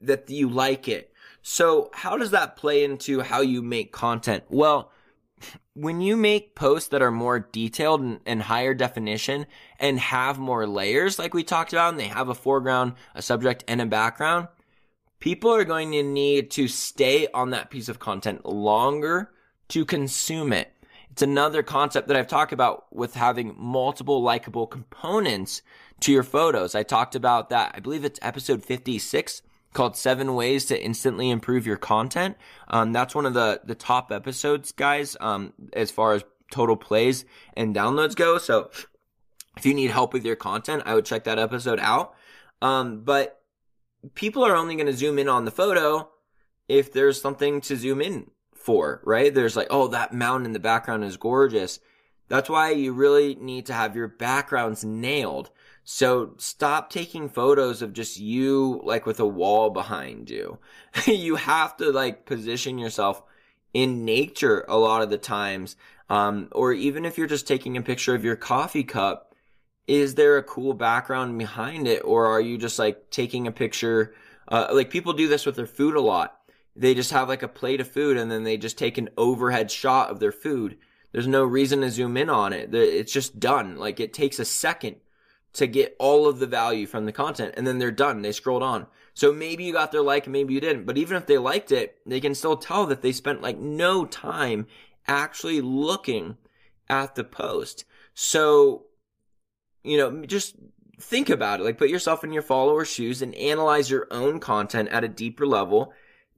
that 0.00 0.30
you 0.30 0.48
like 0.48 0.88
it. 0.88 1.12
So 1.42 1.90
how 1.92 2.16
does 2.16 2.30
that 2.30 2.56
play 2.56 2.82
into 2.82 3.20
how 3.20 3.40
you 3.42 3.62
make 3.62 3.92
content? 3.92 4.44
Well, 4.48 4.90
when 5.74 6.00
you 6.00 6.16
make 6.16 6.54
posts 6.54 6.88
that 6.88 7.02
are 7.02 7.10
more 7.10 7.38
detailed 7.40 8.00
and, 8.00 8.20
and, 8.24 8.42
higher 8.42 8.72
definition 8.72 9.46
and 9.78 10.00
have 10.00 10.38
more 10.38 10.66
layers, 10.66 11.18
like 11.18 11.34
we 11.34 11.44
talked 11.44 11.72
about, 11.72 11.90
and 11.90 12.00
they 12.00 12.08
have 12.08 12.30
a 12.30 12.34
foreground, 12.34 12.94
a 13.14 13.20
subject, 13.20 13.62
and 13.68 13.82
a 13.82 13.86
background, 13.86 14.48
people 15.20 15.52
are 15.52 15.64
going 15.64 15.92
to 15.92 16.02
need 16.02 16.50
to 16.52 16.68
stay 16.68 17.28
on 17.34 17.50
that 17.50 17.70
piece 17.70 17.88
of 17.88 17.98
content 17.98 18.46
longer 18.46 19.30
to 19.68 19.84
consume 19.84 20.52
it. 20.52 20.72
It's 21.10 21.22
another 21.22 21.62
concept 21.62 22.08
that 22.08 22.16
I've 22.16 22.28
talked 22.28 22.52
about 22.52 22.86
with 22.94 23.14
having 23.14 23.54
multiple 23.56 24.22
likable 24.22 24.66
components 24.66 25.62
to 26.00 26.12
your 26.12 26.22
photos. 26.22 26.74
I 26.74 26.82
talked 26.82 27.14
about 27.14 27.50
that. 27.50 27.72
I 27.74 27.80
believe 27.80 28.04
it's 28.04 28.18
episode 28.22 28.64
56 28.64 29.42
called 29.72 29.96
seven 29.96 30.34
ways 30.34 30.64
to 30.66 30.82
instantly 30.82 31.30
improve 31.30 31.66
your 31.66 31.76
content. 31.76 32.36
Um, 32.68 32.92
that's 32.92 33.14
one 33.14 33.26
of 33.26 33.34
the, 33.34 33.60
the 33.64 33.74
top 33.74 34.10
episodes, 34.10 34.72
guys, 34.72 35.16
um, 35.20 35.52
as 35.72 35.90
far 35.90 36.14
as 36.14 36.24
total 36.50 36.76
plays 36.76 37.24
and 37.54 37.74
downloads 37.74 38.16
go. 38.16 38.38
So 38.38 38.70
if 39.56 39.66
you 39.66 39.74
need 39.74 39.90
help 39.90 40.12
with 40.12 40.24
your 40.24 40.36
content, 40.36 40.82
I 40.86 40.94
would 40.94 41.04
check 41.04 41.24
that 41.24 41.38
episode 41.38 41.78
out. 41.80 42.14
Um, 42.62 43.02
but 43.04 43.40
people 44.14 44.44
are 44.44 44.56
only 44.56 44.76
going 44.76 44.86
to 44.86 44.92
zoom 44.92 45.18
in 45.18 45.28
on 45.28 45.44
the 45.44 45.50
photo 45.50 46.08
if 46.68 46.92
there's 46.92 47.20
something 47.20 47.60
to 47.62 47.76
zoom 47.76 48.00
in 48.00 48.30
for, 48.54 49.00
right? 49.04 49.32
There's 49.32 49.56
like, 49.56 49.68
oh, 49.70 49.88
that 49.88 50.12
mountain 50.12 50.46
in 50.46 50.52
the 50.52 50.58
background 50.58 51.04
is 51.04 51.16
gorgeous. 51.16 51.80
That's 52.28 52.50
why 52.50 52.70
you 52.70 52.92
really 52.92 53.36
need 53.36 53.66
to 53.66 53.72
have 53.72 53.94
your 53.94 54.08
backgrounds 54.08 54.84
nailed. 54.84 55.50
So 55.88 56.34
stop 56.36 56.90
taking 56.90 57.28
photos 57.28 57.80
of 57.80 57.92
just 57.92 58.18
you 58.18 58.80
like 58.84 59.06
with 59.06 59.20
a 59.20 59.26
wall 59.26 59.70
behind 59.70 60.28
you. 60.28 60.58
you 61.06 61.36
have 61.36 61.76
to 61.78 61.90
like 61.92 62.26
position 62.26 62.76
yourself 62.76 63.22
in 63.72 64.04
nature 64.04 64.64
a 64.68 64.76
lot 64.76 65.02
of 65.02 65.10
the 65.10 65.16
times. 65.16 65.76
Um, 66.10 66.48
or 66.52 66.72
even 66.72 67.04
if 67.04 67.16
you're 67.16 67.26
just 67.26 67.48
taking 67.48 67.76
a 67.76 67.82
picture 67.82 68.14
of 68.14 68.24
your 68.24 68.36
coffee 68.36 68.84
cup, 68.84 69.34
is 69.86 70.16
there 70.16 70.36
a 70.36 70.42
cool 70.42 70.74
background 70.74 71.38
behind 71.38 71.86
it? 71.86 72.00
Or 72.04 72.26
are 72.26 72.40
you 72.40 72.58
just 72.58 72.78
like 72.78 73.10
taking 73.10 73.46
a 73.46 73.52
picture? 73.52 74.12
Uh, 74.48 74.66
like 74.72 74.90
people 74.90 75.12
do 75.12 75.28
this 75.28 75.46
with 75.46 75.54
their 75.54 75.66
food 75.66 75.94
a 75.94 76.00
lot 76.00 76.36
they 76.76 76.94
just 76.94 77.10
have 77.10 77.28
like 77.28 77.42
a 77.42 77.48
plate 77.48 77.80
of 77.80 77.88
food 77.90 78.16
and 78.16 78.30
then 78.30 78.44
they 78.44 78.56
just 78.56 78.76
take 78.76 78.98
an 78.98 79.08
overhead 79.16 79.70
shot 79.70 80.10
of 80.10 80.20
their 80.20 80.32
food. 80.32 80.76
There's 81.10 81.26
no 81.26 81.44
reason 81.44 81.80
to 81.80 81.90
zoom 81.90 82.16
in 82.16 82.28
on 82.28 82.52
it. 82.52 82.74
It's 82.74 83.12
just 83.12 83.40
done. 83.40 83.78
Like 83.78 83.98
it 83.98 84.12
takes 84.12 84.38
a 84.38 84.44
second 84.44 84.96
to 85.56 85.66
get 85.66 85.96
all 85.98 86.28
of 86.28 86.38
the 86.38 86.46
value 86.46 86.86
from 86.86 87.06
the 87.06 87.12
content 87.12 87.54
and 87.56 87.66
then 87.66 87.78
they're 87.78 87.90
done. 87.90 88.22
They 88.22 88.32
scrolled 88.32 88.62
on. 88.62 88.86
So 89.14 89.32
maybe 89.32 89.64
you 89.64 89.72
got 89.72 89.92
their 89.92 90.02
like, 90.02 90.28
maybe 90.28 90.52
you 90.52 90.60
didn't. 90.60 90.84
But 90.84 90.98
even 90.98 91.16
if 91.16 91.26
they 91.26 91.38
liked 91.38 91.72
it, 91.72 91.98
they 92.04 92.20
can 92.20 92.34
still 92.34 92.56
tell 92.56 92.86
that 92.86 93.00
they 93.00 93.12
spent 93.12 93.40
like 93.40 93.58
no 93.58 94.04
time 94.04 94.66
actually 95.08 95.62
looking 95.62 96.36
at 96.88 97.14
the 97.14 97.24
post. 97.24 97.84
So, 98.14 98.84
you 99.82 99.96
know, 99.96 100.26
just 100.26 100.56
think 101.00 101.30
about 101.30 101.60
it. 101.60 101.62
Like 101.64 101.78
put 101.78 101.88
yourself 101.88 102.24
in 102.24 102.32
your 102.32 102.42
follower's 102.42 102.88
shoes 102.88 103.22
and 103.22 103.34
analyze 103.34 103.90
your 103.90 104.06
own 104.10 104.40
content 104.40 104.90
at 104.90 105.04
a 105.04 105.08
deeper 105.08 105.46
level 105.46 105.92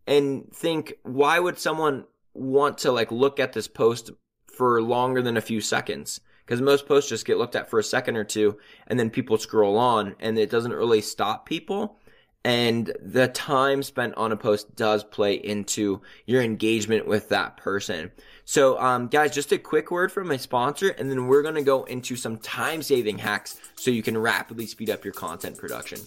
and 0.07 0.51
think, 0.53 0.95
why 1.03 1.41
would 1.41 1.59
someone 1.59 2.05
want 2.35 2.79
to 2.79 2.93
like 2.93 3.11
look 3.11 3.41
at 3.41 3.53
this 3.53 3.69
post 3.69 4.13
for 4.47 4.81
longer 4.81 5.23
than 5.23 5.37
a 5.37 5.43
few 5.43 5.61
seconds? 5.61 6.21
Because 6.49 6.63
most 6.63 6.89
posts 6.89 7.11
just 7.11 7.27
get 7.27 7.37
looked 7.37 7.57
at 7.57 7.69
for 7.69 7.79
a 7.79 7.85
second 7.85 8.17
or 8.17 8.25
two 8.25 8.57
and 8.87 8.99
then 8.99 9.11
people 9.11 9.37
scroll 9.37 9.77
on 9.77 10.17
and 10.19 10.39
it 10.39 10.49
doesn't 10.49 10.73
really 10.73 11.03
stop 11.03 11.45
people. 11.45 11.99
And 12.43 12.91
the 13.03 13.29
time 13.29 13.83
spent 13.83 14.15
on 14.15 14.33
a 14.33 14.37
post 14.37 14.75
does 14.75 15.05
play 15.05 15.35
into 15.35 16.01
your 16.25 16.41
engagement 16.41 17.07
with 17.07 17.29
that 17.29 17.59
person. 17.59 18.13
So, 18.47 18.81
um, 18.81 19.09
guys, 19.09 19.35
just 19.35 19.53
a 19.53 19.59
quick 19.59 19.91
word 19.91 20.11
from 20.11 20.29
my 20.29 20.39
sponsor, 20.39 20.89
and 20.89 21.11
then 21.11 21.27
we're 21.27 21.43
to 21.57 21.63
go 21.63 21.85
into 21.85 22.17
some 22.17 22.39
time 22.39 22.81
saving 22.81 23.19
hacks 23.19 23.61
so 23.75 23.91
you 23.91 24.03
can 24.03 24.17
rapidly 24.17 24.65
speed 24.65 24.89
up 24.89 25.05
your 25.05 25.13
content 25.13 25.59
production. 25.59 25.99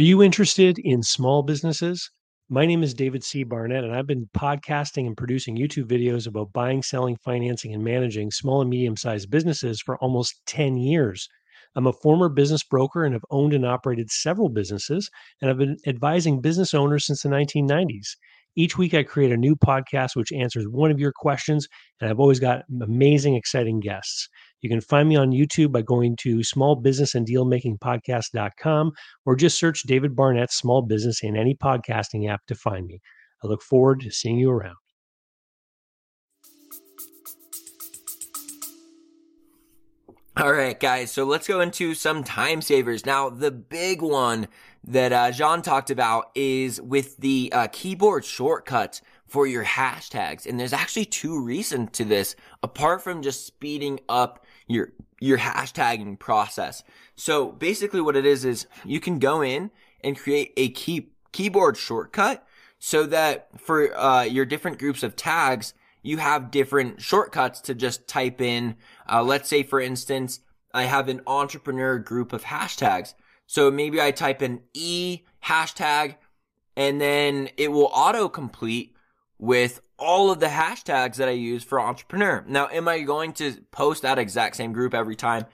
Are 0.00 0.02
you 0.02 0.22
interested 0.22 0.78
in 0.78 1.02
small 1.02 1.42
businesses? 1.42 2.10
My 2.48 2.64
name 2.64 2.82
is 2.82 2.94
David 2.94 3.22
C. 3.22 3.44
Barnett, 3.44 3.84
and 3.84 3.94
I've 3.94 4.06
been 4.06 4.30
podcasting 4.34 5.06
and 5.06 5.14
producing 5.14 5.58
YouTube 5.58 5.88
videos 5.88 6.26
about 6.26 6.54
buying, 6.54 6.82
selling, 6.82 7.18
financing, 7.22 7.74
and 7.74 7.84
managing 7.84 8.30
small 8.30 8.62
and 8.62 8.70
medium 8.70 8.96
sized 8.96 9.30
businesses 9.30 9.82
for 9.82 9.98
almost 9.98 10.40
10 10.46 10.78
years. 10.78 11.28
I'm 11.76 11.86
a 11.86 11.92
former 11.92 12.30
business 12.30 12.64
broker 12.64 13.04
and 13.04 13.12
have 13.12 13.26
owned 13.30 13.52
and 13.52 13.66
operated 13.66 14.10
several 14.10 14.48
businesses, 14.48 15.10
and 15.42 15.50
I've 15.50 15.58
been 15.58 15.76
advising 15.86 16.40
business 16.40 16.72
owners 16.72 17.04
since 17.04 17.20
the 17.20 17.28
1990s. 17.28 18.16
Each 18.56 18.78
week, 18.78 18.94
I 18.94 19.02
create 19.02 19.32
a 19.32 19.36
new 19.36 19.54
podcast 19.54 20.16
which 20.16 20.32
answers 20.32 20.66
one 20.66 20.90
of 20.90 20.98
your 20.98 21.12
questions, 21.14 21.68
and 22.00 22.08
I've 22.08 22.20
always 22.20 22.40
got 22.40 22.62
amazing, 22.80 23.34
exciting 23.34 23.80
guests. 23.80 24.30
You 24.62 24.68
can 24.68 24.80
find 24.80 25.08
me 25.08 25.16
on 25.16 25.30
YouTube 25.30 25.72
by 25.72 25.82
going 25.82 26.16
to 26.20 26.38
smallbusinessanddealmakingpodcast.com 26.38 28.92
or 29.24 29.36
just 29.36 29.58
search 29.58 29.82
David 29.84 30.14
Barnett 30.14 30.52
Small 30.52 30.82
Business 30.82 31.22
in 31.22 31.36
any 31.36 31.54
podcasting 31.54 32.30
app 32.30 32.44
to 32.46 32.54
find 32.54 32.86
me. 32.86 33.00
I 33.42 33.46
look 33.46 33.62
forward 33.62 34.00
to 34.00 34.10
seeing 34.10 34.36
you 34.36 34.50
around. 34.50 34.76
All 40.36 40.52
right, 40.52 40.78
guys. 40.78 41.10
So 41.10 41.24
let's 41.24 41.46
go 41.46 41.60
into 41.60 41.92
some 41.92 42.24
time 42.24 42.62
savers. 42.62 43.04
Now, 43.04 43.28
the 43.28 43.50
big 43.50 44.00
one 44.00 44.48
that 44.84 45.12
uh, 45.12 45.30
Jean 45.32 45.60
talked 45.60 45.90
about 45.90 46.30
is 46.34 46.80
with 46.80 47.16
the 47.18 47.50
uh, 47.52 47.68
keyboard 47.70 48.24
shortcuts 48.24 49.02
for 49.26 49.46
your 49.46 49.64
hashtags. 49.64 50.46
And 50.46 50.58
there's 50.58 50.72
actually 50.72 51.04
two 51.04 51.42
reasons 51.42 51.90
to 51.92 52.04
this, 52.04 52.36
apart 52.62 53.02
from 53.02 53.22
just 53.22 53.46
speeding 53.46 54.00
up 54.08 54.44
your 54.70 54.92
your 55.20 55.36
hashtagging 55.38 56.18
process. 56.18 56.82
So 57.14 57.52
basically 57.52 58.00
what 58.00 58.16
it 58.16 58.24
is 58.24 58.44
is 58.44 58.66
you 58.84 59.00
can 59.00 59.18
go 59.18 59.42
in 59.42 59.70
and 60.02 60.18
create 60.18 60.52
a 60.56 60.70
key 60.70 61.10
keyboard 61.32 61.76
shortcut 61.76 62.46
so 62.78 63.04
that 63.06 63.48
for 63.60 63.94
uh, 63.98 64.22
your 64.22 64.46
different 64.46 64.78
groups 64.78 65.02
of 65.02 65.16
tags, 65.16 65.74
you 66.02 66.16
have 66.16 66.50
different 66.50 67.02
shortcuts 67.02 67.60
to 67.62 67.74
just 67.74 68.08
type 68.08 68.40
in. 68.40 68.76
Uh, 69.10 69.22
let's 69.22 69.50
say, 69.50 69.62
for 69.62 69.80
instance, 69.80 70.40
I 70.72 70.84
have 70.84 71.08
an 71.08 71.20
entrepreneur 71.26 71.98
group 71.98 72.32
of 72.32 72.44
hashtags. 72.44 73.12
So 73.46 73.70
maybe 73.70 74.00
I 74.00 74.12
type 74.12 74.40
in 74.40 74.62
E 74.72 75.22
hashtag 75.44 76.16
and 76.76 77.00
then 77.00 77.50
it 77.58 77.72
will 77.72 77.90
auto 77.92 78.28
complete 78.28 78.94
with 79.38 79.82
all 80.00 80.30
of 80.30 80.40
the 80.40 80.46
hashtags 80.46 81.16
that 81.16 81.28
I 81.28 81.32
use 81.32 81.62
for 81.62 81.78
entrepreneur. 81.78 82.42
Now, 82.48 82.68
am 82.68 82.88
I 82.88 83.00
going 83.00 83.34
to 83.34 83.52
post 83.70 84.02
that 84.02 84.18
exact 84.18 84.56
same 84.56 84.72
group 84.72 84.94
every 84.94 85.14
time? 85.14 85.44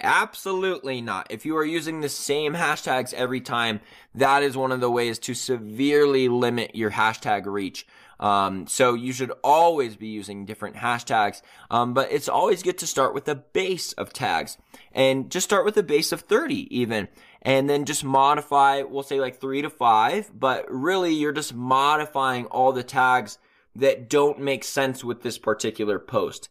Absolutely 0.00 1.00
not. 1.00 1.26
If 1.30 1.46
you 1.46 1.56
are 1.56 1.64
using 1.64 2.00
the 2.00 2.08
same 2.08 2.54
hashtags 2.54 3.12
every 3.14 3.40
time, 3.40 3.80
that 4.14 4.42
is 4.42 4.56
one 4.56 4.72
of 4.72 4.80
the 4.80 4.90
ways 4.90 5.18
to 5.20 5.34
severely 5.34 6.28
limit 6.28 6.74
your 6.74 6.90
hashtag 6.90 7.46
reach. 7.46 7.86
Um, 8.20 8.66
so 8.66 8.94
you 8.94 9.12
should 9.12 9.32
always 9.42 9.96
be 9.96 10.08
using 10.08 10.46
different 10.46 10.76
hashtags. 10.76 11.42
Um, 11.70 11.94
but 11.94 12.12
it's 12.12 12.28
always 12.28 12.62
good 12.62 12.78
to 12.78 12.86
start 12.86 13.14
with 13.14 13.28
a 13.28 13.34
base 13.34 13.92
of 13.94 14.12
tags 14.12 14.58
and 14.92 15.30
just 15.30 15.44
start 15.44 15.64
with 15.64 15.76
a 15.76 15.82
base 15.82 16.12
of 16.12 16.22
30 16.22 16.76
even. 16.76 17.08
And 17.42 17.68
then 17.68 17.84
just 17.84 18.04
modify, 18.04 18.82
we'll 18.82 19.02
say 19.02 19.20
like 19.20 19.40
three 19.40 19.62
to 19.62 19.70
five, 19.70 20.30
but 20.38 20.66
really 20.68 21.14
you're 21.14 21.32
just 21.32 21.54
modifying 21.54 22.46
all 22.46 22.72
the 22.72 22.82
tags 22.82 23.38
that 23.78 24.08
don't 24.08 24.40
make 24.40 24.64
sense 24.64 25.04
with 25.04 25.22
this 25.22 25.38
particular 25.38 25.98
post. 25.98 26.48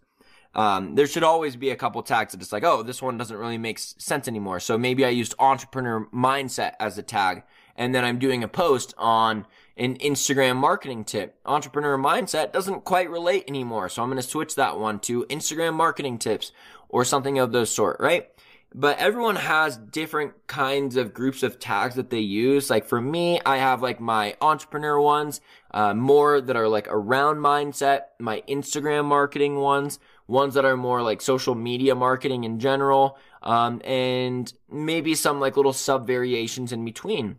Um, 0.53 0.95
there 0.95 1.07
should 1.07 1.23
always 1.23 1.57
be 1.57 1.69
a 1.69 1.75
couple 1.75 2.01
tags 2.01 2.31
that 2.31 2.41
it's 2.41 2.53
like, 2.53 2.63
oh, 2.63 2.81
this 2.81 3.01
one 3.01 3.17
doesn't 3.17 3.35
really 3.35 3.57
make 3.57 3.77
sense 3.77 4.27
anymore. 4.27 4.61
So 4.61 4.77
maybe 4.77 5.03
I 5.03 5.09
used 5.09 5.35
entrepreneur 5.37 6.07
mindset 6.13 6.73
as 6.79 6.97
a 6.97 7.03
tag, 7.03 7.43
and 7.75 7.93
then 7.93 8.05
I'm 8.05 8.19
doing 8.19 8.41
a 8.41 8.47
post 8.47 8.93
on 8.97 9.45
an 9.75 9.97
Instagram 9.97 10.55
marketing 10.55 11.03
tip. 11.03 11.37
Entrepreneur 11.45 11.97
mindset 11.97 12.53
doesn't 12.53 12.85
quite 12.85 13.09
relate 13.09 13.43
anymore, 13.49 13.89
so 13.89 14.01
I'm 14.01 14.07
going 14.07 14.21
to 14.21 14.23
switch 14.23 14.55
that 14.55 14.79
one 14.79 14.99
to 14.99 15.25
Instagram 15.25 15.73
marketing 15.73 16.19
tips 16.19 16.53
or 16.87 17.03
something 17.03 17.37
of 17.37 17.51
those 17.51 17.69
sort, 17.69 17.97
right? 17.99 18.29
but 18.77 18.97
everyone 18.99 19.37
has 19.37 19.77
different 19.77 20.33
kinds 20.47 20.97
of 20.97 21.13
groups 21.13 21.43
of 21.43 21.59
tags 21.59 21.95
that 21.95 22.09
they 22.09 22.19
use. 22.19 22.69
Like 22.69 22.83
for 22.85 22.99
me, 22.99 23.39
I 23.45 23.55
have 23.55 23.81
like 23.81 24.01
my 24.01 24.35
entrepreneur 24.41 24.99
ones, 24.99 25.39
uh, 25.75 25.93
more 25.93 26.39
that 26.39 26.55
are 26.55 26.69
like 26.69 26.87
around 26.89 27.35
mindset, 27.35 28.03
my 28.17 28.41
Instagram 28.47 29.03
marketing 29.05 29.57
ones, 29.57 29.99
ones 30.25 30.53
that 30.53 30.63
are 30.63 30.77
more 30.77 31.01
like 31.01 31.21
social 31.21 31.53
media 31.53 31.93
marketing 31.93 32.45
in 32.45 32.59
general, 32.59 33.17
um, 33.43 33.81
and 33.83 34.53
maybe 34.71 35.13
some 35.13 35.41
like 35.41 35.57
little 35.57 35.73
sub 35.73 36.07
variations 36.07 36.71
in 36.71 36.85
between. 36.85 37.35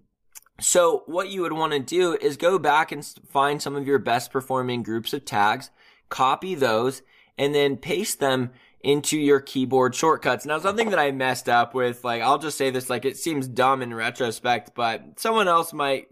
So 0.61 1.03
what 1.07 1.31
you 1.31 1.41
would 1.43 1.55
want 1.55 1.73
to 1.73 1.79
do 1.81 2.15
is 2.15 2.37
go 2.37 2.59
back 2.59 2.93
and 2.93 3.05
find 3.27 3.61
some 3.61 3.75
of 3.75 3.87
your 3.87 3.99
best 3.99 4.31
performing 4.31 4.83
groups 4.83 5.15
of 5.15 5.25
tags, 5.25 5.71
copy 6.11 6.55
those, 6.55 7.01
and 7.39 7.55
then 7.55 7.79
paste 7.79 8.21
them 8.21 8.51
into 8.81 9.19
your 9.19 9.41
keyboard 9.41 9.95
shortcuts. 9.95 10.47
Now, 10.47 10.59
something 10.59 10.91
that 10.91 10.99
I 10.99 11.11
messed 11.11 11.49
up 11.49 11.75
with, 11.75 12.05
like, 12.05 12.23
I'll 12.23 12.39
just 12.39 12.57
say 12.57 12.71
this, 12.71 12.89
like, 12.89 13.05
it 13.05 13.17
seems 13.17 13.49
dumb 13.49 13.83
in 13.83 13.93
retrospect, 13.93 14.75
but 14.75 15.19
someone 15.19 15.49
else 15.49 15.73
might 15.73 16.09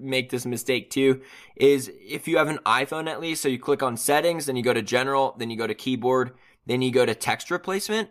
make 0.00 0.30
this 0.30 0.46
mistake 0.46 0.90
too, 0.90 1.20
is 1.56 1.90
if 2.00 2.26
you 2.28 2.38
have 2.38 2.48
an 2.48 2.58
iPhone 2.66 3.08
at 3.08 3.20
least, 3.20 3.42
so 3.42 3.48
you 3.48 3.58
click 3.58 3.82
on 3.82 3.96
settings, 3.96 4.46
then 4.46 4.56
you 4.56 4.62
go 4.62 4.74
to 4.74 4.82
general, 4.82 5.34
then 5.38 5.50
you 5.50 5.56
go 5.56 5.66
to 5.66 5.74
keyboard, 5.74 6.32
then 6.66 6.82
you 6.82 6.90
go 6.90 7.06
to 7.06 7.14
text 7.14 7.50
replacement, 7.50 8.10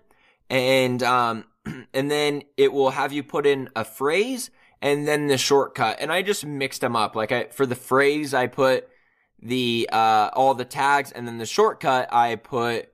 and, 0.49 1.01
um, 1.03 1.45
and 1.93 2.09
then 2.09 2.43
it 2.57 2.71
will 2.71 2.91
have 2.91 3.11
you 3.11 3.23
put 3.23 3.45
in 3.45 3.69
a 3.75 3.83
phrase 3.83 4.49
and 4.81 5.07
then 5.07 5.27
the 5.27 5.37
shortcut. 5.37 5.97
And 5.99 6.11
I 6.11 6.21
just 6.21 6.45
mixed 6.45 6.81
them 6.81 6.95
up. 6.95 7.15
Like 7.15 7.31
I, 7.31 7.45
for 7.45 7.65
the 7.65 7.75
phrase, 7.75 8.33
I 8.33 8.47
put 8.47 8.87
the, 9.41 9.89
uh, 9.91 10.29
all 10.33 10.53
the 10.53 10.65
tags 10.65 11.11
and 11.11 11.27
then 11.27 11.37
the 11.37 11.45
shortcut, 11.45 12.13
I 12.13 12.35
put, 12.35 12.89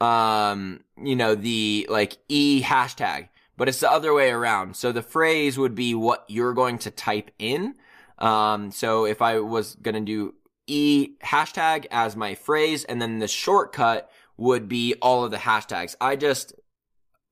um, 0.00 0.80
you 1.02 1.16
know, 1.16 1.34
the 1.34 1.86
like 1.88 2.18
E 2.28 2.62
hashtag, 2.62 3.28
but 3.62 3.68
it's 3.68 3.78
the 3.78 3.88
other 3.88 4.12
way 4.12 4.28
around. 4.28 4.74
So 4.74 4.90
the 4.90 5.02
phrase 5.02 5.56
would 5.56 5.76
be 5.76 5.94
what 5.94 6.24
you're 6.26 6.52
going 6.52 6.78
to 6.78 6.90
type 6.90 7.30
in. 7.38 7.76
Um, 8.18 8.72
so 8.72 9.04
if 9.04 9.22
I 9.22 9.38
was 9.38 9.76
going 9.76 9.94
to 9.94 10.00
do 10.00 10.34
E 10.66 11.10
hashtag 11.22 11.86
as 11.92 12.16
my 12.16 12.34
phrase 12.34 12.82
and 12.82 13.00
then 13.00 13.20
the 13.20 13.28
shortcut 13.28 14.10
would 14.36 14.68
be 14.68 14.96
all 15.00 15.22
of 15.22 15.30
the 15.30 15.36
hashtags. 15.36 15.94
I 16.00 16.16
just 16.16 16.54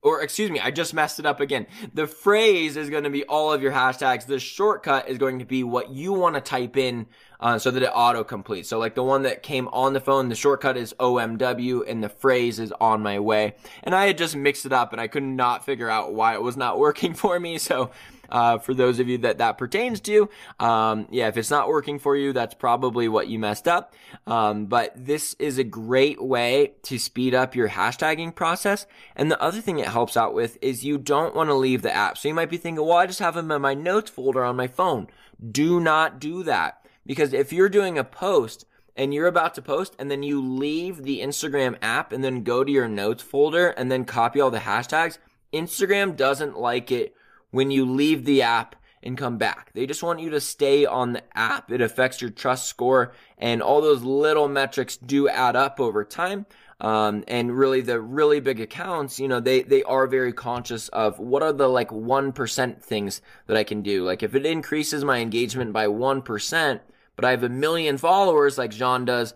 or 0.03 0.22
excuse 0.22 0.53
me, 0.53 0.61
I 0.61 0.70
just 0.70 0.95
messed 0.95 1.18
it 1.18 1.26
up 1.26 1.41
again. 1.41 1.66
The 1.95 2.07
phrase 2.07 2.76
is 2.76 2.91
going 2.91 3.03
to 3.03 3.11
be 3.11 3.24
all 3.24 3.53
of 3.53 3.61
your 3.61 3.72
hashtags. 3.72 4.26
The 4.26 4.39
shortcut 4.39 5.09
is 5.09 5.18
going 5.18 5.41
to 5.41 5.45
be 5.45 5.64
what 5.64 5.91
you 5.91 6.12
want 6.12 6.37
to 6.37 6.41
type 6.41 6.76
in 6.76 7.07
uh, 7.41 7.59
so 7.59 7.70
that 7.70 7.82
it 7.82 7.91
auto 7.93 8.22
completes. 8.22 8.68
So 8.68 8.78
like 8.78 8.95
the 8.95 9.03
one 9.03 9.22
that 9.22 9.43
came 9.43 9.68
on 9.68 9.93
the 9.93 10.01
phone, 10.01 10.28
the 10.28 10.34
shortcut 10.34 10.76
is 10.76 10.95
OMW 11.01 11.88
and 11.88 12.05
the 12.05 12.09
phrase 12.09 12.59
is 12.59 12.72
on 12.80 13.03
my 13.03 13.18
way. 13.18 13.55
And 13.82 13.95
I 13.95 14.07
had 14.07 14.18
just 14.18 14.36
mixed 14.36 14.66
it 14.66 14.72
up 14.72 14.93
and 14.93 15.01
I 15.01 15.09
could 15.09 15.22
not 15.22 15.64
figure 15.64 15.88
out 15.88 16.14
why 16.14 16.34
it 16.34 16.43
was 16.43 16.57
not 16.57 16.78
working 16.78 17.14
for 17.14 17.41
me. 17.41 17.59
So 17.59 17.91
uh, 18.30 18.59
for 18.59 18.74
those 18.74 19.01
of 19.01 19.09
you 19.09 19.18
that 19.18 19.38
that 19.38 19.59
pertains 19.59 20.01
to. 20.01 20.28
Um, 20.59 21.09
yeah, 21.11 21.28
if 21.28 21.36
it's 21.36 21.51
not 21.51 21.68
working 21.68 21.99
for 21.99 22.16
you, 22.16 22.32
that's 22.32 22.55
probably 22.55 23.09
what 23.09 23.28
you 23.28 23.38
messed 23.38 23.66
up. 23.66 23.95
Um, 24.26 24.66
but 24.66 24.93
this 24.95 25.34
is 25.38 25.59
a 25.59 25.64
great 25.64 26.22
way 26.22 26.74
to 26.82 26.99
speed 26.99 27.34
up 27.34 27.57
your 27.57 27.68
hashtagging 27.68 28.34
process. 28.34 28.86
And 29.16 29.30
the 29.30 29.43
other 29.43 29.61
thing 29.61 29.78
it 29.78 29.88
helps 29.88 30.16
out 30.16 30.34
with 30.34 30.59
is 30.62 30.84
you 30.84 30.99
don't 30.99 31.34
want 31.34 31.51
to 31.51 31.55
leave 31.55 31.82
the 31.82 31.95
app. 31.95 32.18
So 32.18 32.28
you 32.28 32.34
might 32.34 32.51
be 32.51 32.57
thinking, 32.57 32.84
well, 32.84 32.99
I 32.99 33.07
just 33.07 33.18
have 33.18 33.34
them 33.34 33.51
in 33.51 33.62
my 33.62 33.74
notes 33.74 34.11
folder 34.11 34.45
on 34.45 34.57
my 34.57 34.68
phone. 34.68 35.09
Do 35.51 35.80
not 35.80 36.20
do 36.20 36.43
that. 36.45 36.80
Because 37.07 37.33
if 37.33 37.53
you're 37.53 37.69
doing 37.69 37.99
a 37.99 38.05
post 38.05 38.67
and 38.97 39.15
you're 39.15 39.27
about 39.27 39.55
to 39.55 39.63
post 39.63 39.95
and 39.99 40.11
then 40.11 40.23
you 40.23 40.41
leave 40.41 41.03
the 41.03 41.21
Instagram 41.21 41.77
app 41.81 42.13
and 42.13 42.23
then 42.23 42.43
go 42.43 42.65
to 42.65 42.71
your 42.71 42.89
notes 42.89 43.23
folder 43.23 43.69
and 43.69 43.91
then 43.91 44.05
copy 44.05 44.41
all 44.41 44.51
the 44.51 44.59
hashtags, 44.59 45.19
Instagram 45.53 46.17
doesn't 46.17 46.59
like 46.59 46.93
it 46.93 47.15
when 47.51 47.71
you 47.71 47.85
leave 47.85 48.25
the 48.25 48.43
app 48.43 48.77
and 49.03 49.17
come 49.17 49.39
back. 49.39 49.73
They 49.73 49.87
just 49.87 50.03
want 50.03 50.21
you 50.21 50.31
to 50.31 50.41
stay 50.41 50.85
on 50.85 51.13
the 51.13 51.23
app. 51.37 51.73
It 51.73 51.81
affects 51.81 52.21
your 52.21 52.31
trust 52.31 52.69
score 52.69 53.13
and 53.39 53.63
all 53.63 53.81
those 53.81 54.03
little 54.03 54.49
metrics 54.49 54.97
do 54.97 55.29
add 55.29 55.57
up 55.57 55.81
over 55.81 56.05
time. 56.05 56.47
Um, 56.81 57.24
and 57.28 57.57
really 57.57 57.83
the 57.83 58.01
really 58.01 58.41
big 58.41 58.61
accounts, 58.61 59.20
you 59.20 59.28
know, 59.28 59.41
they, 59.41 59.62
they 59.62 59.83
are 59.83 60.07
very 60.07 60.33
conscious 60.33 60.89
of 60.89 61.18
what 61.18 61.43
are 61.43 61.53
the 61.53 61.68
like 61.68 61.91
1% 61.91 62.83
things 62.83 63.20
that 63.47 63.57
I 63.57 63.64
can 63.64 63.83
do. 63.83 64.05
Like 64.05 64.22
if 64.22 64.35
it 64.35 64.47
increases 64.47 65.05
my 65.05 65.18
engagement 65.18 65.72
by 65.72 65.87
1%, 65.87 66.81
but 67.16 67.24
I 67.24 67.31
have 67.33 67.43
a 67.43 67.51
million 67.51 67.99
followers 67.99 68.57
like 68.57 68.70
Jean 68.70 69.05
does, 69.05 69.35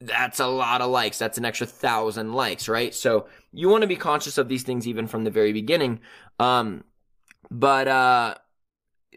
that's 0.00 0.40
a 0.40 0.46
lot 0.46 0.80
of 0.80 0.90
likes. 0.90 1.18
That's 1.18 1.38
an 1.38 1.44
extra 1.44 1.66
thousand 1.66 2.32
likes, 2.32 2.68
right? 2.68 2.94
So 2.94 3.26
you 3.52 3.68
want 3.68 3.82
to 3.82 3.88
be 3.88 3.96
conscious 3.96 4.38
of 4.38 4.48
these 4.48 4.62
things 4.62 4.86
even 4.86 5.06
from 5.06 5.24
the 5.24 5.30
very 5.30 5.52
beginning. 5.52 6.00
Um, 6.38 6.84
but 7.50 7.88
uh 7.88 8.34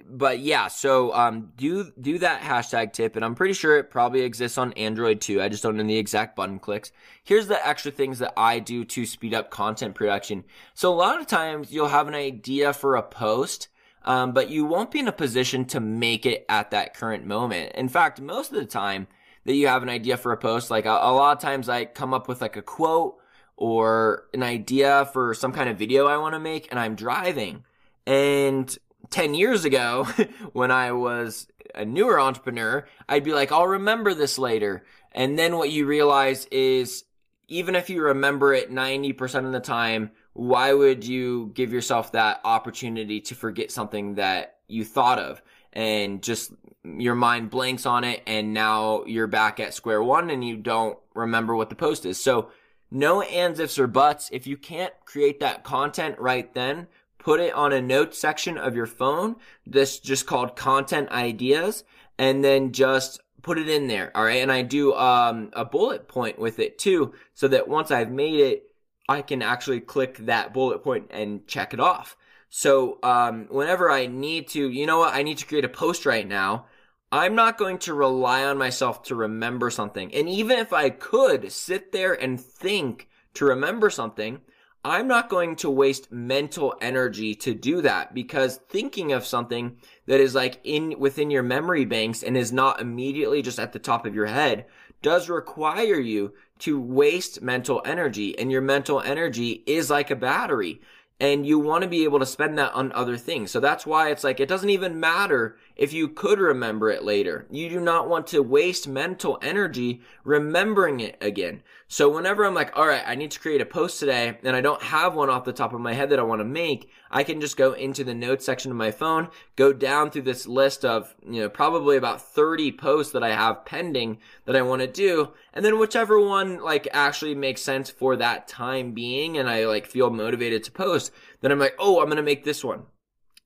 but 0.08 0.40
yeah, 0.40 0.68
so 0.68 1.14
um 1.14 1.52
do 1.58 1.92
do 2.00 2.18
that 2.20 2.42
hashtag 2.42 2.94
tip 2.94 3.16
and 3.16 3.26
I'm 3.26 3.36
pretty 3.36 3.54
sure 3.54 3.78
it 3.78 3.90
probably 3.90 4.22
exists 4.22 4.58
on 4.58 4.74
Android 4.74 5.22
too. 5.22 5.42
I 5.42 5.50
just 5.50 5.64
don't 5.64 5.78
know 5.78 5.84
the 5.84 5.98
exact 5.98 6.36
button 6.36 6.60
clicks. 6.60 6.92
Here's 7.24 7.48
the 7.48 7.66
extra 7.68 7.92
things 7.92 8.20
that 8.20 8.34
I 8.38 8.60
do 8.60 8.84
to 8.86 9.06
speed 9.06 9.34
up 9.34 9.50
content 9.52 9.96
production. 9.96 10.44
So 10.74 10.94
a 10.94 10.96
lot 10.96 11.20
of 11.20 11.28
times 11.28 11.72
you'll 11.72 11.88
have 11.88 12.08
an 12.08 12.16
idea 12.16 12.74
for 12.74 12.96
a 12.96 13.04
post 13.04 13.68
um, 14.04 14.32
but 14.32 14.50
you 14.50 14.66
won't 14.66 14.92
be 14.92 15.00
in 15.00 15.08
a 15.08 15.14
position 15.14 15.66
to 15.66 15.80
make 15.80 16.26
it 16.26 16.46
at 16.50 16.72
that 16.72 16.94
current 16.94 17.26
moment. 17.26 17.74
In 17.76 17.88
fact, 17.88 18.20
most 18.20 18.52
of 18.52 18.58
the 18.58 18.66
time 18.66 19.08
that 19.46 19.54
you 19.54 19.68
have 19.68 19.84
an 19.84 19.90
idea 19.90 20.18
for 20.18 20.32
a 20.32 20.38
post, 20.38 20.72
like 20.72 20.86
a, 20.86 20.90
a 20.90 21.14
lot 21.14 21.38
of 21.38 21.42
times 21.42 21.70
I 21.70 21.86
come 21.86 22.14
up 22.14 22.28
with 22.28 22.42
like 22.42 22.58
a 22.58 22.62
quote 22.62 23.18
or 23.58 24.26
an 24.34 24.44
idea 24.44 25.08
for 25.14 25.34
some 25.34 25.52
kind 25.52 25.70
of 25.70 25.78
video 25.78 26.08
I 26.08 26.18
want 26.18 26.34
to 26.34 26.40
make 26.40 26.68
and 26.72 26.80
I'm 26.80 26.96
driving. 26.96 27.64
And 28.08 28.76
10 29.12 29.34
years 29.34 29.66
ago, 29.66 30.08
when 30.54 30.72
I 30.72 30.92
was 30.94 31.48
a 31.76 31.86
newer 31.86 32.20
entrepreneur, 32.20 32.86
I'd 33.08 33.24
be 33.24 33.34
like, 33.34 33.52
I'll 33.52 33.68
remember 33.68 34.14
this 34.14 34.38
later. 34.38 34.84
And 35.12 35.38
then 35.38 35.58
what 35.58 35.70
you 35.70 35.86
realize 35.86 36.46
is 36.46 37.04
even 37.48 37.76
if 37.76 37.90
you 37.90 38.02
remember 38.02 38.54
it 38.54 38.72
90% 38.72 39.46
of 39.46 39.52
the 39.52 39.60
time, 39.60 40.12
why 40.34 40.74
would 40.74 41.06
you 41.06 41.52
give 41.54 41.74
yourself 41.74 42.14
that 42.14 42.40
opportunity 42.46 43.20
to 43.20 43.36
forget 43.36 43.72
something 43.72 44.16
that 44.16 44.56
you 44.68 44.86
thought 44.86 45.20
of 45.20 45.42
and 45.74 46.24
just 46.24 46.54
your 46.84 47.16
mind 47.16 47.50
blanks 47.50 47.86
on 47.86 48.04
it 48.04 48.24
and 48.26 48.54
now 48.54 49.04
you're 49.06 49.28
back 49.28 49.60
at 49.60 49.74
square 49.74 50.02
one 50.02 50.30
and 50.30 50.46
you 50.46 50.56
don't 50.56 50.98
remember 51.14 51.56
what 51.56 51.70
the 51.70 51.76
post 51.76 52.06
is. 52.06 52.22
So 52.22 52.50
no 52.90 53.22
ands, 53.22 53.60
ifs, 53.60 53.78
or 53.78 53.88
buts. 53.88 54.30
If 54.32 54.48
you 54.48 54.58
can't 54.58 54.94
create 55.06 55.40
that 55.42 55.64
content 55.64 56.18
right 56.20 56.54
then, 56.54 56.88
put 57.22 57.40
it 57.40 57.54
on 57.54 57.72
a 57.72 57.82
note 57.82 58.16
section 58.16 58.58
of 58.58 58.76
your 58.76 58.88
phone. 58.88 59.36
This 59.66 60.00
just 60.00 60.26
called 60.26 60.56
content 60.56 61.10
ideas 61.10 61.84
and 62.18 62.44
then 62.44 62.72
just 62.72 63.22
put 63.44 63.60
it 63.60 63.70
in 63.70 63.88
there. 63.88 64.12
All 64.16 64.24
right. 64.24 64.42
And 64.42 64.52
I 64.52 64.64
do, 64.64 64.94
um, 64.96 65.52
a 65.54 65.64
bullet 65.64 66.08
point 66.08 66.40
with 66.40 66.58
it 66.60 66.80
too. 66.80 67.14
So 67.36 67.48
that 67.48 67.68
once 67.68 67.92
I've 67.92 68.12
made 68.12 68.40
it, 68.40 68.64
I 69.08 69.22
can 69.22 69.42
actually 69.42 69.82
click 69.82 70.18
that 70.26 70.54
bullet 70.54 70.84
point 70.84 71.08
and 71.12 71.46
check 71.48 71.74
it 71.74 71.80
off. 71.80 72.18
So, 72.50 72.98
um, 73.02 73.48
whenever 73.50 73.90
I 73.90 74.08
need 74.08 74.50
to, 74.50 74.70
you 74.70 74.86
know 74.86 75.00
what? 75.00 75.14
I 75.14 75.24
need 75.24 75.38
to 75.38 75.46
create 75.46 75.64
a 75.64 75.70
post 75.70 76.06
right 76.06 76.28
now. 76.28 76.66
I'm 77.12 77.36
not 77.36 77.58
going 77.58 77.78
to 77.80 77.94
rely 77.94 78.44
on 78.46 78.58
myself 78.58 79.04
to 79.04 79.16
remember 79.16 79.70
something. 79.70 80.14
And 80.14 80.28
even 80.28 80.60
if 80.60 80.74
I 80.74 80.90
could 80.90 81.52
sit 81.52 81.92
there 81.92 82.14
and 82.14 82.40
think 82.40 83.10
to 83.36 83.46
remember 83.46 83.90
something, 83.90 84.42
I'm 84.84 85.08
not 85.08 85.30
going 85.30 85.58
to 85.58 85.70
waste 85.70 86.12
mental 86.12 86.76
energy 86.82 87.36
to 87.36 87.54
do 87.54 87.82
that 87.82 88.16
because 88.16 88.58
thinking 88.70 89.12
of 89.12 89.26
something 89.26 89.78
that 90.08 90.20
is 90.20 90.34
like 90.34 90.60
in 90.64 91.00
within 91.00 91.30
your 91.30 91.44
memory 91.44 91.86
banks 91.86 92.24
and 92.24 92.36
is 92.36 92.52
not 92.52 92.82
immediately 92.82 93.44
just 93.44 93.60
at 93.60 93.74
the 93.74 93.80
top 93.80 94.08
of 94.08 94.16
your 94.16 94.26
head 94.26 94.66
does 95.04 95.30
require 95.30 96.00
you 96.00 96.34
to 96.60 96.80
waste 96.80 97.42
mental 97.42 97.82
energy 97.86 98.38
and 98.40 98.52
your 98.52 98.62
mental 98.62 99.02
energy 99.02 99.64
is 99.68 99.90
like 99.90 100.10
a 100.10 100.16
battery 100.16 100.82
and 101.20 101.46
you 101.46 101.60
want 101.60 101.84
to 101.84 101.88
be 101.88 102.04
able 102.04 102.18
to 102.18 102.26
spend 102.26 102.58
that 102.58 102.74
on 102.74 102.92
other 102.94 103.18
things. 103.18 103.52
So 103.52 103.60
that's 103.60 103.86
why 103.86 104.10
it's 104.10 104.24
like, 104.24 104.40
it 104.40 104.50
doesn't 104.50 104.72
even 104.72 105.00
matter 105.00 105.58
if 105.82 105.94
you 105.94 106.08
could 106.08 106.38
remember 106.38 106.92
it 106.92 107.04
later. 107.04 107.48
You 107.50 107.68
do 107.68 107.80
not 107.80 108.08
want 108.08 108.28
to 108.28 108.44
waste 108.44 108.88
mental 108.88 109.40
energy 109.42 110.02
remembering 110.24 111.00
it 111.00 111.18
again. 111.20 111.64
So 111.88 112.08
whenever 112.08 112.46
I'm 112.46 112.54
like, 112.54 112.78
all 112.78 112.86
right, 112.86 113.02
I 113.04 113.16
need 113.16 113.32
to 113.32 113.40
create 113.40 113.62
a 113.62 113.66
post 113.66 114.00
today 114.00 114.38
and 114.44 114.56
I 114.56 114.62
don't 114.62 114.84
have 114.84 115.16
one 115.16 115.32
off 115.32 115.44
the 115.44 115.52
top 115.52 115.74
of 115.74 115.82
my 115.82 115.94
head 115.94 116.12
that 116.12 116.20
I 116.20 116.22
want 116.22 116.40
to 116.40 116.46
make, 116.46 116.92
I 117.10 117.24
can 117.24 117.42
just 117.42 117.58
go 117.58 117.74
into 117.74 118.04
the 118.04 118.14
notes 118.14 118.46
section 118.46 118.70
of 118.70 118.78
my 118.78 118.92
phone, 118.92 119.30
go 119.56 119.74
down 119.74 120.12
through 120.12 120.22
this 120.22 120.46
list 120.46 120.86
of, 120.86 121.16
you 121.28 121.42
know, 121.42 121.50
probably 121.50 121.98
about 121.98 122.22
30 122.22 122.74
posts 122.74 123.14
that 123.14 123.24
I 123.24 123.32
have 123.32 123.66
pending 123.66 124.20
that 124.46 124.56
I 124.56 124.62
want 124.62 124.84
to 124.84 124.88
do. 124.88 125.32
And 125.52 125.66
then 125.66 125.80
whichever 125.80 126.20
one 126.20 126.62
like 126.62 126.88
actually 126.94 127.34
makes 127.34 127.64
sense 127.64 127.90
for 127.90 128.16
that 128.18 128.48
time 128.48 128.92
being 128.92 129.40
and 129.40 129.50
I 129.50 129.66
like 129.66 129.88
feel 129.88 130.12
motivated 130.12 130.64
to 130.66 130.72
post, 130.72 131.12
then 131.42 131.52
I'm 131.52 131.58
like, 131.58 131.74
oh, 131.80 132.02
I'm 132.02 132.06
going 132.06 132.18
to 132.18 132.22
make 132.22 132.44
this 132.44 132.64
one. 132.64 132.84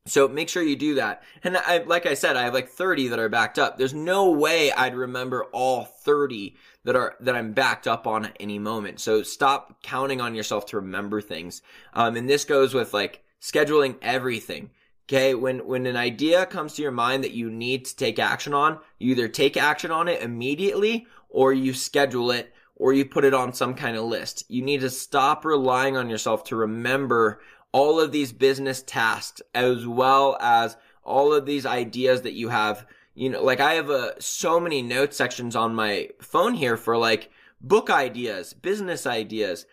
So 0.08 0.28
make 0.28 0.50
sure 0.50 0.62
you 0.62 0.76
do 0.76 0.96
that. 0.96 1.24
And 1.44 1.58
I, 1.58 1.80
like 1.80 2.06
I 2.06 2.14
said, 2.14 2.36
I 2.36 2.44
have 2.44 2.54
like 2.54 2.70
30 2.70 3.08
that 3.08 3.18
are 3.18 3.30
backed 3.30 3.58
up. 3.58 3.78
There's 3.78 3.94
no 3.94 4.30
way 4.30 4.72
I'd 4.72 4.96
remember 4.96 5.46
all 5.46 5.84
30 5.84 6.56
that 6.84 6.96
are, 6.96 7.16
that 7.22 7.36
I'm 7.36 7.54
backed 7.54 7.88
up 7.88 8.06
on 8.06 8.26
at 8.26 8.38
any 8.40 8.60
moment. 8.60 9.00
So 9.00 9.24
stop 9.24 9.82
counting 9.82 10.22
on 10.22 10.36
yourself 10.36 10.68
to 10.68 10.78
remember 10.78 11.22
things. 11.22 11.64
Um, 11.94 12.16
and 12.16 12.30
this 12.30 12.46
goes 12.46 12.76
with 12.76 12.94
like 12.94 13.24
scheduling 13.42 13.98
everything. 14.04 14.70
Okay. 15.08 15.34
When, 15.34 15.66
when 15.66 15.88
an 15.88 15.98
idea 15.98 16.46
comes 16.46 16.76
to 16.76 16.84
your 16.84 16.92
mind 16.92 17.24
that 17.24 17.34
you 17.34 17.50
need 17.50 17.86
to 17.86 17.96
take 17.96 18.20
action 18.20 18.54
on, 18.54 18.80
you 19.00 19.12
either 19.12 19.28
take 19.28 19.58
action 19.58 19.90
on 19.90 20.08
it 20.08 20.22
immediately 20.22 21.08
or 21.30 21.52
you 21.52 21.74
schedule 21.74 22.30
it 22.30 22.54
or 22.76 22.94
you 22.94 23.06
put 23.06 23.26
it 23.26 23.34
on 23.34 23.54
some 23.54 23.74
kind 23.74 23.96
of 23.98 24.04
list. 24.04 24.44
You 24.50 24.62
need 24.62 24.82
to 24.82 24.90
stop 24.90 25.46
relying 25.46 25.96
on 25.98 26.10
yourself 26.10 26.44
to 26.46 26.56
remember 26.56 27.40
all 27.76 28.00
of 28.00 28.14
these 28.14 28.32
business 28.32 28.82
tasks 28.82 29.42
as 29.54 29.86
well 29.86 30.38
as 30.40 30.78
all 31.04 31.34
of 31.34 31.46
these 31.46 31.66
ideas 31.66 32.22
that 32.22 32.32
you 32.32 32.48
have. 32.48 32.88
You 33.16 33.32
know, 33.32 33.44
like 33.44 33.60
I 33.60 33.74
have 33.74 33.90
uh, 33.90 34.18
so 34.18 34.62
many 34.62 34.82
note 34.82 35.14
sections 35.14 35.58
on 35.58 35.76
my 35.76 36.08
phone 36.22 36.54
here 36.54 36.78
for 36.78 36.96
like 36.96 37.32
book 37.60 37.90
ideas, 37.90 38.54
business 38.54 39.06
ideas. 39.06 39.66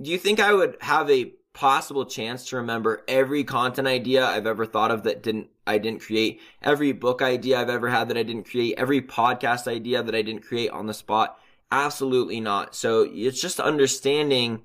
Do 0.00 0.10
you 0.10 0.16
think 0.16 0.40
I 0.40 0.54
would 0.54 0.78
have 0.80 1.10
a 1.10 1.34
possible 1.52 2.06
chance 2.06 2.48
to 2.48 2.56
remember 2.56 3.04
every 3.06 3.44
content 3.44 3.86
idea 3.86 4.24
I've 4.24 4.46
ever 4.46 4.64
thought 4.64 4.90
of 4.90 5.02
that 5.02 5.22
didn't 5.22 5.48
I 5.66 5.76
didn't 5.76 6.00
create, 6.00 6.40
every 6.62 6.92
book 6.92 7.20
idea 7.20 7.60
I've 7.60 7.68
ever 7.68 7.90
had 7.90 8.08
that 8.08 8.16
I 8.16 8.22
didn't 8.22 8.48
create, 8.48 8.78
every 8.78 9.02
podcast 9.02 9.68
idea 9.68 10.02
that 10.02 10.14
I 10.14 10.22
didn't 10.22 10.44
create 10.44 10.70
on 10.70 10.86
the 10.86 10.94
spot? 10.94 11.38
Absolutely 11.70 12.40
not. 12.40 12.74
So 12.74 13.06
it's 13.10 13.42
just 13.42 13.60
understanding 13.60 14.62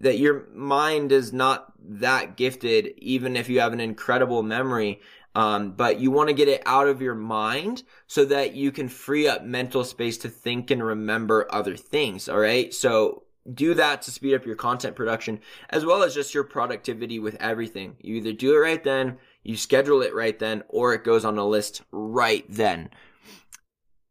that 0.00 0.18
your 0.18 0.46
mind 0.52 1.12
is 1.12 1.32
not 1.32 1.72
that 1.78 2.36
gifted, 2.36 2.94
even 2.98 3.36
if 3.36 3.48
you 3.48 3.60
have 3.60 3.72
an 3.72 3.80
incredible 3.80 4.42
memory. 4.42 5.00
Um, 5.36 5.72
but 5.72 5.98
you 5.98 6.12
want 6.12 6.28
to 6.28 6.34
get 6.34 6.46
it 6.46 6.62
out 6.64 6.86
of 6.86 7.02
your 7.02 7.16
mind 7.16 7.82
so 8.06 8.24
that 8.26 8.54
you 8.54 8.70
can 8.70 8.88
free 8.88 9.26
up 9.26 9.42
mental 9.42 9.82
space 9.82 10.16
to 10.18 10.28
think 10.28 10.70
and 10.70 10.82
remember 10.82 11.48
other 11.50 11.76
things. 11.76 12.28
All 12.28 12.38
right. 12.38 12.72
So 12.72 13.24
do 13.52 13.74
that 13.74 14.02
to 14.02 14.10
speed 14.10 14.34
up 14.34 14.46
your 14.46 14.56
content 14.56 14.96
production 14.96 15.40
as 15.70 15.84
well 15.84 16.02
as 16.02 16.14
just 16.14 16.34
your 16.34 16.44
productivity 16.44 17.18
with 17.18 17.36
everything. 17.40 17.96
You 18.00 18.16
either 18.16 18.32
do 18.32 18.54
it 18.54 18.58
right 18.58 18.82
then, 18.82 19.18
you 19.42 19.56
schedule 19.56 20.02
it 20.02 20.14
right 20.14 20.38
then, 20.38 20.62
or 20.68 20.94
it 20.94 21.04
goes 21.04 21.24
on 21.24 21.36
a 21.36 21.46
list 21.46 21.82
right 21.90 22.44
then. 22.48 22.90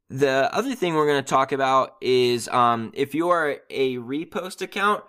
The 0.10 0.54
other 0.54 0.76
thing 0.76 0.94
we're 0.94 1.08
going 1.08 1.24
to 1.24 1.30
talk 1.30 1.52
about 1.52 1.96
is 2.02 2.48
um, 2.50 2.92
if 2.94 3.16
you 3.16 3.30
are 3.30 3.58
a 3.70 3.96
repost 3.98 4.62
account, 4.62 5.04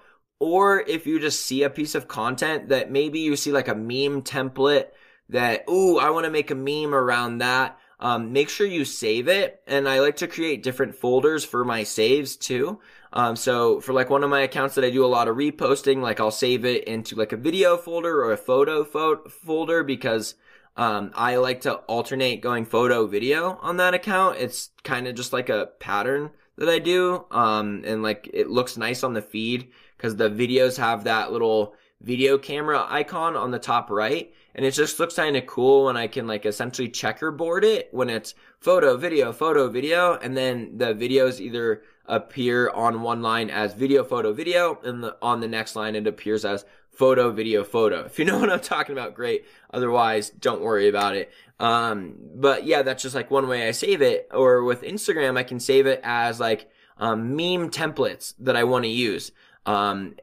or 0.44 0.80
if 0.80 1.06
you 1.06 1.18
just 1.18 1.46
see 1.46 1.62
a 1.62 1.70
piece 1.70 1.94
of 1.94 2.06
content 2.06 2.68
that 2.68 2.90
maybe 2.90 3.18
you 3.18 3.34
see 3.34 3.50
like 3.50 3.66
a 3.66 3.74
meme 3.74 4.20
template 4.20 4.88
that, 5.30 5.64
ooh, 5.70 5.96
I 5.96 6.10
want 6.10 6.26
to 6.26 6.30
make 6.30 6.50
a 6.50 6.54
meme 6.54 6.94
around 6.94 7.38
that. 7.38 7.78
Um, 7.98 8.34
make 8.34 8.50
sure 8.50 8.66
you 8.66 8.84
save 8.84 9.26
it. 9.26 9.62
And 9.66 9.88
I 9.88 10.00
like 10.00 10.16
to 10.16 10.28
create 10.28 10.62
different 10.62 10.96
folders 10.96 11.46
for 11.46 11.64
my 11.64 11.82
saves 11.82 12.36
too. 12.36 12.78
Um, 13.10 13.36
so 13.36 13.80
for 13.80 13.94
like 13.94 14.10
one 14.10 14.22
of 14.22 14.28
my 14.28 14.42
accounts 14.42 14.74
that 14.74 14.84
I 14.84 14.90
do 14.90 15.02
a 15.02 15.06
lot 15.06 15.28
of 15.28 15.36
reposting, 15.36 16.02
like 16.02 16.20
I'll 16.20 16.30
save 16.30 16.66
it 16.66 16.84
into 16.84 17.16
like 17.16 17.32
a 17.32 17.38
video 17.38 17.78
folder 17.78 18.22
or 18.22 18.32
a 18.32 18.36
photo 18.36 18.84
fo- 18.84 19.26
folder 19.26 19.82
because 19.82 20.34
um, 20.76 21.10
I 21.14 21.36
like 21.36 21.62
to 21.62 21.76
alternate 21.76 22.42
going 22.42 22.66
photo 22.66 23.06
video 23.06 23.58
on 23.62 23.78
that 23.78 23.94
account. 23.94 24.36
It's 24.40 24.68
kind 24.82 25.08
of 25.08 25.14
just 25.14 25.32
like 25.32 25.48
a 25.48 25.70
pattern 25.80 26.32
that 26.58 26.68
I 26.68 26.80
do. 26.80 27.24
Um, 27.30 27.82
and 27.86 28.02
like 28.02 28.28
it 28.34 28.50
looks 28.50 28.76
nice 28.76 29.02
on 29.02 29.14
the 29.14 29.22
feed 29.22 29.70
because 30.04 30.16
the 30.16 30.28
videos 30.28 30.76
have 30.76 31.04
that 31.04 31.32
little 31.32 31.74
video 32.02 32.36
camera 32.36 32.84
icon 32.90 33.36
on 33.36 33.50
the 33.52 33.58
top 33.58 33.88
right. 33.88 34.34
And 34.54 34.66
it 34.66 34.72
just 34.72 35.00
looks 35.00 35.16
kind 35.16 35.34
of 35.34 35.46
cool 35.46 35.86
when 35.86 35.96
I 35.96 36.08
can 36.08 36.26
like 36.26 36.44
essentially 36.44 36.90
checkerboard 36.90 37.64
it 37.64 37.88
when 37.90 38.10
it's 38.10 38.34
photo, 38.60 38.98
video, 38.98 39.32
photo, 39.32 39.66
video. 39.70 40.18
And 40.18 40.36
then 40.36 40.76
the 40.76 40.92
videos 40.94 41.40
either 41.40 41.84
appear 42.04 42.68
on 42.68 43.00
one 43.00 43.22
line 43.22 43.48
as 43.48 43.72
video, 43.72 44.04
photo, 44.04 44.34
video. 44.34 44.78
And 44.84 45.02
the, 45.02 45.16
on 45.22 45.40
the 45.40 45.48
next 45.48 45.74
line, 45.74 45.96
it 45.96 46.06
appears 46.06 46.44
as 46.44 46.66
photo, 46.90 47.30
video, 47.30 47.64
photo. 47.64 48.04
If 48.04 48.18
you 48.18 48.26
know 48.26 48.38
what 48.40 48.52
I'm 48.52 48.60
talking 48.60 48.92
about, 48.92 49.14
great. 49.14 49.46
Otherwise, 49.72 50.28
don't 50.28 50.60
worry 50.60 50.86
about 50.86 51.16
it. 51.16 51.32
Um, 51.58 52.16
but 52.34 52.66
yeah, 52.66 52.82
that's 52.82 53.02
just 53.02 53.14
like 53.14 53.30
one 53.30 53.48
way 53.48 53.66
I 53.66 53.70
save 53.70 54.02
it. 54.02 54.28
Or 54.34 54.64
with 54.64 54.82
Instagram, 54.82 55.38
I 55.38 55.44
can 55.44 55.60
save 55.60 55.86
it 55.86 56.02
as 56.04 56.38
like, 56.38 56.68
um, 56.96 57.34
meme 57.34 57.70
templates 57.70 58.34
that 58.38 58.54
I 58.54 58.64
want 58.64 58.84
to 58.84 58.88
use. 58.90 59.32
Um, 59.66 60.16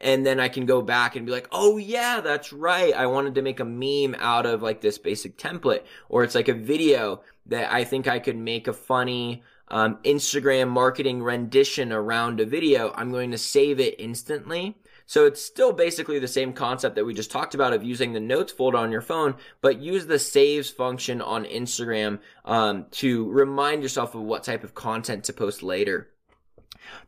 and 0.00 0.24
then 0.24 0.40
I 0.40 0.48
can 0.48 0.66
go 0.66 0.80
back 0.80 1.16
and 1.16 1.26
be 1.26 1.32
like, 1.32 1.48
oh 1.52 1.76
yeah, 1.76 2.20
that's 2.20 2.52
right. 2.52 2.94
I 2.94 3.06
wanted 3.06 3.34
to 3.34 3.42
make 3.42 3.60
a 3.60 3.64
meme 3.64 4.16
out 4.18 4.46
of 4.46 4.62
like 4.62 4.80
this 4.80 4.98
basic 4.98 5.36
template, 5.36 5.82
or 6.08 6.24
it's 6.24 6.34
like 6.34 6.48
a 6.48 6.54
video 6.54 7.22
that 7.46 7.72
I 7.72 7.84
think 7.84 8.06
I 8.06 8.18
could 8.18 8.36
make 8.36 8.68
a 8.68 8.72
funny, 8.72 9.42
um, 9.68 9.98
Instagram 10.04 10.68
marketing 10.68 11.22
rendition 11.22 11.92
around 11.92 12.40
a 12.40 12.46
video. 12.46 12.92
I'm 12.94 13.10
going 13.10 13.30
to 13.32 13.38
save 13.38 13.80
it 13.80 13.96
instantly. 13.98 14.76
So 15.06 15.24
it's 15.24 15.42
still 15.42 15.72
basically 15.72 16.18
the 16.18 16.28
same 16.28 16.52
concept 16.52 16.94
that 16.96 17.04
we 17.04 17.14
just 17.14 17.30
talked 17.30 17.54
about 17.54 17.72
of 17.72 17.82
using 17.82 18.12
the 18.12 18.20
notes 18.20 18.52
folder 18.52 18.76
on 18.76 18.92
your 18.92 19.00
phone, 19.00 19.36
but 19.62 19.80
use 19.80 20.04
the 20.04 20.18
saves 20.18 20.68
function 20.68 21.22
on 21.22 21.46
Instagram 21.46 22.18
um, 22.44 22.84
to 22.90 23.26
remind 23.30 23.82
yourself 23.82 24.14
of 24.14 24.20
what 24.20 24.44
type 24.44 24.64
of 24.64 24.74
content 24.74 25.24
to 25.24 25.32
post 25.32 25.62
later. 25.62 26.10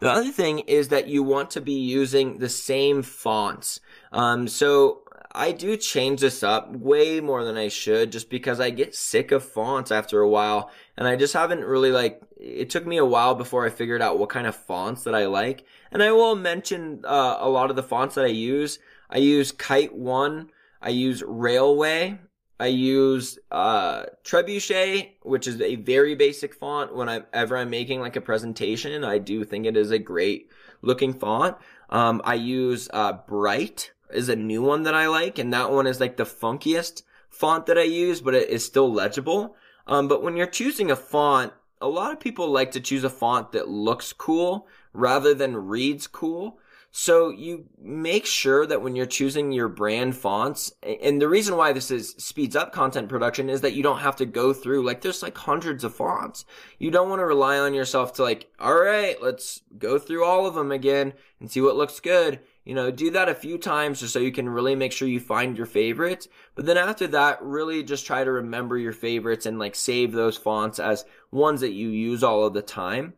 The 0.01 0.11
other 0.11 0.31
thing 0.31 0.61
is 0.61 0.89
that 0.89 1.09
you 1.09 1.23
want 1.23 1.51
to 1.51 1.61
be 1.61 1.73
using 1.73 2.39
the 2.39 2.49
same 2.49 3.03
fonts. 3.03 3.81
Um, 4.13 4.49
so 4.49 5.03
I 5.33 5.53
do 5.53 5.77
change 5.77 6.21
this 6.21 6.43
up 6.43 6.75
way 6.75 7.21
more 7.21 7.45
than 7.45 7.57
I 7.57 7.69
should 7.69 8.11
just 8.11 8.31
because 8.31 8.61
I 8.61 8.71
get 8.71 8.95
sick 8.95 9.31
of 9.31 9.45
fonts 9.45 9.91
after 9.91 10.21
a 10.21 10.29
while 10.29 10.71
and 10.97 11.07
I 11.07 11.17
just 11.17 11.35
haven't 11.35 11.65
really 11.65 11.93
like, 11.93 12.21
it 12.37 12.71
took 12.71 12.87
me 12.87 12.97
a 12.97 13.05
while 13.05 13.35
before 13.35 13.65
I 13.65 13.71
figured 13.71 14.03
out 14.03 14.19
what 14.19 14.31
kind 14.31 14.47
of 14.47 14.57
fonts 14.57 15.05
that 15.05 15.15
I 15.15 15.27
like. 15.27 15.65
And 15.93 16.03
I 16.03 16.13
will 16.13 16.35
mention, 16.35 17.03
uh, 17.05 17.37
a 17.41 17.49
lot 17.49 17.71
of 17.71 17.77
the 17.77 17.83
fonts 17.83 18.15
that 18.17 18.25
I 18.25 18.29
use. 18.29 18.79
I 19.09 19.19
use 19.19 19.53
Kite 19.53 19.95
One. 19.95 20.51
I 20.83 20.91
use 20.91 21.23
Raleway. 21.23 22.19
I 22.61 22.67
use 22.67 23.39
uh, 23.51 24.05
Trebuchet, 24.23 25.13
which 25.23 25.47
is 25.47 25.63
a 25.63 25.77
very 25.77 26.15
basic 26.15 26.55
font. 26.55 26.95
Whenever 26.95 27.57
I'm 27.57 27.71
making 27.71 28.01
like 28.01 28.17
a 28.17 28.21
presentation, 28.21 29.03
I 29.03 29.17
do 29.17 29.45
think 29.45 29.65
it 29.65 29.79
is 29.79 29.91
a 29.91 29.99
great 29.99 30.51
looking 30.83 31.15
font. 31.15 31.57
Um, 31.89 32.21
I 32.23 32.35
use 32.35 32.91
uh, 32.93 33.15
Bright 33.15 33.93
is 34.13 34.29
a 34.29 34.37
new 34.37 34.61
one 34.61 34.83
that 34.83 34.95
I 34.95 35.09
like, 35.09 35.39
and 35.39 35.55
that 35.55 35.71
one 35.73 35.87
is 35.87 36.01
like 36.01 36.19
the 36.19 36.25
funkiest 36.25 37.03
font 37.31 37.65
that 37.65 37.79
I 37.79 37.85
use, 37.85 38.21
but 38.21 38.35
it 38.35 38.51
is 38.51 38.63
still 38.63 38.93
legible. 38.93 39.57
Um, 39.87 40.07
but 40.07 40.23
when 40.23 40.37
you're 40.37 40.47
choosing 40.47 40.91
a 40.91 40.97
font, 40.97 41.55
a 41.81 41.89
lot 41.89 42.13
of 42.13 42.21
people 42.21 42.51
like 42.51 42.73
to 42.73 42.81
choose 42.81 43.05
a 43.05 43.11
font 43.11 43.53
that 43.53 43.71
looks 43.71 44.13
cool 44.13 44.69
rather 44.93 45.33
than 45.33 45.57
reads 45.57 46.07
cool. 46.07 46.59
So 46.93 47.31
you 47.31 47.67
make 47.81 48.27
sure 48.27 48.67
that 48.67 48.83
when 48.83 48.97
you're 48.97 49.07
choosing 49.07 49.53
your 49.53 49.69
brand 49.69 50.17
fonts, 50.17 50.73
and 50.83 51.23
the 51.23 51.29
reason 51.29 51.57
why 51.57 51.73
this 51.73 51.91
is 51.93 52.11
speeds 52.19 52.57
up 52.57 52.73
content 52.73 53.09
production 53.09 53.49
is 53.49 53.61
that 53.61 53.75
you 53.75 53.83
don't 53.85 54.01
have 54.01 54.17
to 54.17 54.27
go 54.27 54.53
through 54.53 54.85
like 54.85 55.01
there's 55.01 55.23
like 55.23 55.39
hundreds 55.39 55.85
of 55.85 55.95
fonts. 55.95 56.45
You 56.79 56.91
don't 56.91 57.09
want 57.09 57.21
to 57.21 57.27
rely 57.27 57.59
on 57.59 57.75
yourself 57.75 58.15
to 58.15 58.25
like, 58.25 58.51
all 58.59 58.75
right, 58.75 59.23
let's 59.23 59.63
go 59.79 60.01
through 60.01 60.25
all 60.25 60.47
of 60.47 60.55
them 60.55 60.73
again 60.73 61.13
and 61.39 61.49
see 61.49 61.61
what 61.61 61.77
looks 61.77 62.01
good. 62.01 62.41
You 62.65 62.75
know, 62.75 62.91
do 62.91 63.13
that 63.13 63.29
a 63.29 63.35
few 63.35 63.57
times 63.57 64.01
just 64.01 64.13
so 64.13 64.19
you 64.19 64.33
can 64.33 64.49
really 64.49 64.75
make 64.75 64.93
sure 64.93 65.07
you 65.07 65.21
find 65.21 65.57
your 65.57 65.67
favorites. 65.67 66.27
But 66.57 66.67
then 66.67 66.77
after 66.77 67.07
that, 67.09 67.41
really 67.41 67.85
just 67.85 68.05
try 68.05 68.25
to 68.25 68.33
remember 68.33 68.77
your 68.77 68.93
favorites 68.93 69.47
and 69.47 69.61
like 69.61 69.77
save 69.77 70.11
those 70.11 70.37
fonts 70.37 70.81
as 70.81 71.05
ones 71.31 71.61
that 71.61 71.73
you 71.73 71.89
use 71.89 72.25
all 72.25 72.45
of 72.45 72.53
the 72.53 72.63
time. 72.63 73.15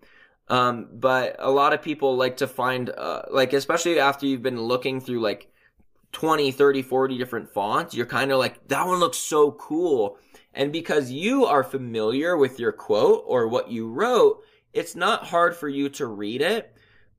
Um, 0.49 0.88
but 0.93 1.36
a 1.38 1.51
lot 1.51 1.72
of 1.72 1.82
people 1.82 2.16
like 2.16 2.38
to 2.38 2.47
find, 2.47 2.90
uh, 2.90 3.22
like, 3.30 3.53
especially 3.53 3.99
after 3.99 4.26
you've 4.26 4.43
been 4.43 4.61
looking 4.61 5.01
through 5.01 5.20
like 5.20 5.51
20, 6.12 6.53
30, 6.53 6.82
40 6.82 7.18
different 7.18 7.49
fonts, 7.49 7.95
you're 7.95 8.07
kind 8.07 8.32
of 8.32 8.38
like, 8.38 8.68
that 8.68 8.86
one 8.86 8.99
looks 8.99 9.18
so 9.18 9.53
cool. 9.53 10.18
And 10.53 10.72
because 10.72 11.11
you 11.11 11.47
are 11.47 11.64
familiar 11.64 12.36
with 12.36 12.59
your 12.61 12.72
quote 12.72 13.24
or 13.26 13.49
what 13.49 13.70
you 13.70 13.88
wrote, 13.88 14.43
it's 14.72 14.95
not 14.95 15.26
hard 15.26 15.57
for 15.57 15.68
you 15.68 15.88
to 15.90 16.07
read 16.07 16.43
it. 16.43 16.74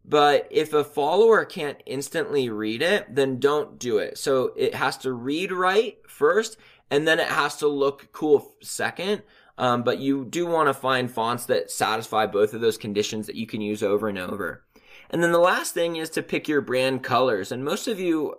But 0.06 0.48
if 0.52 0.74
a 0.74 0.84
follower 0.84 1.46
can't 1.46 1.82
instantly 1.86 2.50
read 2.50 2.82
it, 2.82 3.16
then 3.16 3.40
don't 3.40 3.80
do 3.80 4.00
it. 4.00 4.18
So 4.18 4.52
it 4.56 4.76
has 4.76 4.98
to 5.00 5.14
read 5.14 5.52
right 5.52 5.98
first, 6.08 6.58
and 6.92 7.08
then 7.08 7.20
it 7.20 7.30
has 7.30 7.58
to 7.58 7.68
look 7.68 8.10
cool 8.12 8.54
second. 8.62 9.24
Um, 9.58 9.84
but 9.84 10.00
you 10.00 10.26
do 10.26 10.48
want 10.48 10.70
to 10.70 10.74
find 10.74 11.12
fonts 11.12 11.46
that 11.46 11.70
satisfy 11.70 12.26
both 12.26 12.54
of 12.54 12.62
those 12.62 12.78
conditions 12.78 13.28
that 13.28 13.36
you 13.36 13.46
can 13.46 13.62
use 13.62 13.84
over 13.84 14.08
and 14.08 14.18
over. 14.18 14.64
And 15.10 15.22
then 15.22 15.32
the 15.32 15.40
last 15.40 15.74
thing 15.74 15.96
is 15.96 16.10
to 16.12 16.24
pick 16.24 16.48
your 16.48 16.62
brand 16.62 17.04
colors. 17.04 17.52
And 17.52 17.64
most 17.64 17.88
of 17.88 18.00
you 18.00 18.36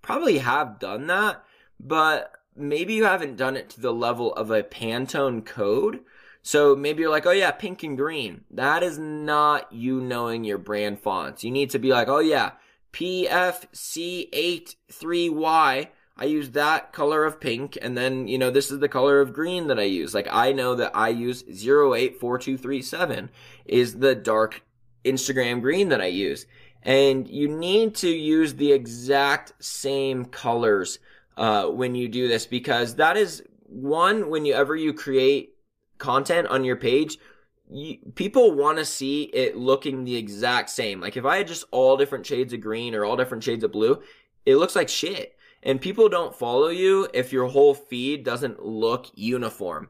probably 0.00 0.38
have 0.38 0.78
done 0.78 1.08
that, 1.08 1.42
but 1.80 2.30
maybe 2.54 2.94
you 2.94 3.02
haven't 3.04 3.36
done 3.36 3.56
it 3.56 3.68
to 3.70 3.80
the 3.80 3.92
level 3.92 4.32
of 4.34 4.52
a 4.52 4.62
Pantone 4.62 5.44
code. 5.44 6.00
So 6.42 6.76
maybe 6.76 7.00
you're 7.00 7.10
like, 7.10 7.26
oh 7.26 7.32
yeah, 7.32 7.50
pink 7.50 7.82
and 7.82 7.96
green. 7.96 8.44
That 8.50 8.82
is 8.82 8.98
not 8.98 9.72
you 9.72 9.98
knowing 10.00 10.44
your 10.44 10.58
brand 10.58 11.00
fonts. 11.00 11.42
You 11.42 11.50
need 11.50 11.70
to 11.70 11.78
be 11.78 11.88
like, 11.88 12.08
oh 12.08 12.20
yeah, 12.20 12.52
PFC83Y 12.92 15.88
I 16.16 16.26
use 16.26 16.50
that 16.50 16.92
color 16.92 17.24
of 17.24 17.40
pink, 17.40 17.76
and 17.82 17.96
then, 17.96 18.28
you 18.28 18.38
know, 18.38 18.50
this 18.50 18.70
is 18.70 18.78
the 18.78 18.88
color 18.88 19.20
of 19.20 19.32
green 19.32 19.66
that 19.66 19.80
I 19.80 19.84
use. 19.84 20.14
Like, 20.14 20.28
I 20.30 20.52
know 20.52 20.76
that 20.76 20.92
I 20.94 21.08
use 21.08 21.42
084237 21.42 23.30
is 23.66 23.98
the 23.98 24.14
dark 24.14 24.62
Instagram 25.04 25.60
green 25.60 25.88
that 25.88 26.00
I 26.00 26.06
use. 26.06 26.46
And 26.82 27.28
you 27.28 27.48
need 27.48 27.96
to 27.96 28.08
use 28.08 28.54
the 28.54 28.72
exact 28.72 29.54
same 29.58 30.26
colors, 30.26 30.98
uh, 31.36 31.66
when 31.66 31.94
you 31.94 32.08
do 32.08 32.28
this 32.28 32.46
because 32.46 32.96
that 32.96 33.16
is 33.16 33.42
one, 33.66 34.30
whenever 34.30 34.76
you 34.76 34.92
create 34.92 35.56
content 35.98 36.46
on 36.48 36.64
your 36.64 36.76
page, 36.76 37.18
you, 37.70 37.98
people 38.14 38.52
want 38.54 38.78
to 38.78 38.84
see 38.84 39.24
it 39.24 39.56
looking 39.56 40.04
the 40.04 40.16
exact 40.16 40.70
same. 40.70 41.00
Like 41.00 41.16
if 41.16 41.24
I 41.24 41.38
had 41.38 41.48
just 41.48 41.64
all 41.70 41.96
different 41.96 42.26
shades 42.26 42.52
of 42.52 42.60
green 42.60 42.94
or 42.94 43.04
all 43.04 43.16
different 43.16 43.42
shades 43.42 43.64
of 43.64 43.72
blue, 43.72 44.02
it 44.46 44.56
looks 44.56 44.76
like 44.76 44.88
shit. 44.88 45.36
And 45.64 45.80
people 45.80 46.08
don't 46.08 46.36
follow 46.36 46.68
you 46.68 47.08
if 47.14 47.32
your 47.32 47.46
whole 47.46 47.74
feed 47.74 48.22
doesn't 48.22 48.64
look 48.64 49.10
uniform. 49.14 49.88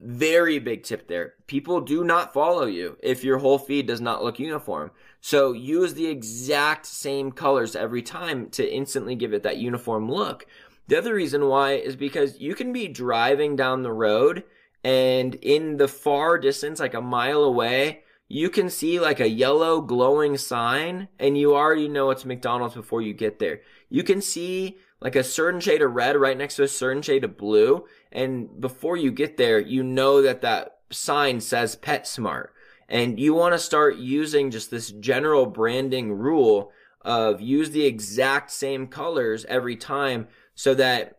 Very 0.00 0.58
big 0.58 0.82
tip 0.82 1.06
there. 1.06 1.34
People 1.46 1.80
do 1.80 2.02
not 2.02 2.32
follow 2.32 2.64
you 2.64 2.96
if 3.02 3.22
your 3.22 3.38
whole 3.38 3.58
feed 3.58 3.86
does 3.86 4.00
not 4.00 4.24
look 4.24 4.40
uniform. 4.40 4.90
So 5.20 5.52
use 5.52 5.94
the 5.94 6.06
exact 6.06 6.86
same 6.86 7.30
colors 7.30 7.76
every 7.76 8.02
time 8.02 8.48
to 8.50 8.74
instantly 8.74 9.14
give 9.14 9.32
it 9.32 9.44
that 9.44 9.58
uniform 9.58 10.10
look. 10.10 10.46
The 10.88 10.98
other 10.98 11.14
reason 11.14 11.46
why 11.46 11.74
is 11.74 11.94
because 11.94 12.40
you 12.40 12.56
can 12.56 12.72
be 12.72 12.88
driving 12.88 13.54
down 13.54 13.82
the 13.82 13.92
road 13.92 14.42
and 14.82 15.36
in 15.36 15.76
the 15.76 15.86
far 15.88 16.38
distance, 16.38 16.80
like 16.80 16.94
a 16.94 17.00
mile 17.00 17.44
away, 17.44 18.02
you 18.28 18.50
can 18.50 18.70
see 18.70 18.98
like 18.98 19.20
a 19.20 19.28
yellow 19.28 19.80
glowing 19.80 20.36
sign 20.36 21.08
and 21.18 21.38
you 21.38 21.54
already 21.54 21.86
know 21.86 22.10
it's 22.10 22.24
McDonald's 22.24 22.74
before 22.74 23.02
you 23.02 23.12
get 23.12 23.38
there. 23.38 23.60
You 23.88 24.02
can 24.02 24.20
see 24.20 24.78
like 25.02 25.16
a 25.16 25.24
certain 25.24 25.60
shade 25.60 25.82
of 25.82 25.92
red 25.92 26.16
right 26.16 26.38
next 26.38 26.56
to 26.56 26.62
a 26.62 26.68
certain 26.68 27.02
shade 27.02 27.24
of 27.24 27.36
blue. 27.36 27.84
And 28.12 28.60
before 28.60 28.96
you 28.96 29.10
get 29.10 29.36
there, 29.36 29.58
you 29.58 29.82
know 29.82 30.22
that 30.22 30.42
that 30.42 30.78
sign 30.90 31.40
says 31.40 31.76
PetSmart. 31.76 32.48
And 32.88 33.18
you 33.18 33.34
want 33.34 33.54
to 33.54 33.58
start 33.58 33.96
using 33.96 34.50
just 34.50 34.70
this 34.70 34.92
general 34.92 35.46
branding 35.46 36.12
rule 36.12 36.70
of 37.00 37.40
use 37.40 37.70
the 37.70 37.84
exact 37.84 38.50
same 38.52 38.86
colors 38.86 39.44
every 39.46 39.74
time 39.74 40.28
so 40.54 40.74
that 40.74 41.16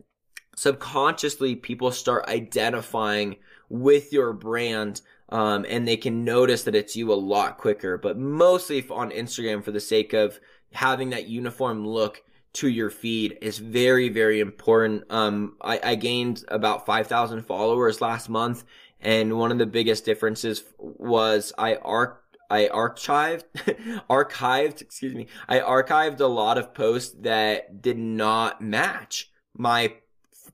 subconsciously 0.56 1.56
people 1.56 1.92
start 1.92 2.28
identifying 2.28 3.36
with 3.70 4.14
your 4.14 4.32
brand 4.32 5.02
um, 5.30 5.66
and 5.68 5.88
they 5.88 5.98
can 5.98 6.24
notice 6.24 6.64
that 6.64 6.76
it's 6.76 6.96
you 6.96 7.12
a 7.12 7.16
lot 7.16 7.58
quicker 7.58 7.98
but 7.98 8.18
mostly 8.18 8.86
on 8.90 9.10
instagram 9.10 9.64
for 9.64 9.72
the 9.72 9.80
sake 9.80 10.14
of 10.14 10.40
having 10.72 11.10
that 11.10 11.28
uniform 11.28 11.86
look 11.86 12.22
to 12.54 12.68
your 12.68 12.90
feed 12.90 13.38
is 13.42 13.58
very 13.58 14.10
very 14.10 14.40
important 14.40 15.04
um, 15.10 15.56
I, 15.62 15.80
I 15.84 15.96
gained 15.96 16.44
about 16.48 16.86
5000 16.86 17.42
followers 17.44 18.02
last 18.02 18.30
month 18.30 18.64
and 19.02 19.38
one 19.38 19.52
of 19.52 19.58
the 19.58 19.66
biggest 19.66 20.06
differences 20.06 20.64
was 20.78 21.54
i 21.58 21.76
arc 21.76 22.24
I 22.54 22.68
archived, 22.68 23.46
archived, 24.10 24.82
excuse 24.82 25.16
me. 25.16 25.26
I 25.50 25.60
archived 25.60 26.20
a 26.20 26.28
lot 26.28 26.60
of 26.60 26.76
posts 26.76 27.16
that 27.22 27.82
did 27.82 27.98
not 27.98 28.62
match 28.62 29.32
my 29.56 29.96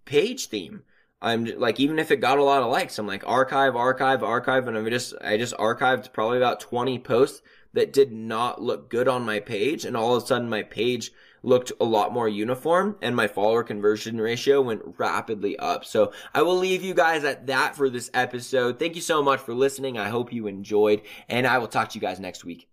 page 0.05 0.47
theme. 0.47 0.83
I'm 1.21 1.45
like, 1.59 1.79
even 1.79 1.99
if 1.99 2.11
it 2.11 2.21
got 2.21 2.37
a 2.37 2.43
lot 2.43 2.63
of 2.63 2.71
likes, 2.71 2.97
I'm 2.97 3.07
like 3.07 3.27
archive, 3.27 3.75
archive, 3.75 4.23
archive, 4.23 4.67
and 4.67 4.77
I 4.77 4.89
just, 4.89 5.13
I 5.21 5.35
just 5.35 5.53
archived 5.57 6.13
probably 6.13 6.37
about 6.37 6.61
20 6.61 6.99
posts 6.99 7.41
that 7.73 7.91
did 7.91 8.13
not 8.13 8.61
look 8.61 8.89
good 8.89 9.09
on 9.09 9.25
my 9.25 9.41
page, 9.41 9.83
and 9.83 9.97
all 9.97 10.15
of 10.15 10.23
a 10.23 10.25
sudden 10.25 10.49
my 10.49 10.63
page 10.63 11.11
looked 11.43 11.71
a 11.79 11.85
lot 11.85 12.13
more 12.13 12.29
uniform 12.29 12.97
and 13.01 13.15
my 13.15 13.27
follower 13.27 13.63
conversion 13.63 14.19
ratio 14.19 14.61
went 14.61 14.81
rapidly 14.97 15.57
up. 15.57 15.85
So 15.85 16.11
I 16.33 16.41
will 16.41 16.57
leave 16.57 16.83
you 16.83 16.93
guys 16.93 17.23
at 17.23 17.47
that 17.47 17.75
for 17.75 17.89
this 17.89 18.09
episode. 18.13 18.79
Thank 18.79 18.95
you 18.95 19.01
so 19.01 19.21
much 19.21 19.39
for 19.39 19.53
listening. 19.53 19.97
I 19.97 20.09
hope 20.09 20.31
you 20.31 20.47
enjoyed 20.47 21.01
and 21.27 21.45
I 21.45 21.57
will 21.57 21.67
talk 21.67 21.89
to 21.89 21.95
you 21.95 22.01
guys 22.01 22.19
next 22.19 22.45
week. 22.45 22.68